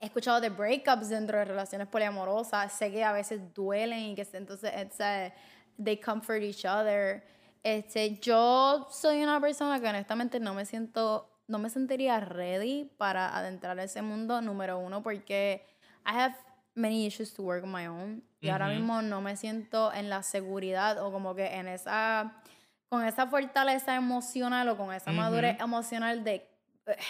he 0.00 0.06
escuchado 0.06 0.40
de 0.40 0.50
breakups 0.50 1.08
dentro 1.08 1.38
de 1.38 1.44
relaciones 1.44 1.86
poliamorosas, 1.86 2.72
sé 2.72 2.90
que 2.90 3.04
a 3.04 3.12
veces 3.12 3.54
duelen 3.54 4.00
y 4.00 4.14
que 4.16 4.26
entonces 4.32 4.72
it's 4.82 5.00
a- 5.00 5.32
they 5.82 5.96
comfort 5.98 6.42
each 6.42 6.64
other. 6.66 7.24
Este, 7.62 8.18
yo 8.18 8.88
soy 8.90 9.22
una 9.22 9.40
persona 9.40 9.80
que 9.80 9.88
honestamente 9.88 10.40
no 10.40 10.52
me 10.54 10.66
siento, 10.66 11.30
no 11.48 11.58
me 11.58 11.70
sentiría 11.70 12.20
ready 12.20 12.90
para 12.96 13.36
adentrar 13.36 13.78
a 13.78 13.84
ese 13.84 14.02
mundo, 14.02 14.40
número 14.40 14.78
uno, 14.78 15.02
porque 15.02 15.66
I 16.06 16.10
have 16.18 16.36
many 16.74 17.06
issues 17.06 17.34
to 17.34 17.42
work 17.42 17.64
on 17.64 17.72
my 17.72 17.86
own. 17.86 18.24
Y 18.40 18.48
ahora 18.48 18.66
Ujú. 18.66 18.76
mismo 18.76 19.02
no 19.02 19.20
me 19.20 19.36
siento 19.36 19.92
en 19.92 20.08
la 20.08 20.22
seguridad 20.22 20.98
o 21.04 21.12
como 21.12 21.34
que 21.34 21.46
en 21.46 21.68
esa, 21.68 22.42
con 22.88 23.04
esa 23.04 23.26
fortaleza 23.26 23.94
emocional 23.94 24.68
o 24.68 24.76
con 24.76 24.92
esa 24.92 25.10
Ujú. 25.10 25.20
madurez 25.20 25.60
emocional 25.60 26.24
de 26.24 26.48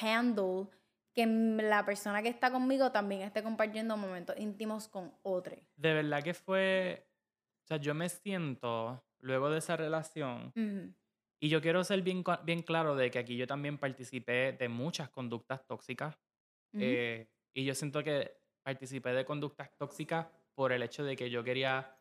handle 0.02 0.68
que 1.14 1.26
la 1.26 1.84
persona 1.84 2.22
que 2.22 2.28
está 2.28 2.50
conmigo 2.50 2.90
también 2.90 3.22
esté 3.22 3.42
compartiendo 3.42 3.96
momentos 3.96 4.36
íntimos 4.38 4.88
con 4.88 5.14
otro. 5.22 5.56
De 5.76 5.92
verdad 5.94 6.22
que 6.22 6.34
fue, 6.34 7.06
o 7.64 7.66
sea, 7.66 7.76
yo 7.76 7.94
me 7.94 8.08
siento 8.08 9.02
luego 9.20 9.50
de 9.50 9.58
esa 9.58 9.76
relación 9.76 10.52
Ujú. 10.56 10.94
Y 11.42 11.48
yo 11.48 11.60
quiero 11.60 11.82
ser 11.82 12.02
bien, 12.02 12.22
bien 12.44 12.62
claro 12.62 12.94
de 12.94 13.10
que 13.10 13.18
aquí 13.18 13.36
yo 13.36 13.46
también 13.46 13.76
participé 13.76 14.52
de 14.52 14.68
muchas 14.68 15.10
conductas 15.10 15.66
tóxicas 15.66 16.16
Ujú. 16.72 16.82
Eh, 16.82 17.28
y 17.54 17.64
yo 17.64 17.74
siento 17.74 18.02
que 18.02 18.32
participé 18.62 19.10
de 19.10 19.24
conductas 19.24 19.76
tóxicas 19.76 20.26
por 20.54 20.72
el 20.72 20.82
hecho 20.82 21.04
de 21.04 21.16
que 21.16 21.30
yo 21.30 21.44
quería 21.44 21.96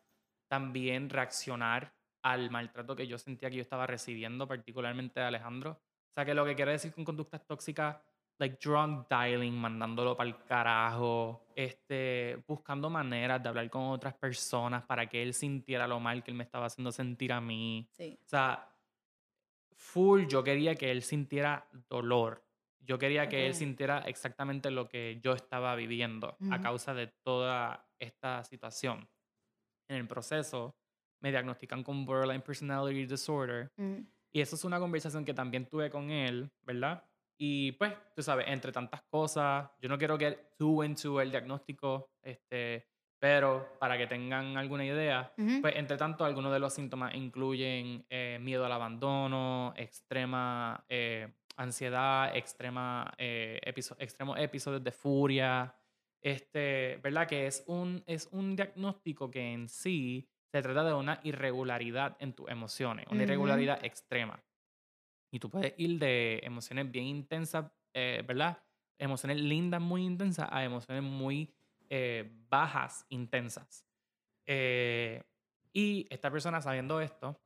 también 0.48 1.10
reaccionar 1.10 1.94
al 2.22 2.50
maltrato 2.50 2.94
que 2.94 3.06
yo 3.06 3.18
sentía 3.18 3.50
que 3.50 3.56
yo 3.56 3.62
estaba 3.62 3.86
recibiendo, 3.86 4.46
particularmente 4.46 5.20
de 5.20 5.26
Alejandro. 5.26 5.72
O 5.72 6.14
sea, 6.14 6.24
que 6.24 6.34
lo 6.34 6.44
que 6.44 6.54
quiero 6.54 6.70
decir 6.70 6.92
con 6.92 7.04
conductas 7.04 7.44
tóxicas, 7.46 7.96
like 8.38 8.58
drunk 8.62 9.08
dialing, 9.08 9.54
mandándolo 9.54 10.16
para 10.16 10.28
el 10.28 10.36
carajo, 10.44 11.46
este, 11.56 12.42
buscando 12.46 12.88
maneras 12.90 13.42
de 13.42 13.48
hablar 13.48 13.68
con 13.70 13.82
otras 13.84 14.14
personas 14.14 14.84
para 14.84 15.08
que 15.08 15.22
él 15.22 15.34
sintiera 15.34 15.86
lo 15.86 16.00
mal 16.00 16.22
que 16.22 16.30
él 16.30 16.36
me 16.36 16.44
estaba 16.44 16.66
haciendo 16.66 16.92
sentir 16.92 17.32
a 17.32 17.40
mí. 17.40 17.88
Sí. 17.90 18.18
O 18.24 18.28
sea, 18.28 18.71
full 19.92 20.26
yo 20.26 20.42
quería 20.42 20.74
que 20.74 20.90
él 20.90 21.02
sintiera 21.02 21.68
dolor. 21.88 22.42
Yo 22.80 22.98
quería 22.98 23.28
que 23.28 23.46
él 23.46 23.54
sintiera 23.54 23.98
exactamente 24.00 24.70
lo 24.70 24.88
que 24.88 25.20
yo 25.22 25.34
estaba 25.34 25.76
viviendo 25.76 26.36
a 26.50 26.60
causa 26.60 26.94
de 26.94 27.06
toda 27.22 27.88
esta 28.00 28.42
situación. 28.42 29.08
En 29.88 29.96
el 29.98 30.08
proceso 30.08 30.74
me 31.20 31.30
diagnostican 31.30 31.84
con 31.84 32.04
borderline 32.04 32.42
personality 32.42 33.06
disorder 33.06 33.70
Ujú. 33.76 34.04
y 34.32 34.40
eso 34.40 34.56
es 34.56 34.64
una 34.64 34.80
conversación 34.80 35.24
que 35.24 35.34
también 35.34 35.66
tuve 35.66 35.90
con 35.90 36.10
él, 36.10 36.50
¿verdad? 36.62 37.04
Y 37.38 37.72
pues, 37.72 37.94
tú 38.16 38.22
sabes, 38.22 38.46
entre 38.48 38.72
tantas 38.72 39.02
cosas, 39.02 39.70
yo 39.80 39.88
no 39.88 39.98
quiero 39.98 40.18
get 40.18 40.56
too 40.58 40.82
into 40.82 41.20
el 41.20 41.30
diagnóstico, 41.30 42.10
este, 42.22 42.88
pero 43.22 43.76
para 43.78 43.96
que 43.96 44.08
tengan 44.08 44.56
alguna 44.56 44.84
idea, 44.84 45.32
Ujú. 45.38 45.60
pues 45.60 45.76
entre 45.76 45.96
tanto, 45.96 46.24
algunos 46.24 46.52
de 46.52 46.58
los 46.58 46.74
síntomas 46.74 47.14
incluyen 47.14 48.04
eh, 48.10 48.38
miedo 48.40 48.66
al 48.66 48.72
abandono, 48.72 49.72
extrema 49.76 50.84
eh, 50.88 51.32
ansiedad, 51.56 52.34
extrema, 52.36 53.14
eh, 53.16 53.60
episo- 53.64 53.94
extremos 54.00 54.36
episodios 54.40 54.82
de 54.82 54.90
furia, 54.90 55.72
este, 56.20 56.98
¿verdad? 57.00 57.28
Que 57.28 57.46
es 57.46 57.62
un, 57.68 58.02
es 58.08 58.28
un 58.32 58.56
diagnóstico 58.56 59.30
que 59.30 59.52
en 59.52 59.68
sí 59.68 60.28
se 60.50 60.60
trata 60.60 60.82
de 60.82 60.92
una 60.94 61.20
irregularidad 61.22 62.16
en 62.18 62.32
tus 62.32 62.50
emociones, 62.50 63.06
una 63.06 63.18
Ujú. 63.18 63.22
irregularidad 63.22 63.84
extrema. 63.84 64.42
Y 65.32 65.38
tú 65.38 65.48
puedes 65.48 65.74
ir 65.76 66.00
de 66.00 66.40
emociones 66.42 66.90
bien 66.90 67.06
intensas, 67.06 67.70
eh, 67.94 68.24
¿verdad? 68.26 68.58
Emociones 68.98 69.36
lindas, 69.38 69.80
muy 69.80 70.04
intensas, 70.04 70.48
a 70.50 70.64
emociones 70.64 71.04
muy 71.04 71.54
eh, 71.94 72.26
bajas, 72.48 73.04
intensas. 73.10 73.86
Eh, 74.46 75.22
y 75.74 76.06
esta 76.08 76.30
persona 76.30 76.62
sabiendo 76.62 77.02
esto, 77.02 77.38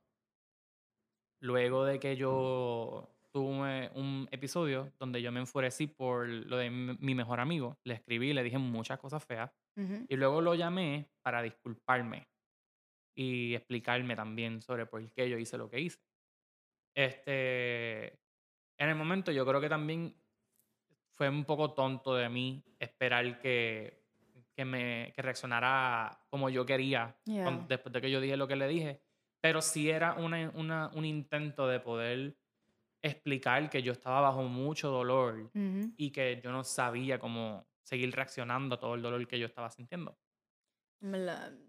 luego 1.41 1.83
de 1.83 1.99
que 1.99 2.15
yo 2.15 3.13
tuve 3.33 3.91
un 3.93 4.25
episodio 4.31 4.93
donde 4.97 5.21
yo 5.21 5.33
me 5.33 5.41
enfurecí 5.41 5.87
por 5.87 6.29
lo 6.29 6.55
de 6.55 6.69
mi 6.69 7.13
mejor 7.13 7.41
amigo, 7.41 7.77
le 7.83 7.95
escribí, 7.95 8.31
le 8.31 8.41
dije 8.41 8.57
muchas 8.57 8.97
cosas 8.99 9.25
feas, 9.25 9.51
y 9.75 10.15
luego 10.15 10.39
lo 10.39 10.55
llamé 10.55 11.11
para 11.21 11.41
disculparme 11.41 12.29
y 13.13 13.53
explicarme 13.53 14.15
también 14.15 14.61
sobre 14.61 14.85
por 14.85 15.11
qué 15.11 15.29
yo 15.29 15.37
hice 15.37 15.57
lo 15.57 15.69
que 15.69 15.81
hice. 15.81 15.99
Este, 16.95 18.13
en 18.77 18.89
el 18.89 18.95
momento 18.95 19.33
yo 19.33 19.45
creo 19.45 19.59
que 19.59 19.67
también 19.67 20.15
fue 21.15 21.27
un 21.27 21.43
poco 21.43 21.73
tonto 21.73 22.15
de 22.15 22.29
mí 22.29 22.63
esperar 22.79 23.39
que, 23.39 24.06
que 24.57 24.65
me 24.65 25.13
que 25.15 25.21
reaccionara 25.21 26.19
como 26.31 26.49
yo 26.49 26.65
quería 26.65 27.15
Yeah. 27.25 27.65
después 27.69 27.93
de 27.93 28.01
que 28.01 28.09
yo 28.09 28.19
dije 28.19 28.35
lo 28.35 28.47
que 28.47 28.55
le 28.55 28.67
dije. 28.67 29.03
Pero 29.39 29.61
sí 29.61 29.87
era 29.89 30.15
una, 30.15 30.49
una- 30.55 30.89
un 30.95 31.05
intento 31.05 31.67
de 31.67 31.79
poder 31.79 32.35
explicar 33.03 33.69
que 33.69 33.83
yo 33.83 33.91
estaba 33.91 34.19
bajo 34.21 34.43
mucho 34.43 34.89
dolor 34.89 35.51
y 35.95 36.09
que 36.09 36.41
yo 36.43 36.51
no 36.51 36.63
sabía 36.63 37.19
cómo 37.19 37.67
seguir 37.83 38.11
reaccionando 38.15 38.75
a 38.75 38.79
todo 38.79 38.95
el 38.95 39.01
dolor 39.03 39.27
que 39.27 39.37
yo 39.37 39.45
estaba 39.45 39.69
sintiendo. 39.69 40.17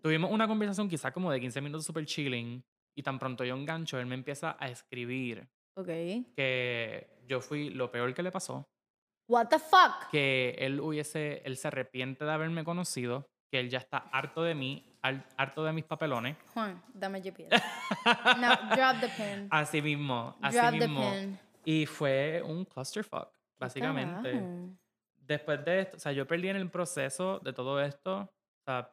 Tuvimos 0.03 0.31
una 0.33 0.49
conversación 0.49 0.89
quizás 0.89 1.13
como 1.13 1.31
de 1.31 1.41
15 1.41 1.61
minutos 1.61 1.85
super 1.85 2.07
chilling 2.07 2.65
y 2.97 3.03
tan 3.03 3.19
pronto 3.19 3.45
yo 3.45 3.55
engancho, 3.55 4.01
él 4.01 4.07
me 4.07 4.15
empieza 4.15 4.57
a 4.59 4.69
escribir 4.71 5.47
Ok. 5.75 5.89
que 6.35 7.07
yo 7.27 7.43
fui 7.43 7.69
lo 7.69 7.91
peor 7.91 8.15
que 8.15 8.23
le 8.23 8.33
pasó, 8.33 8.67
What 9.29 9.49
the 9.49 9.59
fuck? 9.59 10.09
que 10.11 10.57
él 10.59 10.81
hubiese, 10.81 11.43
él 11.45 11.57
se 11.57 11.69
arrepiente 11.69 12.25
de 12.25 12.33
haberme 12.33 12.65
conocido, 12.65 13.29
que 13.51 13.61
él 13.61 13.69
ya 13.69 13.79
está 13.79 13.99
harto 14.11 14.43
de 14.43 14.55
mí, 14.55 14.85
harto 15.37 15.65
de 15.65 15.73
mis 15.73 15.85
papelones. 15.85 16.37
Juan, 16.55 16.83
dame 16.95 17.21
GPS. 17.21 17.51
no, 18.41 18.49
drop 18.75 19.01
the 19.01 19.09
pin. 19.17 19.49
Así 19.51 19.83
mismo, 19.83 20.37
así 20.41 20.57
Drop 20.59 20.71
the 20.79 20.89
mismo. 20.89 21.11
pin. 21.11 21.39
Y 21.65 21.87
fue 21.87 22.43
un 22.45 22.65
clusterfuck, 22.65 23.29
básicamente. 23.59 24.33
Carajo. 24.33 24.71
Después 25.19 25.63
de 25.65 25.81
esto, 25.81 25.97
o 25.99 26.01
sea, 26.01 26.13
yo 26.13 26.27
perdí 26.27 26.49
en 26.49 26.57
el 26.57 26.71
proceso 26.71 27.39
de 27.41 27.53
todo 27.53 27.83
esto, 27.83 28.21
o 28.21 28.31
sea, 28.65 28.91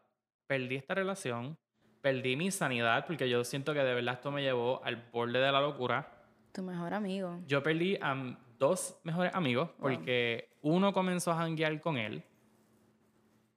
perdí 0.48 0.76
esta 0.76 0.94
relación, 0.94 1.58
perdí 2.02 2.36
mi 2.36 2.52
sanidad, 2.52 3.06
porque 3.08 3.30
yo 3.30 3.44
siento 3.46 3.74
que 3.74 3.80
de 3.80 3.94
verdad 3.94 4.16
esto 4.16 4.32
me 4.32 4.42
llevó 4.42 4.84
al 4.84 4.98
borde 5.14 5.40
de 5.40 5.52
la 5.52 5.62
locura. 5.62 6.12
Tu 6.52 6.62
mejor 6.62 6.94
amigo. 6.94 7.40
Yo 7.48 7.64
perdí 7.64 7.98
a 8.02 8.38
dos 8.58 8.98
mejores 9.04 9.34
amigos, 9.34 9.70
Wow. 9.78 9.78
porque 9.82 10.50
uno 10.62 10.94
comenzó 10.94 11.32
a 11.32 11.36
janguear 11.38 11.80
con 11.82 11.98
él 11.98 12.24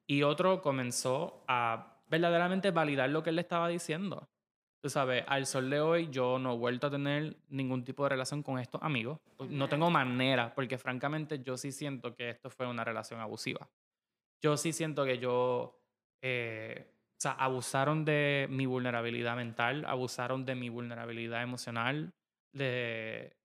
y 0.07 0.23
otro 0.23 0.61
comenzó 0.63 1.45
a 1.49 1.97
verdaderamente 2.09 2.71
validar 2.71 3.11
lo 3.11 3.23
que 3.23 3.31
él 3.31 3.37
le 3.37 3.43
estaba 3.43 3.69
diciendo. 3.69 4.29
Tú 4.81 4.89
sabes, 4.89 5.25
al 5.27 5.45
sol 5.47 5.69
de 5.71 5.81
hoy 5.81 6.09
yo 6.11 6.39
no 6.39 6.55
he 6.55 6.57
vuelto 6.57 6.87
a 6.87 6.91
tener 6.91 7.37
ningún 7.49 7.85
tipo 7.85 8.05
de 8.05 8.11
relación 8.11 8.43
con 8.43 8.59
estos 8.59 8.81
amigos. 8.83 9.19
No 9.49 9.69
tengo 9.69 9.91
manera, 9.91 10.55
porque 10.55 10.79
francamente 10.79 11.43
yo 11.43 11.57
sí 11.57 11.73
siento 11.73 12.15
que 12.15 12.31
esto 12.31 12.49
fue 12.49 12.67
una 12.67 12.85
relación 12.85 13.21
abusiva. 13.21 13.69
Yo 14.41 14.57
sí 14.57 14.73
siento 14.73 15.05
que 15.05 15.19
yo, 15.19 15.81
eh, 16.23 16.87
o 17.11 17.21
sea, 17.21 17.33
abusaron 17.33 18.05
de 18.05 18.47
mi 18.51 18.67
vulnerabilidad 18.67 19.35
mental, 19.35 19.85
abusaron 19.85 20.45
de 20.45 20.55
mi 20.55 20.69
vulnerabilidad 20.69 21.43
emocional, 21.43 22.15
de, 22.53 23.37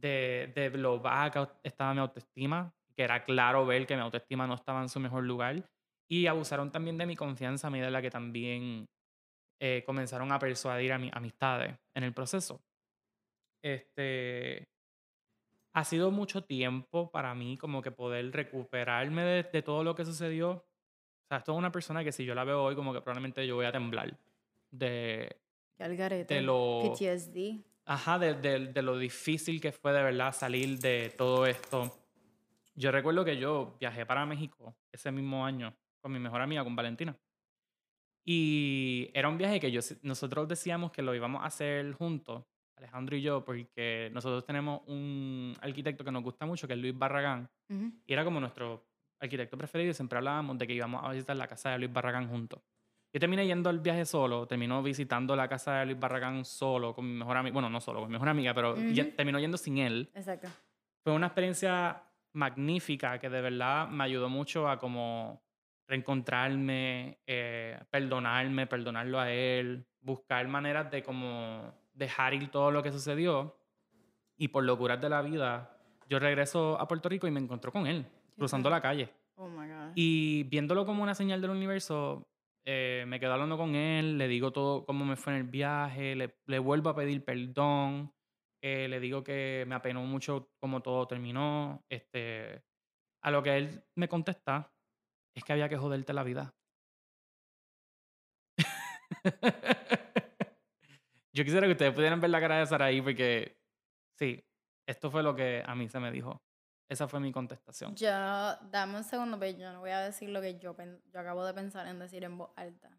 de, 0.00 0.52
de 0.54 0.70
lo 0.70 1.00
baja 1.00 1.30
que 1.30 1.52
estaba 1.62 1.94
mi 1.94 2.00
autoestima, 2.00 2.72
que 2.94 3.02
era 3.02 3.24
claro 3.24 3.66
ver 3.66 3.86
que 3.86 3.96
mi 3.96 4.02
autoestima 4.02 4.46
no 4.46 4.54
estaba 4.54 4.82
en 4.82 4.88
su 4.88 5.00
mejor 5.00 5.24
lugar, 5.24 5.62
y 6.08 6.26
abusaron 6.26 6.70
también 6.70 6.96
de 6.98 7.06
mi 7.06 7.16
confianza 7.16 7.66
a 7.66 7.70
medida 7.70 7.88
en 7.88 7.92
la 7.92 8.02
que 8.02 8.10
también 8.10 8.88
eh, 9.60 9.82
comenzaron 9.84 10.30
a 10.32 10.38
persuadir 10.38 10.92
a 10.92 10.98
mis 10.98 11.12
amistades 11.12 11.74
en 11.94 12.04
el 12.04 12.12
proceso. 12.12 12.60
Este, 13.62 14.68
ha 15.72 15.84
sido 15.84 16.10
mucho 16.10 16.44
tiempo 16.44 17.10
para 17.10 17.34
mí 17.34 17.56
como 17.56 17.82
que 17.82 17.90
poder 17.90 18.30
recuperarme 18.32 19.22
de, 19.22 19.42
de 19.42 19.62
todo 19.62 19.82
lo 19.82 19.94
que 19.94 20.04
sucedió. 20.04 20.50
O 20.50 21.28
sea, 21.28 21.38
es 21.38 21.48
una 21.48 21.72
persona 21.72 22.04
que 22.04 22.12
si 22.12 22.24
yo 22.24 22.34
la 22.34 22.44
veo 22.44 22.62
hoy 22.62 22.76
como 22.76 22.92
que 22.92 23.00
probablemente 23.00 23.46
yo 23.46 23.56
voy 23.56 23.66
a 23.66 23.72
temblar 23.72 24.16
de, 24.70 25.36
de 25.78 26.42
lo... 26.42 26.80
PTSD. 26.82 27.62
Ajá, 27.86 28.18
de, 28.18 28.34
de- 28.34 28.72
de 28.72 28.82
lo 28.82 28.98
difícil 28.98 29.60
que 29.60 29.72
fue 29.72 29.92
de 29.92 30.02
verdad 30.02 30.32
salir 30.34 30.78
de 30.80 31.14
todo 31.16 31.46
esto. 31.46 31.96
Yo 32.74 32.90
recuerdo 32.90 33.24
que 33.24 33.36
yo 33.38 33.76
viajé 33.80 34.04
para 34.04 34.26
México 34.26 34.74
ese 34.92 35.10
mismo 35.12 35.46
año 35.46 35.72
con 36.00 36.12
mi 36.12 36.18
mejor 36.18 36.40
amiga, 36.42 36.62
con 36.64 36.74
Valentina. 36.76 37.16
Y 38.24 39.08
era 39.14 39.28
un 39.28 39.38
viaje 39.38 39.60
que 39.60 39.70
yo, 39.70 39.80
nosotros 40.02 40.48
decíamos 40.48 40.90
que 40.90 41.02
lo 41.02 41.14
íbamos 41.14 41.42
a 41.42 41.46
hacer 41.46 41.92
juntos, 41.92 42.44
Alejandro 42.76 43.16
y 43.16 43.22
yo, 43.22 43.44
porque 43.44 44.10
nosotros 44.12 44.44
tenemos 44.44 44.82
un 44.88 45.54
arquitecto 45.60 46.04
que 46.04 46.10
nos 46.10 46.22
gusta 46.24 46.44
mucho, 46.44 46.66
que 46.66 46.74
es 46.74 46.78
Luis 46.80 46.96
Barragán, 46.98 47.48
Ujú. 47.70 47.92
y 48.04 48.12
era 48.12 48.24
como 48.24 48.40
nuestro 48.40 48.84
arquitecto 49.20 49.56
preferido 49.56 49.92
y 49.92 49.94
siempre 49.94 50.18
hablábamos 50.18 50.58
de 50.58 50.66
que 50.66 50.74
íbamos 50.74 51.02
a 51.04 51.10
visitar 51.12 51.36
la 51.36 51.46
casa 51.46 51.70
de 51.70 51.78
Luis 51.78 51.92
Barragán 51.92 52.28
juntos. 52.28 52.60
Yo 53.16 53.20
terminé 53.20 53.46
yendo 53.46 53.70
al 53.70 53.80
viaje 53.80 54.04
solo, 54.04 54.46
terminó 54.46 54.82
visitando 54.82 55.34
la 55.34 55.48
casa 55.48 55.76
de 55.78 55.86
Luis 55.86 55.98
Barragán 55.98 56.44
solo 56.44 56.94
con 56.94 57.06
mi 57.10 57.14
mejor 57.18 57.38
amiga, 57.38 57.54
bueno, 57.54 57.70
no 57.70 57.80
solo, 57.80 58.00
con 58.00 58.10
mi 58.10 58.12
mejor 58.12 58.28
amiga, 58.28 58.52
pero 58.52 58.76
ya- 58.76 59.04
Ujú. 59.04 59.12
terminó 59.16 59.38
yendo 59.38 59.56
sin 59.56 59.78
él. 59.78 60.10
Exacto. 60.12 60.48
Fue 61.02 61.14
una 61.14 61.28
experiencia 61.28 62.02
magnífica 62.34 63.18
que 63.18 63.30
de 63.30 63.40
verdad 63.40 63.88
me 63.88 64.04
ayudó 64.04 64.28
mucho 64.28 64.68
a 64.68 64.78
como 64.78 65.42
reencontrarme, 65.88 67.20
eh, 67.26 67.80
perdonarme, 67.90 68.66
perdonarlo 68.66 69.18
a 69.18 69.32
él, 69.32 69.86
buscar 70.02 70.46
maneras 70.46 70.90
de 70.90 71.02
como 71.02 71.72
dejar 71.94 72.34
ir 72.34 72.50
todo 72.50 72.70
lo 72.70 72.82
que 72.82 72.92
sucedió. 72.92 73.56
Y 74.36 74.48
por 74.48 74.62
locuras 74.64 75.00
de 75.00 75.08
la 75.08 75.22
vida, 75.22 75.74
yo 76.06 76.18
regreso 76.18 76.78
a 76.78 76.86
Puerto 76.86 77.08
Rico 77.08 77.26
y 77.26 77.30
me 77.30 77.40
encontró 77.40 77.72
con 77.72 77.86
él, 77.86 78.04
cruzando 78.36 78.68
la 78.68 78.82
calle. 78.82 79.08
Oh 79.36 79.48
my 79.48 79.66
God. 79.66 79.92
Y 79.94 80.42
viéndolo 80.42 80.84
como 80.84 81.02
una 81.02 81.14
señal 81.14 81.40
del 81.40 81.52
universo, 81.52 82.28
eh, 82.68 83.04
me 83.06 83.20
quedo 83.20 83.32
hablando 83.32 83.56
con 83.56 83.76
él, 83.76 84.18
le 84.18 84.26
digo 84.26 84.52
todo 84.52 84.84
cómo 84.84 85.04
me 85.04 85.14
fue 85.14 85.32
en 85.34 85.38
el 85.38 85.44
viaje, 85.44 86.16
le, 86.16 86.58
vuelvo 86.58 86.90
a 86.90 86.96
pedir 86.96 87.24
perdón, 87.24 88.12
eh, 88.60 88.88
le 88.88 88.98
digo 88.98 89.22
que 89.22 89.64
me 89.68 89.76
apenó 89.76 90.02
mucho 90.02 90.50
cómo 90.58 90.82
todo 90.82 91.06
terminó. 91.06 91.84
Este, 91.88 92.64
a 93.22 93.30
lo 93.30 93.42
que 93.44 93.56
él 93.56 93.84
me 93.94 94.08
contesta 94.08 94.74
es 95.36 95.44
que 95.44 95.52
había 95.52 95.68
que 95.68 95.76
joderte 95.76 96.12
la 96.12 96.24
vida. 96.24 96.56
Yo 101.32 101.44
quisiera 101.44 101.66
que 101.66 101.72
ustedes 101.72 101.94
pudieran 101.94 102.20
ver 102.20 102.30
la 102.30 102.40
cara 102.40 102.58
de 102.58 102.66
Saraí 102.66 103.00
porque, 103.00 103.60
sí, 104.18 104.44
esto 104.88 105.10
fue 105.10 105.22
lo 105.22 105.36
que 105.36 105.62
a 105.64 105.76
mí 105.76 105.88
se 105.88 106.00
me 106.00 106.10
dijo. 106.10 106.42
Esa 106.88 107.08
fue 107.08 107.18
mi 107.20 107.32
contestación. 107.32 107.94
Yo, 107.96 108.08
dame 108.70 108.96
un 108.98 109.04
segundo, 109.04 109.38
pero 109.38 109.56
yo 109.58 109.72
no 109.72 109.80
voy 109.80 109.90
a 109.90 110.00
decir 110.00 110.28
lo 110.28 110.40
que 110.40 110.58
yo, 110.58 110.76
yo 111.12 111.20
acabo 111.20 111.44
de 111.44 111.52
pensar 111.54 111.86
en 111.88 111.98
decir 111.98 112.22
en 112.24 112.38
voz 112.38 112.50
alta. 112.56 112.90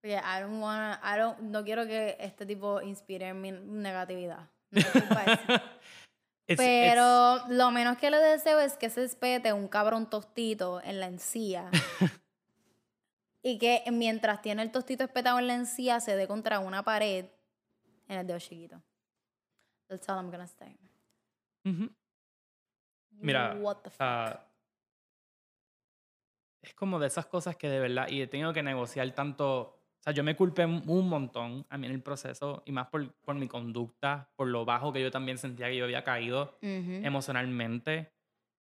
Porque 0.00 0.14
I 0.16 0.40
don't 0.40 0.60
wanna, 0.62 1.00
I 1.04 1.18
don't, 1.18 1.38
no 1.40 1.62
quiero 1.62 1.86
que 1.86 2.16
este 2.18 2.44
tipo 2.46 2.80
inspire 2.82 3.32
mi 3.34 3.52
negatividad. 3.52 4.48
No. 4.70 4.80
It's- 6.48 6.56
Pero 6.56 7.46
lo 7.48 7.70
menos 7.70 7.96
que 7.98 8.10
le 8.10 8.16
deseo 8.18 8.58
es 8.58 8.76
que 8.76 8.90
se 8.90 9.04
espete 9.04 9.52
un 9.52 9.68
cabrón 9.68 10.10
tostito 10.10 10.80
en 10.82 10.98
la 10.98 11.06
encía. 11.06 11.70
y 13.42 13.58
que 13.58 13.84
mientras 13.92 14.42
tiene 14.42 14.62
el 14.62 14.72
tostito 14.72 15.04
espetado 15.04 15.38
en 15.38 15.46
la 15.46 15.54
encía 15.54 16.00
se 16.00 16.16
dé 16.16 16.26
contra 16.26 16.58
una 16.58 16.82
pared 16.82 17.26
en 18.08 18.18
el 18.18 18.26
dedo 18.26 18.40
chiquito. 18.40 18.82
That's 19.88 20.08
all 20.08 20.16
I'm 20.16 20.30
gonna 20.32 20.48
say. 20.48 20.76
Ujú. 21.64 21.90
Mira, 23.22 23.56
What 23.60 23.82
the 23.82 23.90
fuck. 23.90 24.00
Ah, 24.00 24.46
es 26.62 26.74
como 26.74 26.98
de 26.98 27.06
esas 27.06 27.26
cosas 27.26 27.56
que 27.56 27.68
de 27.68 27.80
verdad, 27.80 28.08
y 28.08 28.20
he 28.22 28.26
tenido 28.26 28.52
que 28.52 28.62
negociar 28.62 29.10
tanto, 29.12 29.60
o 29.60 30.02
sea, 30.02 30.12
yo 30.12 30.22
me 30.22 30.36
culpé 30.36 30.64
un 30.66 31.08
montón 31.08 31.66
a 31.70 31.78
mí 31.78 31.86
en 31.86 31.92
el 31.92 32.02
proceso, 32.02 32.62
y 32.66 32.72
más 32.72 32.88
por, 32.88 33.14
por 33.22 33.34
mi 33.34 33.48
conducta, 33.48 34.30
por 34.36 34.48
lo 34.48 34.64
bajo 34.64 34.92
que 34.92 35.00
yo 35.02 35.10
también 35.10 35.38
sentía 35.38 35.68
que 35.68 35.76
yo 35.76 35.84
había 35.84 36.04
caído 36.04 36.58
Ujú. 36.62 37.00
emocionalmente, 37.02 38.12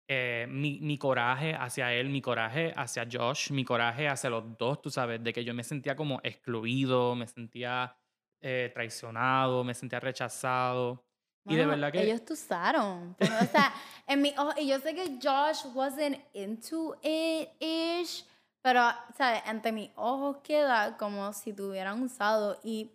eh, 0.09 0.47
mi, 0.49 0.79
mi 0.81 0.97
coraje 0.97 1.53
hacia 1.55 1.93
él, 1.93 2.09
mi 2.09 2.21
coraje 2.21 2.73
hacia 2.75 3.07
Josh, 3.11 3.51
mi 3.51 3.65
coraje 3.65 4.07
hacia 4.07 4.29
los 4.29 4.57
dos, 4.57 4.81
tú 4.81 4.89
sabes, 4.89 5.23
de 5.23 5.33
que 5.33 5.43
yo 5.43 5.53
me 5.53 5.63
sentía 5.63 5.95
como 5.95 6.21
excluido, 6.23 7.15
me 7.15 7.27
sentía 7.27 7.97
eh, 8.41 8.71
traicionado, 8.73 9.63
me 9.63 9.73
sentía 9.73 9.99
rechazado. 9.99 11.06
Y 11.47 11.55
de 11.55 11.65
verdad 11.65 11.91
que... 11.91 12.01
Ellos 12.03 12.23
te 12.25 12.33
usaron. 12.33 13.15
Pero, 13.17 13.33
o 13.41 13.45
sea, 13.45 13.73
en 14.07 14.21
mi 14.21 14.33
ojo, 14.37 14.51
y 14.57 14.67
yo 14.67 14.79
sé 14.79 14.93
que 14.95 15.17
Josh 15.21 15.65
wasn't 15.73 16.17
into 16.33 16.95
it 17.01 17.49
ish, 17.59 18.25
pero, 18.61 18.81
¿sabes? 19.17 19.41
Ante 19.45 19.71
mis 19.71 19.89
ojos 19.95 20.37
queda 20.43 20.97
como 20.97 21.31
si 21.33 21.53
te 21.53 21.61
hubieran 21.63 22.01
usado. 22.03 22.59
Y, 22.63 22.91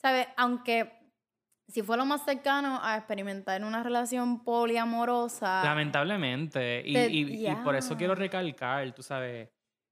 ¿sabes? 0.00 0.26
Aunque 0.36 0.92
si 1.66 1.82
fue 1.82 1.96
lo 1.96 2.06
más 2.06 2.24
cercano 2.24 2.78
a 2.82 2.96
experimentar 2.96 3.62
una 3.64 3.82
relación 3.82 4.42
poliamorosa. 4.44 5.62
Lamentablemente. 5.64 6.82
Y, 6.86 6.92
Te- 6.94 7.10
y- 7.10 7.46
y 7.48 7.54
por 7.56 7.74
eso 7.76 7.96
quiero 7.96 8.14
recalcar, 8.14 8.90
tú 8.94 9.02
sabes, 9.02 9.48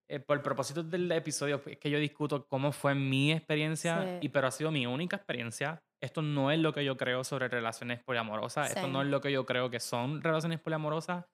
eh, 0.08 0.20
por 0.20 0.40
propósito 0.42 0.82
del 0.82 1.10
episodio, 1.12 1.60
es 1.66 1.78
que 1.78 1.90
yo 1.90 1.98
discuto 1.98 2.46
cómo 2.46 2.70
fue 2.72 2.94
mi 2.94 3.32
experiencia, 3.32 4.02
Sí. 4.20 4.26
y, 4.26 4.28
pero 4.28 4.46
ha 4.46 4.50
sido 4.52 4.70
mi 4.70 4.86
única 4.86 5.16
experiencia. 5.16 5.82
Esto 6.06 6.22
no 6.22 6.50
es 6.50 6.58
lo 6.58 6.72
que 6.72 6.84
yo 6.84 6.96
creo 6.96 7.22
sobre 7.24 7.48
relaciones 7.48 8.00
poliamorosas. 8.00 8.70
Esto 8.74 8.88
no 8.88 9.02
es 9.02 9.08
lo 9.08 9.20
que 9.20 9.30
yo 9.32 9.44
creo 9.44 9.68
que 9.70 9.80
son 9.80 10.22
relaciones 10.22 10.58
poliamorosas. 10.60 11.24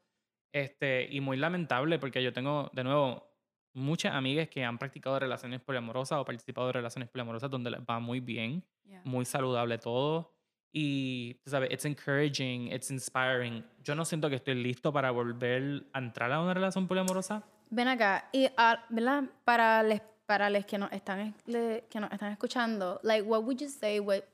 Este, 0.52 1.08
y 1.10 1.20
muy 1.20 1.36
lamentable 1.36 1.98
porque 1.98 2.22
yo 2.22 2.32
tengo, 2.32 2.70
de 2.74 2.84
nuevo, 2.84 3.26
muchas 3.74 4.14
amigas 4.14 4.48
que 4.48 4.64
han 4.64 4.76
practicado 4.78 5.18
relaciones 5.18 5.60
poliamorosas 5.62 6.18
o 6.18 6.24
participado 6.24 6.66
de 6.66 6.74
relaciones 6.74 7.08
poliamorosas 7.08 7.48
donde 7.50 7.70
les 7.70 7.80
va 7.80 7.98
muy 8.00 8.20
bien 8.20 8.62
Yeah. 8.84 9.00
muy 9.04 9.24
saludable 9.24 9.78
todo. 9.78 10.34
Y, 10.74 11.34
tú 11.44 11.50
sabes, 11.50 11.70
it's 11.70 11.84
encouraging, 11.84 12.72
it's 12.72 12.90
inspiring. 12.90 13.64
Yo 13.84 13.94
no 13.94 14.04
siento 14.04 14.28
que 14.28 14.36
estoy 14.36 14.54
listo 14.56 14.92
para 14.92 15.10
volver 15.12 15.84
a 15.92 15.98
entrar 16.00 16.32
a 16.32 16.40
una 16.40 16.52
relación 16.52 16.88
poliamorosa. 16.88 17.42
Ven 17.70 17.88
acá, 17.88 18.28
y 18.32 18.48
ah, 18.56 18.84
¿verdad? 18.90 19.24
Para 19.44 19.82
les, 19.82 20.02
para 20.26 20.50
les 20.50 20.66
que 20.66 20.78
nos 20.78 20.90
están 20.92 21.20
es- 21.20 21.34
le- 21.46 21.84
que 21.88 22.00
nos 22.00 22.10
están 22.10 22.32
escuchando, 22.32 22.98
like 23.04 23.22
what 23.22 23.42
would 23.44 23.58
you 23.60 23.68
say 23.68 24.00
what- 24.00 24.24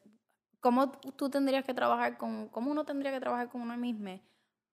cómo 0.60 0.92
tú 1.16 1.30
tendrías 1.30 1.64
que 1.64 1.74
trabajar 1.74 2.18
con 2.18 2.48
cómo 2.48 2.70
uno 2.70 2.84
tendría 2.84 3.12
que 3.12 3.20
trabajar 3.20 3.48
con 3.48 3.60
uno 3.62 3.76
mismo 3.76 4.20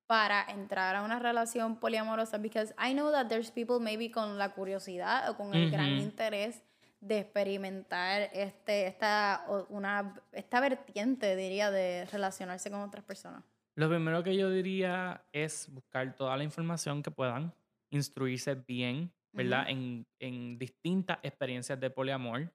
para 0.07 0.43
entrar 0.49 0.95
a 0.95 1.01
una 1.01 1.19
relación 1.19 1.77
poliamorosa 1.79 2.37
because 2.37 2.73
I 2.77 2.93
know 2.93 3.11
that 3.11 3.27
there's 3.27 3.51
people 3.51 3.79
maybe 3.79 4.11
con 4.11 4.37
la 4.37 4.53
curiosidad 4.53 5.29
o 5.29 5.37
con 5.37 5.53
el 5.53 5.71
gran 5.71 5.97
interés 5.97 6.61
de 6.99 7.19
experimentar 7.19 8.29
este 8.33 8.87
esta 8.87 9.45
una 9.69 10.15
esta 10.31 10.59
vertiente 10.59 11.35
diría 11.35 11.71
de 11.71 12.05
relacionarse 12.05 12.71
con 12.71 12.81
otras 12.81 13.03
personas. 13.03 13.43
Lo 13.75 13.89
primero 13.89 14.23
que 14.23 14.37
yo 14.37 14.49
diría 14.49 15.25
es 15.33 15.67
buscar 15.71 16.15
toda 16.15 16.37
la 16.37 16.43
información 16.43 17.03
que 17.03 17.11
puedan, 17.11 17.53
instruirse 17.89 18.55
bien, 18.55 19.11
¿verdad? 19.33 19.65
en, 19.67 20.07
en 20.19 20.57
distintas 20.57 21.19
experiencias 21.23 21.77
de 21.77 21.89
poliamor, 21.89 22.53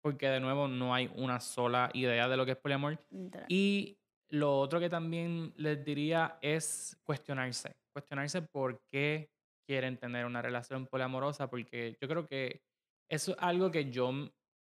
porque 0.00 0.28
de 0.28 0.40
nuevo 0.40 0.68
no 0.68 0.94
hay 0.94 1.10
una 1.14 1.40
sola 1.40 1.90
idea 1.94 2.28
de 2.28 2.36
lo 2.36 2.44
que 2.44 2.52
es 2.52 2.56
poliamor. 2.56 2.98
Y 3.48 3.98
lo 4.28 4.58
otro 4.58 4.80
que 4.80 4.88
también 4.88 5.52
les 5.56 5.84
diría 5.84 6.38
es 6.40 6.98
cuestionarse. 7.04 7.72
Cuestionarse 7.92 8.42
por 8.42 8.80
qué 8.90 9.30
quieren 9.66 9.98
tener 9.98 10.24
una 10.24 10.42
relación 10.42 10.86
poliamorosa, 10.86 11.48
porque 11.48 11.96
yo 12.00 12.08
creo 12.08 12.26
que 12.26 12.62
eso 13.08 13.32
es 13.32 13.38
algo 13.40 13.70
que 13.70 13.90
yo 13.90 14.12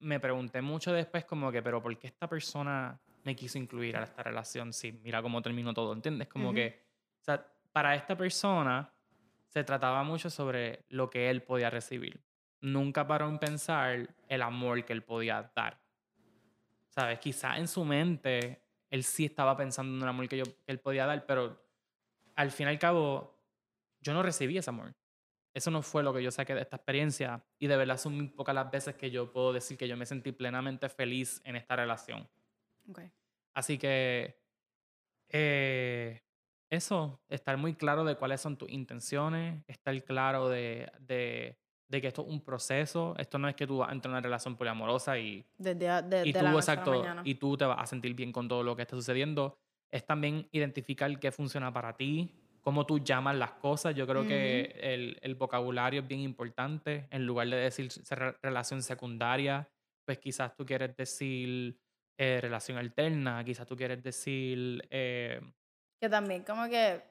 me 0.00 0.20
pregunté 0.20 0.60
mucho 0.60 0.92
después, 0.92 1.24
como 1.24 1.50
que, 1.50 1.62
pero 1.62 1.82
¿por 1.82 1.96
qué 1.98 2.08
esta 2.08 2.28
persona 2.28 3.00
me 3.24 3.34
quiso 3.34 3.58
incluir 3.58 3.96
a 3.96 4.04
esta 4.04 4.22
relación? 4.22 4.72
Sí, 4.72 4.92
mira 5.02 5.22
cómo 5.22 5.40
terminó 5.40 5.72
todo, 5.72 5.92
¿entiendes? 5.94 6.28
Como 6.28 6.48
Ujú. 6.48 6.56
que, 6.56 6.86
o 7.20 7.24
sea, 7.24 7.46
para 7.72 7.94
esta 7.94 8.16
persona 8.16 8.92
se 9.48 9.64
trataba 9.64 10.02
mucho 10.02 10.28
sobre 10.28 10.84
lo 10.88 11.08
que 11.08 11.30
él 11.30 11.42
podía 11.42 11.70
recibir. 11.70 12.20
Nunca 12.64 13.06
paró 13.06 13.28
en 13.28 13.38
pensar 13.38 14.08
el 14.28 14.42
amor 14.42 14.84
que 14.84 14.94
él 14.94 15.02
podía 15.02 15.52
dar. 15.54 15.78
¿sabes? 16.94 17.18
Quizás 17.18 17.58
en 17.58 17.68
su 17.68 17.84
mente 17.84 18.62
él 18.88 19.02
sí 19.02 19.24
estaba 19.24 19.56
pensando 19.56 19.92
en 19.94 20.02
un 20.02 20.08
amor 20.08 20.28
que, 20.28 20.38
yo, 20.38 20.44
que 20.44 20.72
él 20.72 20.78
podía 20.78 21.06
dar, 21.06 21.26
pero 21.26 21.60
al 22.36 22.50
fin 22.50 22.68
y 22.68 22.70
al 22.70 22.78
cabo 22.78 23.36
yo 24.00 24.14
no 24.14 24.22
recibí 24.22 24.56
ese 24.56 24.70
amor. 24.70 24.94
Eso 25.52 25.70
no 25.70 25.82
fue 25.82 26.02
lo 26.02 26.14
que 26.14 26.22
yo 26.22 26.30
saqué 26.30 26.54
de 26.54 26.62
esta 26.62 26.76
experiencia 26.76 27.44
y 27.58 27.66
de 27.66 27.76
verdad 27.76 27.98
son 27.98 28.14
muy 28.14 28.28
pocas 28.28 28.54
las 28.54 28.70
veces 28.70 28.94
que 28.94 29.10
yo 29.10 29.32
puedo 29.32 29.52
decir 29.52 29.76
que 29.76 29.88
yo 29.88 29.96
me 29.96 30.06
sentí 30.06 30.32
plenamente 30.32 30.88
feliz 30.88 31.40
en 31.44 31.56
esta 31.56 31.76
relación. 31.76 32.28
Okay. 32.88 33.10
Así 33.52 33.76
que 33.76 34.40
eh, 35.28 36.22
eso, 36.70 37.20
estar 37.28 37.56
muy 37.56 37.74
claro 37.74 38.04
de 38.04 38.16
cuáles 38.16 38.40
son 38.40 38.56
tus 38.56 38.70
intenciones, 38.70 39.64
estar 39.66 40.02
claro 40.04 40.48
de, 40.48 40.90
de, 41.00 41.58
de, 41.88 42.00
que 42.00 42.08
esto 42.08 42.22
es 42.22 42.28
un 42.28 42.40
proceso, 42.40 43.14
esto 43.18 43.38
no 43.38 43.48
es 43.48 43.54
que 43.54 43.66
tú 43.66 43.78
vas 43.78 43.90
a 43.90 43.92
entrar 43.92 44.10
en 44.10 44.14
una 44.14 44.20
relación 44.20 44.56
poliamorosa 44.56 45.18
y, 45.18 45.44
y 45.58 46.32
tú, 46.32 46.46
exacto, 46.56 47.04
y 47.24 47.34
tú 47.36 47.56
te 47.56 47.64
vas 47.64 47.78
a 47.80 47.86
sentir 47.86 48.14
bien 48.14 48.32
con 48.32 48.48
todo 48.48 48.62
lo 48.62 48.74
que 48.76 48.82
está 48.82 48.96
sucediendo. 48.96 49.56
Es 49.90 50.04
también 50.04 50.48
identificar 50.50 51.18
qué 51.20 51.30
funciona 51.30 51.72
para 51.72 51.92
ti, 51.92 52.34
cómo 52.60 52.84
tú 52.84 52.98
llamas 52.98 53.36
las 53.36 53.52
cosas. 53.52 53.94
Yo 53.94 54.06
creo 54.06 54.26
que 54.26 54.74
el, 54.80 55.18
el, 55.20 55.34
vocabulario 55.36 56.00
es 56.00 56.08
bien 56.08 56.20
importante. 56.20 57.06
En 57.10 57.26
lugar 57.26 57.48
de 57.48 57.56
decir 57.56 57.88
relación 58.42 58.82
secundaria, 58.82 59.68
pues 60.04 60.18
quizás 60.18 60.56
tú 60.56 60.66
quieres 60.66 60.96
decir 60.96 61.78
eh, 62.16 62.38
relación 62.40 62.78
alterna, 62.78 63.44
quizás 63.44 63.66
tú 63.66 63.76
quieres 63.76 64.02
decir... 64.02 64.86
Eh, 64.90 65.40
que 66.00 66.08
también 66.08 66.44
como 66.44 66.68
que, 66.68 67.02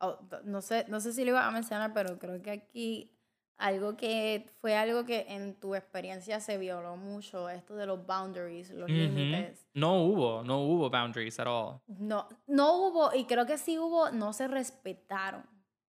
oh, 0.00 0.18
no, 0.44 0.60
sé, 0.60 0.84
no 0.88 1.00
sé 1.00 1.12
si 1.12 1.24
lo 1.24 1.30
iba 1.30 1.46
a 1.46 1.50
mencionar, 1.50 1.92
pero 1.92 2.18
creo 2.18 2.42
que 2.42 2.50
aquí 2.50 3.10
algo 3.58 3.96
que 3.96 4.50
fue 4.60 4.76
algo 4.76 5.04
que 5.04 5.26
en 5.28 5.54
tu 5.54 5.74
experiencia 5.74 6.40
se 6.40 6.58
violó 6.58 6.96
mucho, 6.96 7.48
esto 7.48 7.74
de 7.74 7.86
los 7.86 8.06
boundaries, 8.06 8.70
los 8.70 8.90
límites. 8.90 9.66
No 9.74 10.02
hubo, 10.02 10.42
no 10.42 10.60
hubo 10.62 10.90
boundaries 10.90 11.38
at 11.38 11.46
all. 11.46 11.80
No, 11.86 12.28
no 12.46 12.76
hubo, 12.76 13.14
y 13.14 13.24
creo 13.24 13.46
que 13.46 13.58
sí 13.58 13.78
hubo, 13.78 14.10
no 14.10 14.32
se 14.32 14.48
respetaron. 14.48 15.44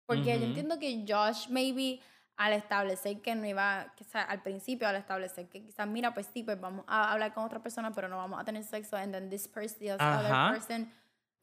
Porque 0.05 0.39
yo 0.39 0.45
entiendo 0.45 0.77
que 0.77 1.05
Josh 1.07 1.47
maybe 1.49 1.99
al 2.35 2.53
establecer 2.53 3.21
que 3.21 3.35
no 3.35 3.45
iba, 3.45 3.93
que, 3.95 4.05
al 4.17 4.41
principio 4.41 4.87
al 4.87 4.95
establecer 4.95 5.47
que 5.49 5.63
quizás, 5.63 5.87
mira, 5.87 6.13
pues 6.13 6.27
sí, 6.33 6.43
pues 6.43 6.59
vamos 6.59 6.83
a 6.87 7.11
hablar 7.11 7.33
con 7.33 7.43
otra 7.43 7.61
persona, 7.61 7.91
pero 7.91 8.07
no 8.07 8.17
vamos 8.17 8.39
a 8.39 8.43
tener 8.43 8.63
sexo, 8.63 8.97
and 8.97 9.13
then 9.13 9.29
this 9.29 9.47
person, 9.47 9.79
the 9.79 9.91
other 9.93 10.53
person 10.53 10.91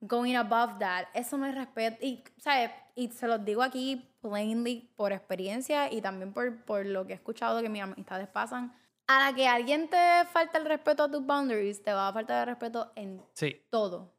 going 0.01 0.37
above 0.37 0.79
that, 0.79 1.07
eso 1.15 1.37
no 1.37 1.47
es 1.47 1.55
respeto. 1.55 1.99
Y, 2.05 2.25
¿sabes? 2.39 2.71
Y 2.95 3.09
se 3.09 3.27
los 3.27 3.45
digo 3.45 3.63
aquí 3.63 4.11
plainly 4.21 4.91
por 4.97 5.13
experiencia 5.13 5.93
y 5.93 6.01
también 6.01 6.33
por, 6.33 6.65
por 6.65 6.85
lo 6.87 7.07
que 7.07 7.13
he 7.13 7.17
escuchado 7.17 7.61
que 7.63 7.69
mis 7.69 7.83
amistades 7.83 8.29
pasan. 8.29 8.75
A 9.07 9.31
la 9.31 9.35
que 9.35 9.47
alguien 9.47 9.89
te 9.89 10.25
falta 10.33 10.59
el 10.59 10.67
respeto 10.67 11.05
a 11.05 11.11
tus 11.11 11.25
boundaries, 11.25 11.83
te 11.83 11.93
va 11.93 12.09
a 12.09 12.13
faltar 12.13 12.43
el 12.43 12.55
respeto 12.55 12.93
en 12.95 13.23
todo. 13.71 14.15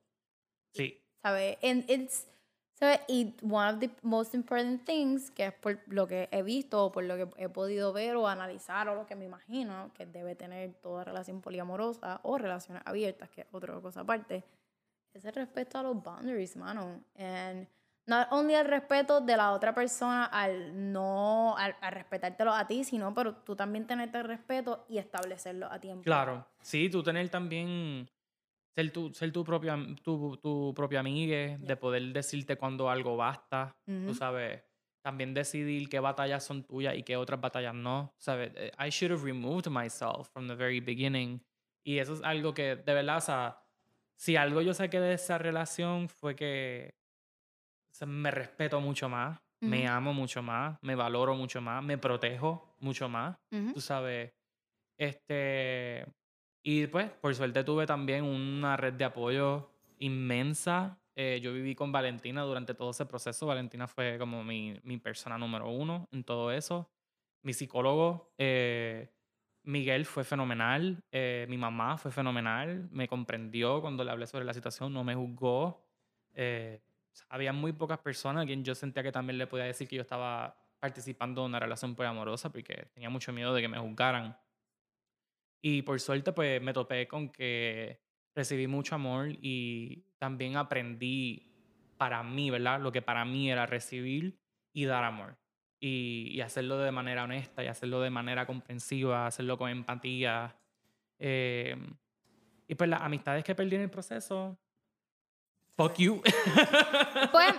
Sí. 0.74 1.02
¿Sabes? 1.22 1.58
And 1.64 1.90
it's, 1.90 2.28
Y 3.08 3.36
one 3.44 3.70
of 3.70 3.80
the 3.80 3.92
most 4.02 4.34
important 4.34 4.84
things, 4.86 5.30
que 5.30 5.46
es 5.46 5.54
por 5.54 5.80
lo 5.86 6.08
que 6.08 6.28
he 6.32 6.42
visto, 6.42 6.86
o 6.86 6.92
por 6.92 7.04
lo 7.04 7.16
que 7.16 7.30
he 7.38 7.48
podido 7.48 7.94
ver 7.94 8.16
o 8.16 8.28
analizar, 8.28 8.90
o 8.90 8.96
lo 8.96 9.06
que 9.06 9.16
me 9.16 9.26
imagino 9.26 9.92
que 9.94 10.08
debe 10.08 10.34
tener 10.36 10.74
toda 10.82 11.04
relación 11.04 11.42
poliamorosa 11.42 12.22
o 12.24 12.40
relaciones 12.40 12.82
abiertas, 12.86 13.30
que 13.30 13.42
es 13.42 13.48
otra 13.52 13.80
cosa 13.80 14.00
aparte, 14.00 14.44
es 15.14 15.26
el 15.26 15.34
respeto 15.34 15.78
a 15.78 15.84
los 15.84 16.02
boundaries, 16.02 16.56
mano. 16.56 17.04
And 17.16 17.68
not 18.08 18.28
only 18.32 18.56
el 18.56 18.66
respeto 18.66 19.22
de 19.22 19.38
la 19.38 19.52
otra 19.52 19.74
persona 19.74 20.26
al 20.26 20.92
no, 20.92 21.56
al, 21.58 21.76
respetártelo 21.92 22.54
a 22.54 22.68
ti, 22.68 22.84
sino 22.84 23.14
pero 23.14 23.36
tú 23.36 23.56
también 23.56 23.88
tenerte 23.88 24.18
el 24.20 24.26
respeto 24.26 24.86
y 24.90 24.98
establecerlo 24.98 25.72
a 25.72 25.80
tiempo. 25.80 26.04
Claro, 26.04 26.48
sí, 26.62 26.90
tú 26.90 27.04
tener 27.04 27.30
también 27.30 28.10
ser 28.76 28.92
tu, 28.92 29.14
ser 29.14 29.32
tu 29.32 29.44
propia, 29.44 29.78
tu, 30.04 30.38
tu 30.38 30.74
propia 30.76 31.00
amiga, 31.00 31.58
de 31.58 31.76
poder 31.78 32.14
decirte 32.14 32.58
cuando 32.58 32.90
algo 32.90 33.18
basta, 33.18 33.76
tú 33.86 34.14
sabes, 34.14 34.64
también 35.04 35.34
decidir 35.34 35.90
qué 35.90 36.00
batallas 36.00 36.44
son 36.44 36.64
tuyas 36.64 36.96
y 36.96 37.04
qué 37.04 37.18
otras 37.18 37.42
batallas 37.42 37.74
no, 37.74 38.14
sabes, 38.18 38.52
eh, 38.56 38.72
I 38.80 38.90
should 38.90 39.12
have 39.12 39.24
removed 39.24 39.68
myself 39.70 40.30
from 40.30 40.48
the 40.48 40.56
very 40.56 40.80
beginning. 40.80 41.44
Y 41.84 41.98
eso 41.98 42.14
es 42.14 42.22
algo 42.24 42.54
que 42.54 42.76
de 42.76 42.94
verdad, 42.94 43.18
o 43.18 43.22
sea, 43.22 43.61
si 44.22 44.36
algo 44.36 44.62
yo 44.62 44.76
saqué 44.76 45.00
de 45.00 45.14
esa 45.14 45.40
relación 45.40 46.08
fue 46.08 46.36
que 46.36 46.94
me 48.06 48.30
respeto 48.30 48.80
mucho 48.80 49.10
más, 49.10 49.40
me 49.62 49.88
amo 49.88 50.14
mucho 50.14 50.44
más, 50.44 50.78
me 50.84 50.94
valoro 50.94 51.34
mucho 51.34 51.60
más, 51.60 51.84
me 51.84 51.98
protejo 51.98 52.76
mucho 52.80 53.10
más, 53.10 53.36
tú 53.74 53.82
sabes, 53.82 54.32
este, 54.96 56.06
y 56.64 56.86
pues 56.86 57.10
por 57.10 57.34
suerte 57.34 57.64
tuve 57.64 57.88
también 57.88 58.24
una 58.24 58.78
red 58.78 58.94
de 58.94 59.06
apoyo 59.06 59.72
inmensa. 59.98 61.00
Eh, 61.16 61.40
yo 61.42 61.52
viví 61.52 61.74
con 61.74 61.92
Valentina 61.92 62.44
durante 62.44 62.76
todo 62.76 62.92
ese 62.92 63.08
proceso. 63.08 63.48
Valentina 63.48 63.88
fue 63.88 64.20
como 64.20 64.44
mi, 64.44 64.80
mi 64.84 64.98
persona 64.98 65.38
número 65.40 65.70
uno 65.70 66.08
en 66.12 66.24
todo 66.24 66.52
eso. 66.52 66.92
Mi 67.44 67.54
psicólogo, 67.54 68.32
eh, 68.38 69.10
Miguel 69.64 70.06
fue 70.06 70.24
fenomenal, 70.24 71.04
eh, 71.12 71.46
mi 71.48 71.58
mamá 71.58 71.98
fue 71.98 72.12
fenomenal, 72.12 72.90
me 72.92 73.08
comprendió 73.08 73.80
cuando 73.82 74.04
le 74.04 74.12
hablé 74.12 74.26
sobre 74.26 74.46
la 74.46 74.54
situación, 74.54 74.92
no 74.92 75.04
me 75.04 75.14
juzgó. 75.14 75.86
Eh, 76.34 76.82
había 77.30 77.54
muy 77.54 77.74
pocas 77.74 78.00
personas 78.00 78.44
a 78.44 78.48
quien 78.48 78.64
yo 78.64 78.74
sentía 78.74 79.04
que 79.04 79.12
también 79.12 79.38
le 79.38 79.48
podía 79.48 79.66
decir 79.66 79.88
que 79.88 79.98
yo 79.98 80.02
estaba 80.02 80.58
participando 80.80 81.42
en 81.42 81.50
una 81.50 81.60
relación 81.60 81.96
amorosa 82.00 82.52
porque 82.52 82.88
tenía 82.94 83.10
mucho 83.10 83.32
miedo 83.34 83.54
de 83.54 83.62
que 83.62 83.68
me 83.68 83.78
juzgaran. 83.78 84.36
Y 85.62 85.84
por 85.84 86.00
suerte 86.00 86.32
pues 86.34 86.60
me 86.62 86.74
topé 86.74 87.08
con 87.08 87.30
que 87.30 88.02
recibí 88.34 88.66
mucho 88.66 88.96
amor 88.96 89.30
y 89.30 90.06
también 90.18 90.58
aprendí 90.58 91.52
para 91.98 92.24
mí, 92.24 92.50
¿verdad? 92.50 92.82
Lo 92.82 92.92
que 92.92 93.04
para 93.04 93.26
mí 93.26 93.52
era 93.52 93.68
recibir 93.68 94.40
y 94.74 94.86
dar 94.86 95.04
amor 95.04 95.41
y, 95.84 96.40
hacerlo 96.42 96.78
de 96.78 96.92
manera 96.92 97.24
honesta 97.24 97.64
y 97.64 97.68
hacerlo 97.68 98.02
de 98.02 98.12
manera 98.12 98.46
comprensiva, 98.46 99.26
hacerlo 99.26 99.58
con 99.58 99.70
empatía. 99.70 100.56
Eh, 101.18 101.76
y 102.68 102.76
pues 102.76 102.90
las 102.90 103.02
amistades 103.02 103.44
que 103.44 103.56
perdí 103.56 103.76
en 103.76 103.82
el 103.82 103.90
proceso, 103.90 104.56
fuck 105.76 105.96
you. 105.98 106.22
Pues, 107.32 107.54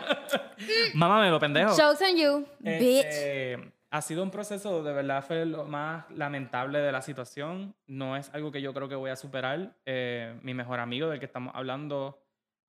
Mamá, 0.94 1.20
me 1.20 1.30
lo 1.30 1.40
pendejo. 1.40 1.70
Jokes 1.70 2.04
on 2.04 2.16
you, 2.16 2.46
este, 2.62 3.56
bitch. 3.56 3.72
ha 3.90 4.02
sido 4.02 4.22
un 4.22 4.30
proceso, 4.30 4.82
de 4.82 4.92
verdad 4.92 5.24
fue 5.24 5.44
lo 5.44 5.64
más 5.64 6.08
lamentable 6.10 6.78
de 6.78 6.92
la 6.92 7.02
situación. 7.02 7.74
No 7.86 8.16
es 8.16 8.30
algo 8.32 8.52
que 8.52 8.62
yo 8.62 8.72
creo 8.72 8.88
que 8.88 8.94
voy 8.94 9.10
a 9.10 9.16
superar. 9.16 9.74
Eh, 9.84 10.38
mi 10.42 10.54
mejor 10.54 10.78
amigo 10.78 11.08
del 11.08 11.18
que 11.18 11.26
estamos 11.26 11.52
hablando 11.54 12.22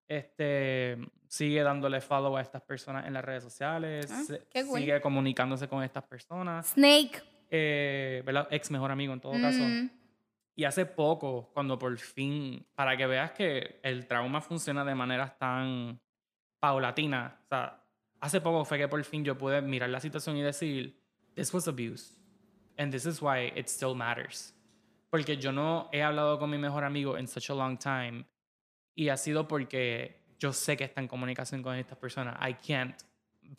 este, 0.08 0.98
sigue 1.34 1.64
dándole 1.64 2.00
follow 2.00 2.38
a 2.38 2.42
estas 2.42 2.62
personas 2.62 3.08
en 3.08 3.14
las 3.14 3.26
redes 3.26 3.42
sociales, 3.42 4.08
ah, 4.12 4.24
sigue 4.76 5.02
comunicándose 5.02 5.68
con 5.68 5.82
estas 5.82 6.04
personas. 6.04 6.68
Snake. 6.68 7.24
Eh, 7.50 8.24
Ex 8.52 8.70
mejor 8.70 8.92
amigo 8.92 9.14
en 9.14 9.20
todo 9.20 9.34
caso. 9.34 9.64
Mm. 9.64 9.90
Y 10.56 10.64
hace 10.66 10.86
poco, 10.86 11.50
cuando 11.52 11.80
por 11.80 11.98
fin, 11.98 12.64
para 12.76 12.96
que 12.96 13.08
veas 13.08 13.32
que 13.32 13.80
el 13.82 14.06
trauma 14.06 14.42
funciona 14.42 14.86
de 14.86 14.94
maneras 14.94 15.36
tan 15.40 16.00
paulatina, 16.60 17.40
o 17.46 17.48
sea, 17.48 17.84
hace 18.20 18.40
poco 18.40 18.64
fue 18.64 18.78
que 18.78 18.88
por 18.88 19.04
fin 19.04 19.26
yo 19.26 19.36
pude 19.36 19.60
mirar 19.64 19.90
la 19.90 20.00
situación 20.00 20.38
y 20.38 20.44
decir, 20.44 21.02
this 21.34 21.52
was 21.52 21.68
abuse. 21.68 22.14
And 22.78 22.92
this 22.92 23.08
is 23.08 23.24
why 23.24 23.52
it 23.56 23.70
still 23.70 23.96
matters. 23.96 24.54
Porque 25.10 25.38
yo 25.38 25.52
no 25.52 25.90
he 25.92 26.04
hablado 26.04 26.38
con 26.38 26.52
mi 26.52 26.60
mejor 26.60 26.84
amigo 26.84 27.18
en 27.18 27.28
such 27.28 27.50
a 27.50 27.56
long 27.56 27.76
time 27.76 28.26
y 28.94 29.10
ha 29.10 29.18
sido 29.18 29.48
porque 29.48 30.23
yo 30.44 30.52
sé 30.52 30.76
que 30.76 30.84
está 30.84 31.00
en 31.00 31.08
comunicación 31.08 31.64
con 31.64 31.74
estas 31.78 31.98
personas. 31.98 32.36
I 32.42 32.54
can't 32.56 32.94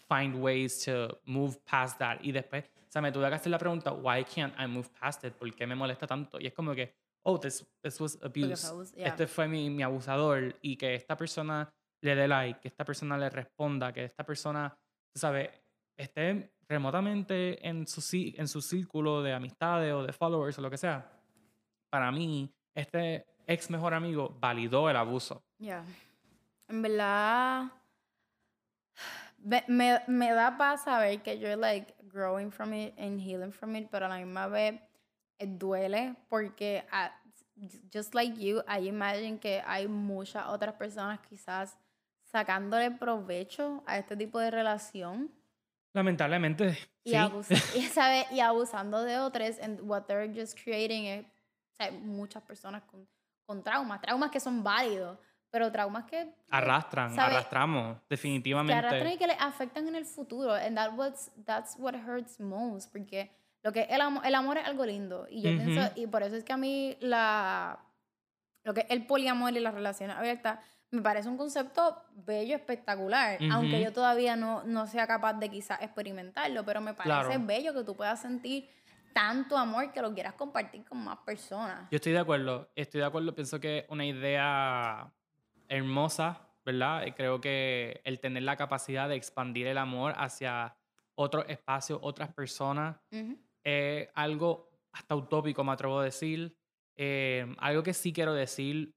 find 0.07 0.35
ways 0.37 0.85
to 0.85 1.19
move 1.25 1.57
past 1.65 1.99
that. 1.99 2.19
Y 2.21 2.31
después, 2.31 2.65
o 2.65 2.93
sea, 2.93 3.01
me 3.01 3.11
tuve 3.11 3.27
que 3.31 3.37
hacer 3.37 3.51
la 3.51 3.59
pregunta, 3.59 3.91
why 3.93 4.23
can't 4.23 4.55
I 4.61 4.67
move 4.67 4.91
past 5.01 5.25
it? 5.25 5.33
¿Por 5.33 5.51
qué 5.55 5.67
me 5.67 5.75
molesta 5.75 6.07
tanto? 6.07 6.39
Y 6.39 6.47
es 6.47 6.53
como 6.53 6.75
que, 6.75 6.95
oh, 7.23 7.41
this, 7.41 7.67
this 7.83 7.99
was 8.03 8.19
abuse. 8.23 8.93
Este 8.97 9.27
fue 9.27 9.49
mi, 9.49 9.71
mi 9.71 9.83
abusador. 9.83 10.57
Y 10.61 10.77
que 10.77 10.95
esta 10.95 11.17
persona 11.17 11.73
le 12.03 12.15
dé 12.15 12.29
like, 12.29 12.61
que 12.61 12.69
esta 12.69 12.85
persona 12.85 13.17
le 13.17 13.31
responda, 13.31 13.91
que 13.91 14.05
esta 14.05 14.25
persona, 14.25 14.77
¿sabes? 15.15 15.49
Esté 15.97 16.53
remotamente 16.69 17.67
en 17.67 17.87
su, 17.87 18.03
en 18.37 18.47
su 18.47 18.61
círculo 18.61 19.23
de 19.23 19.33
amistades 19.33 19.95
o 19.95 20.03
de 20.03 20.13
followers 20.13 20.59
o 20.59 20.61
lo 20.61 20.71
que 20.71 20.77
sea. 20.77 21.11
Para 21.89 22.13
mí, 22.13 22.53
este 22.75 23.25
ex 23.47 23.71
mejor 23.71 23.95
amigo 23.95 24.37
validó 24.39 24.91
el 24.91 24.97
abuso. 24.97 25.43
Ya. 25.59 25.83
En 26.69 26.83
verdad, 26.83 27.71
me, 29.39 30.01
me, 30.07 30.31
da 30.33 30.57
paz 30.57 30.85
saber 30.85 31.23
que 31.23 31.39
yo 31.39 31.57
like 31.57 31.95
growing 32.09 32.51
from 32.51 32.73
it 32.73 32.95
and 32.99 33.21
healing 33.21 33.53
from 33.53 33.77
it, 33.77 33.89
pero 33.91 34.07
a 34.07 34.09
la 34.09 34.17
misma 34.17 34.49
vez 34.49 34.81
eh, 35.39 35.47
duele 35.47 36.17
porque 36.29 36.85
ah, 36.91 37.13
just 37.93 38.15
like 38.15 38.37
you, 38.39 38.63
I 38.67 38.89
imagine 38.89 39.39
que 39.39 39.63
hay 39.67 39.87
muchas 39.87 40.47
otras 40.47 40.75
personas 40.75 41.21
quizás 41.21 41.77
sacándole 42.23 42.91
provecho 42.91 43.83
a 43.87 43.99
este 43.99 44.17
tipo 44.17 44.39
de 44.39 44.51
relación. 44.51 45.31
Lamentablemente. 45.93 46.77
Y, 47.05 47.13
sí. 47.43 47.55
y, 48.33 48.37
y 48.37 48.41
abusando 48.41 49.05
de 49.05 49.19
otros, 49.19 49.59
and 49.61 49.81
what 49.83 50.07
they're 50.07 50.29
just 50.29 50.59
creating 50.59 51.07
es, 51.07 51.25
o 51.25 51.77
sea, 51.77 51.93
muchas 51.93 52.43
personas 52.43 52.83
con 52.85 53.07
con 53.47 53.63
traumas, 53.63 54.01
traumas 54.01 54.31
que 54.31 54.41
son 54.41 54.63
válidos, 54.63 55.19
pero 55.55 55.71
traumas 55.71 56.05
que 56.07 56.35
Arrastran, 56.51 57.15
¿sabe? 57.15 57.37
arrastramos, 57.37 57.99
que 58.01 58.07
definitivamente. 58.09 58.75
arrastran 58.75 59.13
y 59.13 59.17
que 59.17 59.29
les 59.29 59.41
afectan 59.41 59.87
en 59.87 59.95
el 59.95 60.05
futuro. 60.05 60.53
And 60.53 60.75
that 60.75 60.95
what's, 60.97 61.31
that's 61.47 61.77
what 61.79 61.95
hurts 61.95 62.41
most. 62.41 62.91
Porque 62.91 63.31
lo 63.63 63.71
que 63.73 63.83
el, 63.83 64.01
amor, 64.01 64.27
el 64.27 64.35
amor 64.35 64.59
es 64.59 64.67
algo 64.67 64.85
lindo. 64.85 65.29
Y 65.31 65.43
yo 65.43 65.51
Ujú. 65.51 65.59
pienso, 65.63 65.93
y 65.95 66.09
por 66.09 66.25
eso 66.25 66.35
es 66.35 66.43
que 66.43 66.53
a 66.53 66.57
mí 66.57 66.97
la, 66.99 67.79
lo 68.65 68.75
que 68.75 68.81
es 68.81 68.87
el 68.91 69.07
poliamor 69.07 69.53
y 69.57 69.61
las 69.61 69.75
relaciones 69.75 70.17
abiertas 70.17 70.59
me 70.91 71.03
parece 71.03 71.29
un 71.29 71.37
concepto 71.37 72.03
bello, 72.27 72.57
espectacular. 72.57 73.39
Aunque 73.53 73.77
Ujú. 73.77 73.85
yo 73.85 73.93
todavía 73.93 74.35
no, 74.35 74.65
no 74.65 74.89
sea 74.89 75.07
capaz 75.07 75.35
de 75.35 75.49
quizás 75.51 75.81
experimentarlo, 75.83 76.65
pero 76.65 76.81
me 76.81 76.95
parece 76.95 77.29
Claro. 77.29 77.47
bello 77.47 77.73
que 77.75 77.85
tú 77.85 77.95
puedas 77.95 78.21
sentir 78.21 78.69
tanto 79.13 79.57
amor 79.57 79.93
que 79.93 80.03
lo 80.03 80.13
quieras 80.13 80.33
compartir 80.35 80.85
con 80.85 80.99
más 80.99 81.19
personas. 81.19 81.89
Yo 81.93 81.97
estoy 81.97 82.11
de 82.11 82.19
acuerdo, 82.19 82.73
estoy 82.75 83.03
de 83.03 83.07
acuerdo, 83.07 83.33
pienso 83.37 83.61
que 83.61 83.87
una 83.89 84.05
idea 84.05 85.13
hermosa, 85.69 86.49
¿verdad? 86.65 87.07
Y 87.07 87.13
creo 87.13 87.41
que 87.41 88.01
el 88.05 88.21
tener 88.21 88.43
la 88.43 88.57
capacidad 88.57 89.09
de 89.09 89.17
expandir 89.17 89.67
el 89.67 89.79
amor 89.79 90.15
hacia 90.17 90.77
otros 91.15 91.45
espacios, 91.49 91.99
otras 92.03 92.33
personas, 92.33 92.97
Ujú. 93.11 93.39
es 93.63 94.09
algo 94.15 94.71
hasta 94.93 95.15
utópico, 95.15 95.65
me 95.65 95.73
atrevo 95.73 96.01
a 96.01 96.05
decir. 96.05 96.57
Eh, 96.97 97.47
algo 97.59 97.83
que 97.83 97.93
sí 97.95 98.13
quiero 98.13 98.33
decir, 98.33 98.95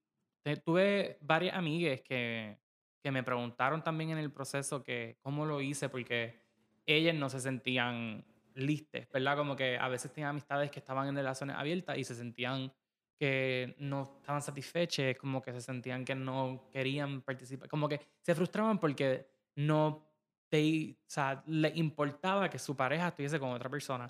tuve 0.64 1.18
varias 1.22 1.56
amigas 1.56 2.02
que, 2.02 2.60
que 3.02 3.12
me 3.12 3.24
preguntaron 3.24 3.84
también 3.84 4.12
en 4.12 4.18
el 4.18 4.32
proceso 4.32 4.84
que 4.84 5.18
cómo 5.22 5.46
lo 5.46 5.62
hice, 5.62 5.90
porque 5.90 6.40
ellas 6.86 7.16
no 7.16 7.30
se 7.30 7.40
sentían 7.40 8.26
listas, 8.54 9.08
¿verdad? 9.12 9.38
Como 9.38 9.56
que 9.56 9.78
a 9.78 9.88
veces 9.88 10.12
tenían 10.12 10.32
amistades 10.32 10.72
que 10.72 10.80
estaban 10.80 11.08
en 11.08 11.16
relaciones 11.16 11.56
abiertas 11.56 11.98
y 11.98 12.04
se 12.04 12.16
sentían 12.16 12.74
que 13.18 13.76
no 13.80 14.18
estaban 14.20 14.42
satisfechas, 14.42 15.16
como 15.18 15.42
que 15.42 15.52
se 15.52 15.62
sentían 15.62 16.06
que 16.06 16.16
no 16.16 16.70
querían 16.72 17.22
participar, 17.22 17.68
como 17.68 17.90
que 17.90 18.00
se 18.22 18.36
frustraban 18.36 18.80
porque 18.80 19.28
no 19.56 20.08
te, 20.50 20.98
o 21.02 21.10
sea, 21.10 21.44
le 21.48 21.72
importaba 21.76 22.50
que 22.50 22.60
su 22.60 22.76
pareja 22.76 23.08
estuviese 23.08 23.40
con 23.40 23.50
otra 23.50 23.70
persona. 23.70 24.08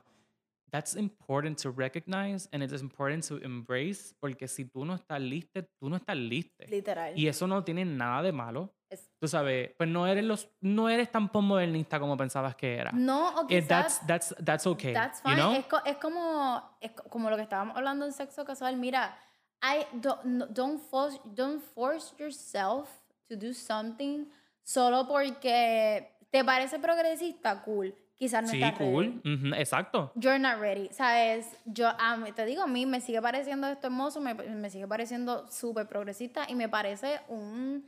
That's 0.69 0.95
important 0.97 1.61
to 1.61 1.71
recognize 1.71 2.49
and 2.51 2.61
it 2.61 2.71
is 2.73 2.81
important 2.81 3.25
to 3.29 3.37
embrace 3.37 4.13
porque 4.19 4.49
si 4.49 4.65
tú 4.65 4.83
no 4.83 4.95
estás 4.95 5.21
lista, 5.21 5.61
tú 5.79 5.89
no 5.89 5.95
estás 5.95 6.17
lista. 6.17 6.65
Literal. 6.67 7.17
Y 7.17 7.27
eso 7.27 7.47
no 7.47 7.63
tiene 7.63 7.85
nada 7.85 8.21
de 8.21 8.33
malo. 8.33 8.76
Es- 8.89 9.09
Tú 9.19 9.27
sabes, 9.27 9.71
pues 9.77 9.89
no 9.89 10.07
eres 10.07 10.23
los 10.23 10.47
no 10.61 10.87
eres 10.89 11.11
tan 11.11 11.29
postmodernista 11.29 11.99
como 11.99 12.15
pensabas 12.15 12.55
que 12.55 12.75
era. 12.77 12.91
no, 12.93 13.29
o 13.35 13.41
Eh, 13.49 13.61
quizás... 13.61 13.67
that's 13.67 14.07
that's 14.07 14.35
that's 14.45 14.67
okay. 14.67 14.93
That's 14.93 15.21
you 15.23 15.29
fine. 15.31 15.35
know? 15.41 15.53
Es, 15.53 15.65
co- 15.65 15.83
es 15.85 15.97
como, 15.97 16.63
es 16.79 16.91
co- 16.91 17.03
como 17.09 17.29
lo 17.29 17.35
que 17.35 17.43
estábamos 17.43 17.75
hablando 17.75 18.05
en 18.05 18.13
sexo 18.13 18.45
casual. 18.45 18.77
Mira, 18.77 19.17
I 19.61 19.85
don't, 19.93 20.23
no- 20.23 20.45
don't, 20.47 20.79
force, 20.79 21.19
don't 21.25 21.61
force 21.73 22.13
yourself 22.17 22.87
to 23.27 23.35
do 23.35 23.53
something 23.53 24.25
solo 24.63 25.07
porque 25.07 26.11
te 26.29 26.43
parece 26.45 26.79
progresista, 26.79 27.61
cool. 27.63 27.93
Quizás 28.15 28.41
no 28.43 28.49
sí, 28.49 28.61
estás 28.63 28.79
ready. 28.79 28.91
cool. 28.91 29.21
Ujú, 29.25 29.53
exacto. 29.55 30.11
You're 30.15 30.39
not 30.39 30.59
ready, 30.59 30.89
¿sabes? 30.91 31.45
Yo, 31.65 31.89
mí- 32.17 32.31
te 32.31 32.45
digo, 32.45 32.63
a 32.63 32.67
mí 32.67 32.85
me 32.85 32.99
sigue 32.99 33.21
pareciendo 33.21 33.67
esto 33.67 33.87
hermoso, 33.87 34.19
me, 34.21 34.33
me 34.33 34.69
sigue 34.71 34.87
pareciendo 34.87 35.45
súper 35.51 35.87
progresista 35.87 36.45
y 36.49 36.55
me 36.55 36.67
parece 36.67 37.19
un, 37.27 37.87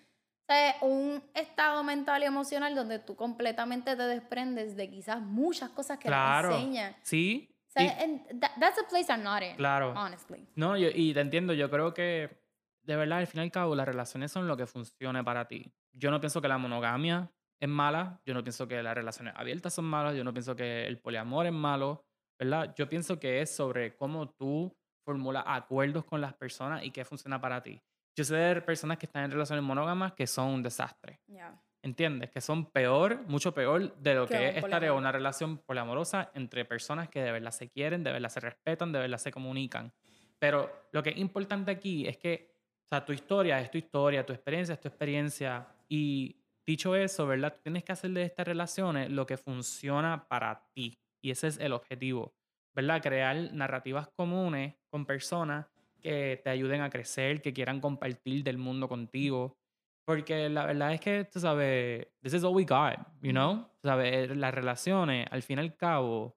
un 0.82 1.22
estado 1.34 1.84
mental 1.84 2.24
y 2.24 2.26
emocional 2.26 2.76
donde 2.76 3.00
tú 3.00 3.16
completamente 3.16 3.96
te 3.96 4.04
desprendes 4.04 4.76
de 4.76 4.90
quizás 4.90 5.22
muchas 5.22 5.70
cosas 5.72 5.98
que 6.00 6.08
Claro. 6.08 6.50
te 6.50 6.56
enseñan. 6.56 6.96
Sí. 7.04 7.50
So, 7.68 7.82
y- 7.84 7.88
and 7.88 8.40
that, 8.42 8.52
that's 8.60 8.80
a 8.80 8.88
place 8.90 9.12
I'm 9.12 9.24
not 9.24 9.44
in. 9.44 9.56
Claro. 9.58 9.94
Honestly. 9.96 10.48
No, 10.56 10.76
yo- 10.76 10.90
y 10.94 11.14
te 11.14 11.20
entiendo, 11.22 11.54
yo 11.54 11.70
creo 11.70 11.94
que 11.94 12.40
de 12.84 12.96
verdad, 12.96 13.20
al 13.20 13.28
fin 13.28 13.42
y 13.42 13.44
al 13.44 13.52
cabo, 13.52 13.76
las 13.76 13.86
relaciones 13.88 14.32
son 14.32 14.48
lo 14.48 14.58
que 14.58 14.66
funcione 14.66 15.24
para 15.24 15.48
ti. 15.48 15.72
Yo 15.94 16.10
no 16.10 16.20
pienso 16.20 16.42
que 16.42 16.48
la 16.48 16.58
monogamia 16.58 17.30
es 17.60 17.70
mala, 17.70 18.20
yo 18.26 18.34
no 18.34 18.42
pienso 18.44 18.68
que 18.68 18.82
las 18.82 18.96
relaciones 18.96 19.34
abiertas 19.38 19.74
son 19.76 19.86
malas, 19.86 20.16
yo 20.16 20.24
no 20.24 20.34
pienso 20.34 20.56
que 20.56 20.88
el 20.88 20.98
poliamor 20.98 21.46
es 21.46 21.52
malo, 21.54 22.04
¿verdad? 22.40 22.74
Yo 22.76 22.90
pienso 22.90 23.20
que 23.20 23.42
es 23.42 23.56
sobre 23.56 23.96
cómo 23.96 24.30
tú 24.30 24.76
formulas 25.06 25.44
acuerdos 25.46 26.06
con 26.06 26.22
las 26.22 26.34
personas 26.34 26.84
y 26.84 26.90
qué 26.90 27.06
funciona 27.06 27.40
para 27.40 27.62
ti. 27.62 27.80
Yo 28.20 28.26
sé 28.26 28.36
de 28.36 28.62
personas 28.62 28.98
que 28.98 29.06
están 29.06 29.24
en 29.24 29.32
relaciones 29.32 29.64
monógamas 29.64 30.12
que 30.12 30.28
son 30.28 30.48
un 30.48 30.62
desastre, 30.62 31.22
Yeah. 31.26 31.58
¿entiendes? 31.82 32.30
Que 32.30 32.42
son 32.42 32.66
peor, 32.66 33.22
mucho 33.28 33.54
peor 33.54 33.96
de 33.96 34.14
lo 34.14 34.28
Que 34.28 34.50
es 34.50 34.58
estar 34.58 34.84
en 34.84 34.92
una 34.92 35.10
relación 35.10 35.60
poliamorosa 35.60 36.30
entre 36.34 36.66
personas 36.66 37.08
que 37.08 37.22
de 37.22 37.32
verdad 37.32 37.52
se 37.52 37.70
quieren, 37.70 38.04
de 38.04 38.12
verdad 38.12 38.28
se 38.28 38.42
respetan, 38.42 38.92
de 38.92 39.00
verdad 39.00 39.20
se 39.20 39.32
comunican. 39.32 39.94
Pero 40.38 40.90
lo 40.92 41.02
que 41.02 41.12
es 41.12 41.18
importante 41.18 41.72
aquí 41.72 42.06
es 42.08 42.18
que, 42.18 42.58
o 42.84 42.88
sea, 42.90 43.06
tu 43.06 43.14
historia 43.14 43.62
es 43.62 43.72
tu 43.72 43.78
historia, 43.78 44.26
tu 44.26 44.34
experiencia 44.34 44.74
es 44.74 44.82
tu 44.82 44.90
experiencia. 44.90 45.66
Y 45.88 46.44
dicho 46.68 46.98
eso, 46.98 47.26
¿verdad? 47.26 47.54
Tú 47.54 47.62
tienes 47.64 47.86
que 47.86 47.94
hacer 47.94 48.12
de 48.12 48.24
estas 48.24 48.46
relaciones 48.46 49.10
lo 49.10 49.26
que 49.26 49.38
funciona 49.38 50.28
para 50.28 50.68
ti. 50.74 51.00
Y 51.24 51.32
ese 51.32 51.48
es 51.48 51.58
el 51.58 51.72
objetivo, 51.72 52.34
¿verdad? 52.76 53.02
Crear 53.02 53.54
narrativas 53.54 54.10
comunes 54.10 54.76
con 54.90 55.06
personas 55.06 55.68
que 56.00 56.40
te 56.44 56.50
ayuden 56.50 56.82
a 56.82 56.90
crecer, 56.90 57.42
que 57.42 57.54
quieran 57.54 57.80
compartir 57.80 58.44
del 58.44 58.58
mundo 58.58 58.88
contigo. 58.88 59.58
Porque 60.06 60.50
la 60.50 60.66
verdad 60.66 60.94
es 60.94 61.00
que, 61.02 61.26
tú 61.26 61.40
sabes, 61.40 62.08
this 62.22 62.34
is 62.34 62.44
all 62.44 62.56
we 62.56 62.64
got, 62.66 62.98
you 63.22 63.32
know? 63.32 63.70
Tú 63.80 63.88
sabes, 63.88 64.36
las 64.36 64.54
relaciones, 64.54 65.28
al 65.30 65.44
fin 65.44 65.60
y 65.60 65.62
al 65.62 65.76
cabo, 65.76 66.36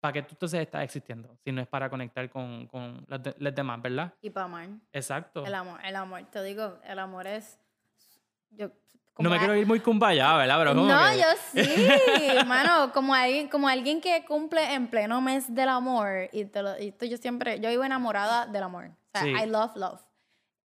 ¿para 0.00 0.12
qué 0.12 0.22
tú 0.22 0.28
entonces 0.34 0.60
estás 0.60 0.84
existiendo? 0.84 1.36
Si 1.44 1.50
no 1.50 1.60
es 1.60 1.66
para 1.66 1.90
conectar 1.90 2.30
con, 2.30 2.66
con 2.68 3.04
las, 3.08 3.20
de- 3.22 3.52
demás, 3.52 3.82
¿verdad? 3.82 4.14
Y 4.20 4.30
para 4.30 4.44
amar. 4.46 4.68
Exacto. 4.92 5.44
El 5.44 5.54
amor, 5.54 5.80
el 5.84 5.96
amor. 5.96 6.22
Te 6.30 6.42
digo, 6.44 6.78
el 6.84 6.98
amor 7.00 7.26
es. 7.26 7.58
Yo, 8.50 8.70
No 9.18 9.30
me 9.30 9.36
a- 9.36 9.38
quiero 9.38 9.54
ir 9.54 9.66
muy 9.66 9.78
cumbaya, 9.80 10.36
¿verdad? 10.36 10.58
Pero 10.58 10.74
como 10.74 10.86
No, 10.86 10.98
que- 11.10 11.18
yo 11.18 11.26
sí, 11.52 12.46
mano, 12.46 12.92
como 12.92 13.14
alguien, 13.14 13.48
como 13.48 13.68
alguien 13.68 14.00
que 14.00 14.24
cumple 14.26 14.74
en 14.74 14.88
pleno 14.88 15.20
mes 15.20 15.54
del 15.54 15.68
amor, 15.68 16.28
y, 16.32 16.44
te 16.46 16.62
lo, 16.62 16.76
y 16.80 16.88
esto 16.88 17.04
yo 17.06 17.16
siempre, 17.16 17.60
yo 17.60 17.68
vivo 17.70 17.84
enamorada 17.84 18.46
del 18.46 18.62
amor, 18.64 18.86
o 18.86 19.10
sea, 19.12 19.22
Sí. 19.22 19.30
I 19.30 19.46
love 19.46 19.76
love. 19.76 20.00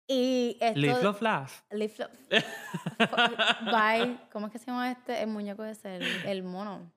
Y 0.09 0.57
esto, 0.61 0.79
Live, 0.79 1.03
love, 1.03 1.21
laugh. 1.21 1.51
Live 1.73 1.95
love. 1.99 2.11
Bye, 3.73 4.17
¿cómo 4.33 4.47
es 4.47 4.53
que 4.53 4.59
se 4.59 4.67
llama 4.67 4.91
este, 4.93 5.21
el 5.23 5.27
muñeco 5.29 5.65
ese, 5.65 5.97
el, 5.97 6.05
el 6.27 6.43
mono? 6.43 6.91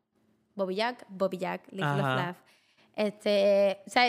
Bobby 0.55 0.75
Jack, 0.75 1.05
Bobby 1.09 1.37
Jack, 1.37 1.63
Live 1.71 1.87
love, 1.87 2.15
laugh. 2.15 2.35
Este, 2.95 3.81
o 3.87 3.89
sea, 3.89 4.05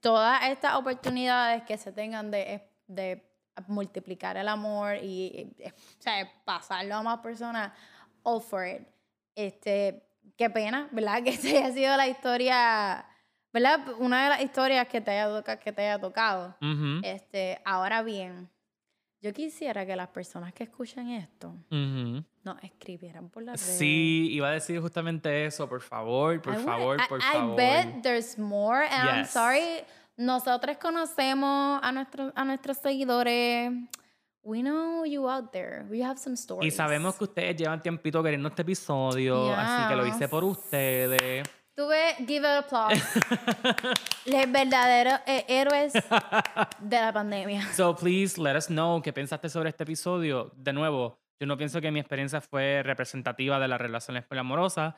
todas 0.00 0.44
estas 0.48 0.74
oportunidades 0.76 1.62
que 1.64 1.76
se 1.78 1.92
tengan 1.92 2.30
de, 2.30 2.62
de 2.86 3.24
multiplicar 3.68 4.36
el 4.36 4.48
amor 4.48 4.96
y, 5.02 5.52
y, 5.58 5.64
o 5.66 5.72
sea, 5.98 6.30
pasarlo 6.44 6.96
a 6.96 7.02
más 7.02 7.18
personas, 7.20 7.72
all 8.22 8.40
for 8.42 8.66
it. 8.66 8.82
Este, 9.34 10.02
qué 10.36 10.50
pena, 10.50 10.88
¿verdad? 10.92 11.22
Que 11.24 11.30
haya 11.30 11.72
sido 11.72 11.96
la 11.96 12.08
historia, 12.08 13.04
¿verdad? 13.52 13.80
Una 13.98 14.24
de 14.24 14.28
las 14.30 14.42
historias 14.42 14.88
que 14.88 15.00
te 15.00 15.10
haya, 15.12 15.28
toca- 15.28 15.58
que 15.58 15.72
te 15.72 15.82
haya 15.82 16.00
tocado. 16.00 16.56
Este, 17.02 17.60
ahora 17.64 18.02
bien, 18.02 18.48
yo 19.20 19.32
quisiera 19.32 19.86
que 19.86 19.96
las 19.96 20.08
personas 20.08 20.52
que 20.52 20.64
escuchan 20.64 21.08
esto 21.10 21.48
ujú. 21.70 22.22
nos 22.42 22.62
escribieran 22.62 23.30
por 23.30 23.42
las 23.42 23.60
redes. 23.64 23.78
Sí, 23.78 24.28
iba 24.32 24.48
a 24.48 24.52
decir 24.52 24.80
justamente 24.80 25.46
eso, 25.46 25.66
por 25.68 25.80
favor, 25.80 26.42
por 26.42 26.54
I 26.54 26.58
favor, 26.58 26.98
I- 27.00 27.08
por 27.08 27.18
I 27.20 27.22
favor. 27.32 27.56
bet 27.56 28.02
there's 28.02 28.38
more, 28.38 28.86
and 28.86 29.08
I'm 29.08 29.18
Yes. 29.22 29.30
sorry. 29.30 29.82
Nosotros 30.16 30.76
conocemos 30.78 31.80
a 31.82 31.92
nuestros 31.92 32.32
a 32.36 32.44
nuestros 32.44 32.78
seguidores. 32.78 33.72
We 34.42 34.60
know 34.60 35.04
you 35.06 35.28
out 35.28 35.50
there. 35.52 35.84
We 35.90 36.02
have 36.04 36.18
some 36.18 36.34
stories. 36.36 36.72
Y 36.72 36.76
sabemos 36.76 37.16
que 37.16 37.24
ustedes 37.24 37.56
llevan 37.56 37.80
tiempito 37.80 38.22
queriendo 38.22 38.48
este 38.48 38.62
episodio, 38.62 39.52
así 39.54 39.88
que 39.88 39.96
lo 39.96 40.06
hice 40.06 40.28
por 40.28 40.44
Yes. 40.44 40.58
ustedes. 40.58 41.48
Tuve 41.74 42.14
give 42.26 42.46
it 42.46 42.64
applause. 42.64 43.02
Los 44.26 44.52
verdaderos 44.52 45.18
eh, 45.26 45.44
héroes 45.48 45.92
de 46.78 47.00
la 47.00 47.12
pandemia. 47.12 47.66
So 47.72 47.96
please 47.96 48.40
let 48.40 48.54
us 48.56 48.66
know 48.68 49.00
qué 49.02 49.12
pensaste 49.12 49.48
sobre 49.48 49.70
este 49.70 49.82
episodio. 49.82 50.52
De 50.56 50.72
nuevo, 50.72 51.18
yo 51.40 51.46
no 51.48 51.56
pienso 51.56 51.80
que 51.80 51.90
mi 51.90 51.98
experiencia 51.98 52.40
fue 52.40 52.82
representativa 52.84 53.58
de 53.58 53.66
las 53.66 53.80
relaciones 53.80 54.24
poliamorosas, 54.24 54.94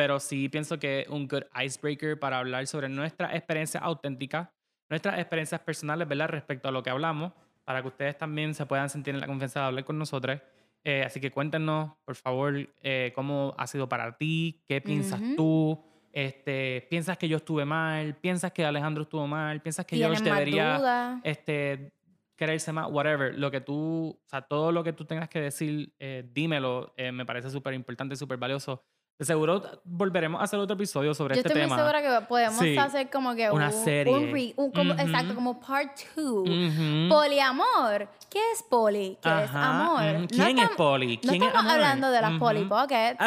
pero 0.00 0.18
sí 0.18 0.48
pienso 0.48 0.78
que 0.78 1.00
es 1.00 1.08
un 1.08 1.28
good 1.28 1.42
icebreaker 1.62 2.18
para 2.18 2.38
hablar 2.38 2.66
sobre 2.66 2.88
nuestra 2.88 3.36
experiencia 3.36 3.80
auténtica, 3.80 4.50
nuestras 4.88 5.18
experiencias 5.18 5.60
personales, 5.60 6.08
¿verdad? 6.08 6.28
Respecto 6.28 6.70
a 6.70 6.72
lo 6.72 6.82
que 6.82 6.88
hablamos, 6.88 7.34
para 7.66 7.82
que 7.82 7.88
ustedes 7.88 8.16
también 8.16 8.54
se 8.54 8.64
puedan 8.64 8.88
sentir 8.88 9.14
en 9.14 9.20
la 9.20 9.26
confianza 9.26 9.60
de 9.60 9.66
hablar 9.66 9.84
con 9.84 9.98
nosotros. 9.98 10.40
Eh, 10.84 11.02
así 11.04 11.20
que 11.20 11.30
cuéntenos, 11.30 11.92
por 12.06 12.16
favor, 12.16 12.54
eh, 12.82 13.12
cómo 13.14 13.54
ha 13.58 13.66
sido 13.66 13.90
para 13.90 14.16
ti, 14.16 14.64
qué 14.66 14.80
piensas 14.80 15.20
Ujú. 15.20 15.36
tú, 15.36 15.84
este, 16.12 16.86
piensas 16.88 17.18
que 17.18 17.28
yo 17.28 17.36
estuve 17.36 17.66
mal, 17.66 18.16
piensas 18.16 18.52
que 18.52 18.64
Alejandro 18.64 19.02
estuvo 19.02 19.26
mal, 19.26 19.60
piensas 19.60 19.84
que 19.84 19.98
George 19.98 20.22
¿Tienen 20.22 20.32
más 20.32 20.38
debería 20.38 21.20
este, 21.24 21.92
quererse 22.36 22.72
más, 22.72 22.90
whatever, 22.90 23.38
lo 23.38 23.50
que 23.50 23.60
tú, 23.60 24.18
o 24.18 24.28
sea, 24.30 24.40
todo 24.40 24.72
lo 24.72 24.82
que 24.82 24.94
tú 24.94 25.04
tengas 25.04 25.28
que 25.28 25.42
decir, 25.42 25.92
eh, 25.98 26.26
dímelo, 26.32 26.94
eh, 26.96 27.12
me 27.12 27.26
parece 27.26 27.50
súper 27.50 27.74
importante, 27.74 28.16
súper 28.16 28.38
valioso, 28.38 28.82
De 29.20 29.26
seguro 29.26 29.62
volveremos 29.84 30.40
a 30.40 30.44
hacer 30.44 30.58
otro 30.58 30.74
episodio 30.74 31.12
sobre 31.12 31.34
Yo 31.34 31.40
este 31.40 31.48
estoy 31.50 31.60
tema. 31.62 31.74
muy 31.76 31.84
segura 31.84 32.00
que 32.20 32.26
podemos 32.26 32.58
Sí. 32.58 32.78
hacer 32.78 33.10
como 33.10 33.34
que 33.34 33.50
Una 33.50 33.66
un, 33.66 33.72
serie. 33.84 34.16
un 34.16 34.32
re- 34.32 34.54
un- 34.56 34.72
como, 34.72 34.94
exacto, 34.94 35.34
como 35.34 35.60
part 35.60 35.90
two. 36.14 36.40
Ujú. 36.40 37.08
Poliamor. 37.10 38.08
¿Qué 38.30 38.40
es 38.54 38.62
poli? 38.62 39.18
¿Qué 39.22 39.28
es 39.44 39.50
amor? 39.52 40.02
No 40.20 40.26
¿Quién 40.26 40.58
es 40.58 40.70
poli? 40.70 41.20
No 41.22 41.32
¿Quién 41.32 41.42
es 41.42 41.48
estamos 41.48 41.70
amor? 41.70 41.84
hablando 41.84 42.10
de 42.10 42.20
las 42.22 42.38
poli 42.38 42.64
pockets. 42.64 43.18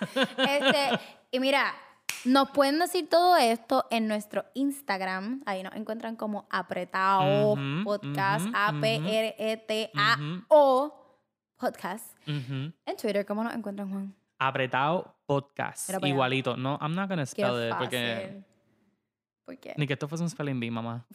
este, 0.36 0.98
y 1.30 1.40
mira, 1.40 1.72
nos 2.26 2.50
pueden 2.50 2.78
decir 2.78 3.08
todo 3.08 3.38
esto 3.38 3.86
en 3.90 4.06
nuestro 4.06 4.44
Instagram. 4.52 5.42
Ahí 5.46 5.62
nos 5.62 5.74
encuentran 5.76 6.14
como 6.16 6.46
apretado 6.50 7.56
podcast, 7.84 8.46
A-P-R-E-T-A-O 9.88 10.94
podcast. 11.56 12.04
En 12.26 12.74
Twitter, 13.00 13.24
¿cómo 13.24 13.42
nos 13.44 13.54
encuentran, 13.54 13.90
Juan? 13.90 14.14
Apretado 14.38 15.14
podcast. 15.28 15.90
Igualito. 16.02 16.56
No, 16.56 16.78
I'm 16.80 16.94
not 16.94 17.08
gonna 17.08 17.22
Qué 17.22 17.26
spell 17.26 17.66
it 17.66 17.70
fácil. 17.70 17.78
porque 17.78 18.42
¿Por 19.44 19.58
qué? 19.58 19.74
ni 19.76 19.86
que 19.86 19.92
esto 19.92 20.08
fuese 20.08 20.22
un 20.24 20.30
spelling 20.30 20.58
bee, 20.58 20.70
mamá. 20.70 21.06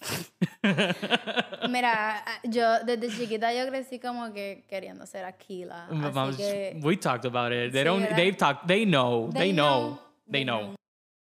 Mira, 1.69 2.23
yo 2.43 2.79
desde 2.83 3.09
chiquita 3.09 3.53
yo 3.53 3.67
crecí 3.67 3.99
como 3.99 4.31
que 4.33 4.65
queriendo 4.69 5.05
ser 5.05 5.25
Aquila. 5.25 5.87
Así 5.87 6.37
que, 6.37 6.79
we 6.83 6.97
talked 6.97 7.25
about 7.25 7.51
it. 7.51 7.71
They 7.71 7.81
Sí, 7.81 7.85
don't. 7.85 8.15
They've 8.15 8.37
talked. 8.37 8.67
They 8.67 8.85
know. 8.85 9.29
They, 9.31 9.39
They 9.39 9.53
know. 9.53 9.99
They 10.29 10.43
know. 10.43 10.75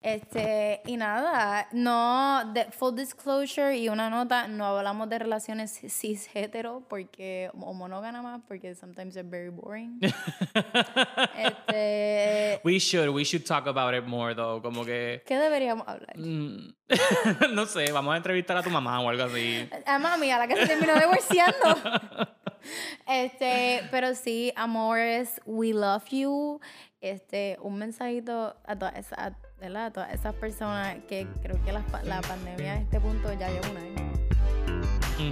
Este, 0.02 0.80
y 0.86 0.96
nada, 0.96 1.68
no, 1.72 2.50
de, 2.54 2.64
full 2.72 2.94
disclosure 2.94 3.76
y 3.76 3.90
una 3.90 4.08
nota, 4.08 4.48
no 4.48 4.64
hablamos 4.64 5.10
de 5.10 5.18
relaciones 5.18 5.78
cis 5.88 6.28
hetero 6.32 6.82
porque, 6.88 7.50
o 7.60 7.74
monógamas, 7.74 8.40
porque 8.48 8.74
sometimes 8.74 9.12
they're 9.12 9.28
very 9.28 9.50
boring. 9.50 10.00
este, 11.36 12.60
We 12.64 12.78
should. 12.78 13.10
We 13.10 13.24
should 13.24 13.44
talk 13.44 13.66
about 13.66 13.94
it 13.94 14.04
more 14.06 14.34
though. 14.34 14.62
Como 14.62 14.84
que. 14.84 15.22
¿qué 15.26 15.38
deberíamos 15.38 15.86
hablar? 15.86 16.16
mm, 16.16 16.74
no 17.54 17.66
sé. 17.66 17.92
Vamos 17.92 18.14
a 18.14 18.16
entrevistar 18.16 18.56
a 18.56 18.62
tu 18.62 18.70
mamá 18.70 19.00
o 19.00 19.08
algo 19.10 19.24
así. 19.24 19.68
A 19.84 19.98
mami, 19.98 20.30
a 20.30 20.38
la 20.38 20.48
que 20.48 20.56
se 20.56 20.66
terminó 20.66 20.94
divorciando. 20.94 21.56
Este, 23.06 23.88
pero 23.90 24.14
sí, 24.14 24.52
amores, 24.54 25.40
we 25.46 25.72
love 25.72 26.04
you. 26.10 26.60
Este, 27.00 27.56
un 27.62 27.78
mensajito 27.78 28.54
a 28.66 28.76
todas 28.76 28.96
¿verdad? 29.60 29.92
Todas 29.92 30.12
esas 30.14 30.34
personas 30.34 30.96
que 31.08 31.26
creo 31.42 31.62
que 31.64 31.72
la, 31.72 31.82
la 32.04 32.20
pandemia 32.22 32.72
a 32.74 32.76
este 32.78 33.00
punto 33.00 33.32
ya 33.32 33.48
lleva 33.50 33.68
un 33.70 33.76
año. 33.76 34.10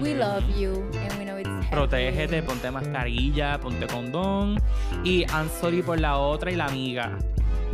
We 0.03 0.11
Ujú. 0.12 0.18
love 0.18 0.45
you 0.59 0.72
and 1.01 1.18
we 1.18 1.24
know 1.24 1.39
it's. 1.39 1.66
Protégete, 1.70 2.43
ponte 2.43 2.70
mascarilla, 2.70 3.59
ponte 3.59 3.87
condón. 3.87 4.61
Y 5.03 5.24
I'm 5.33 5.49
sorry 5.61 5.83
por 5.83 5.99
la 5.99 6.18
otra 6.18 6.51
y 6.51 6.57
la 6.57 6.66
amiga. 6.66 7.16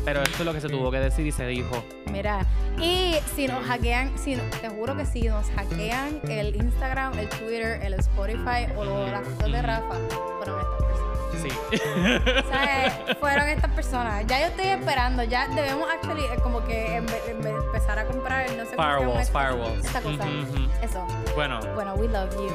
Pero 0.04 0.22
esto 0.22 0.38
es 0.40 0.44
lo 0.44 0.52
que 0.52 0.60
se 0.60 0.68
tuvo 0.68 0.90
que 0.90 1.00
decir 1.00 1.26
y 1.26 1.32
se 1.32 1.46
dijo. 1.46 1.82
Mira, 2.12 2.46
y 2.80 3.14
si 3.34 3.48
nos 3.48 3.64
hackean, 3.64 4.16
si, 4.18 4.36
no- 4.36 4.42
te 4.60 4.68
juro 4.68 4.94
que 4.96 5.06
si 5.06 5.22
nos 5.22 5.48
hackean 5.50 6.20
el 6.28 6.54
Instagram, 6.54 7.18
el 7.18 7.28
Twitter, 7.30 7.80
el 7.82 7.94
Spotify 7.94 8.66
o 8.76 8.84
las 8.84 9.26
cosas 9.26 9.50
de 9.50 9.62
Rafa, 9.62 9.96
fueron 10.36 10.60
estas 10.60 10.82
personas. 10.86 11.13
Sí. 11.42 11.48
O 12.44 12.48
sea, 12.48 13.16
fueron 13.20 13.48
estas 13.48 13.70
personas. 13.72 14.26
Ya 14.26 14.40
yo 14.40 14.46
estoy 14.46 14.66
esperando. 14.68 15.22
Ya 15.24 15.48
debemos 15.48 15.88
actually 15.90 16.24
eh, 16.24 16.38
como 16.42 16.64
que 16.64 16.96
en 16.96 17.06
vez- 17.06 17.22
en 17.28 17.36
vez 17.42 17.52
de 17.54 17.60
empezar 17.66 17.98
a 17.98 18.04
comprar, 18.06 18.46
no 18.52 18.64
sé 18.64 18.76
cómo 18.76 18.88
se 18.88 18.94
llama 18.94 18.98
Firewalls, 18.98 19.22
esta- 19.28 19.40
firewalls. 19.40 19.84
Esta 19.84 20.00
cosa. 20.00 20.24
Ujú, 20.24 20.52
ujú. 20.52 20.70
Eso. 20.82 21.06
Bueno, 21.34 21.60
Bueno, 21.74 21.94
we 21.94 22.08
love 22.08 22.30
you. 22.36 22.50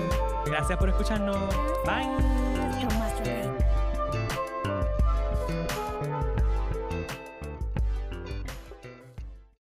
gracias 0.45 0.77
por 0.77 0.89
escucharnos. 0.89 1.38
Bye. 1.86 2.07
Ray. 3.25 3.49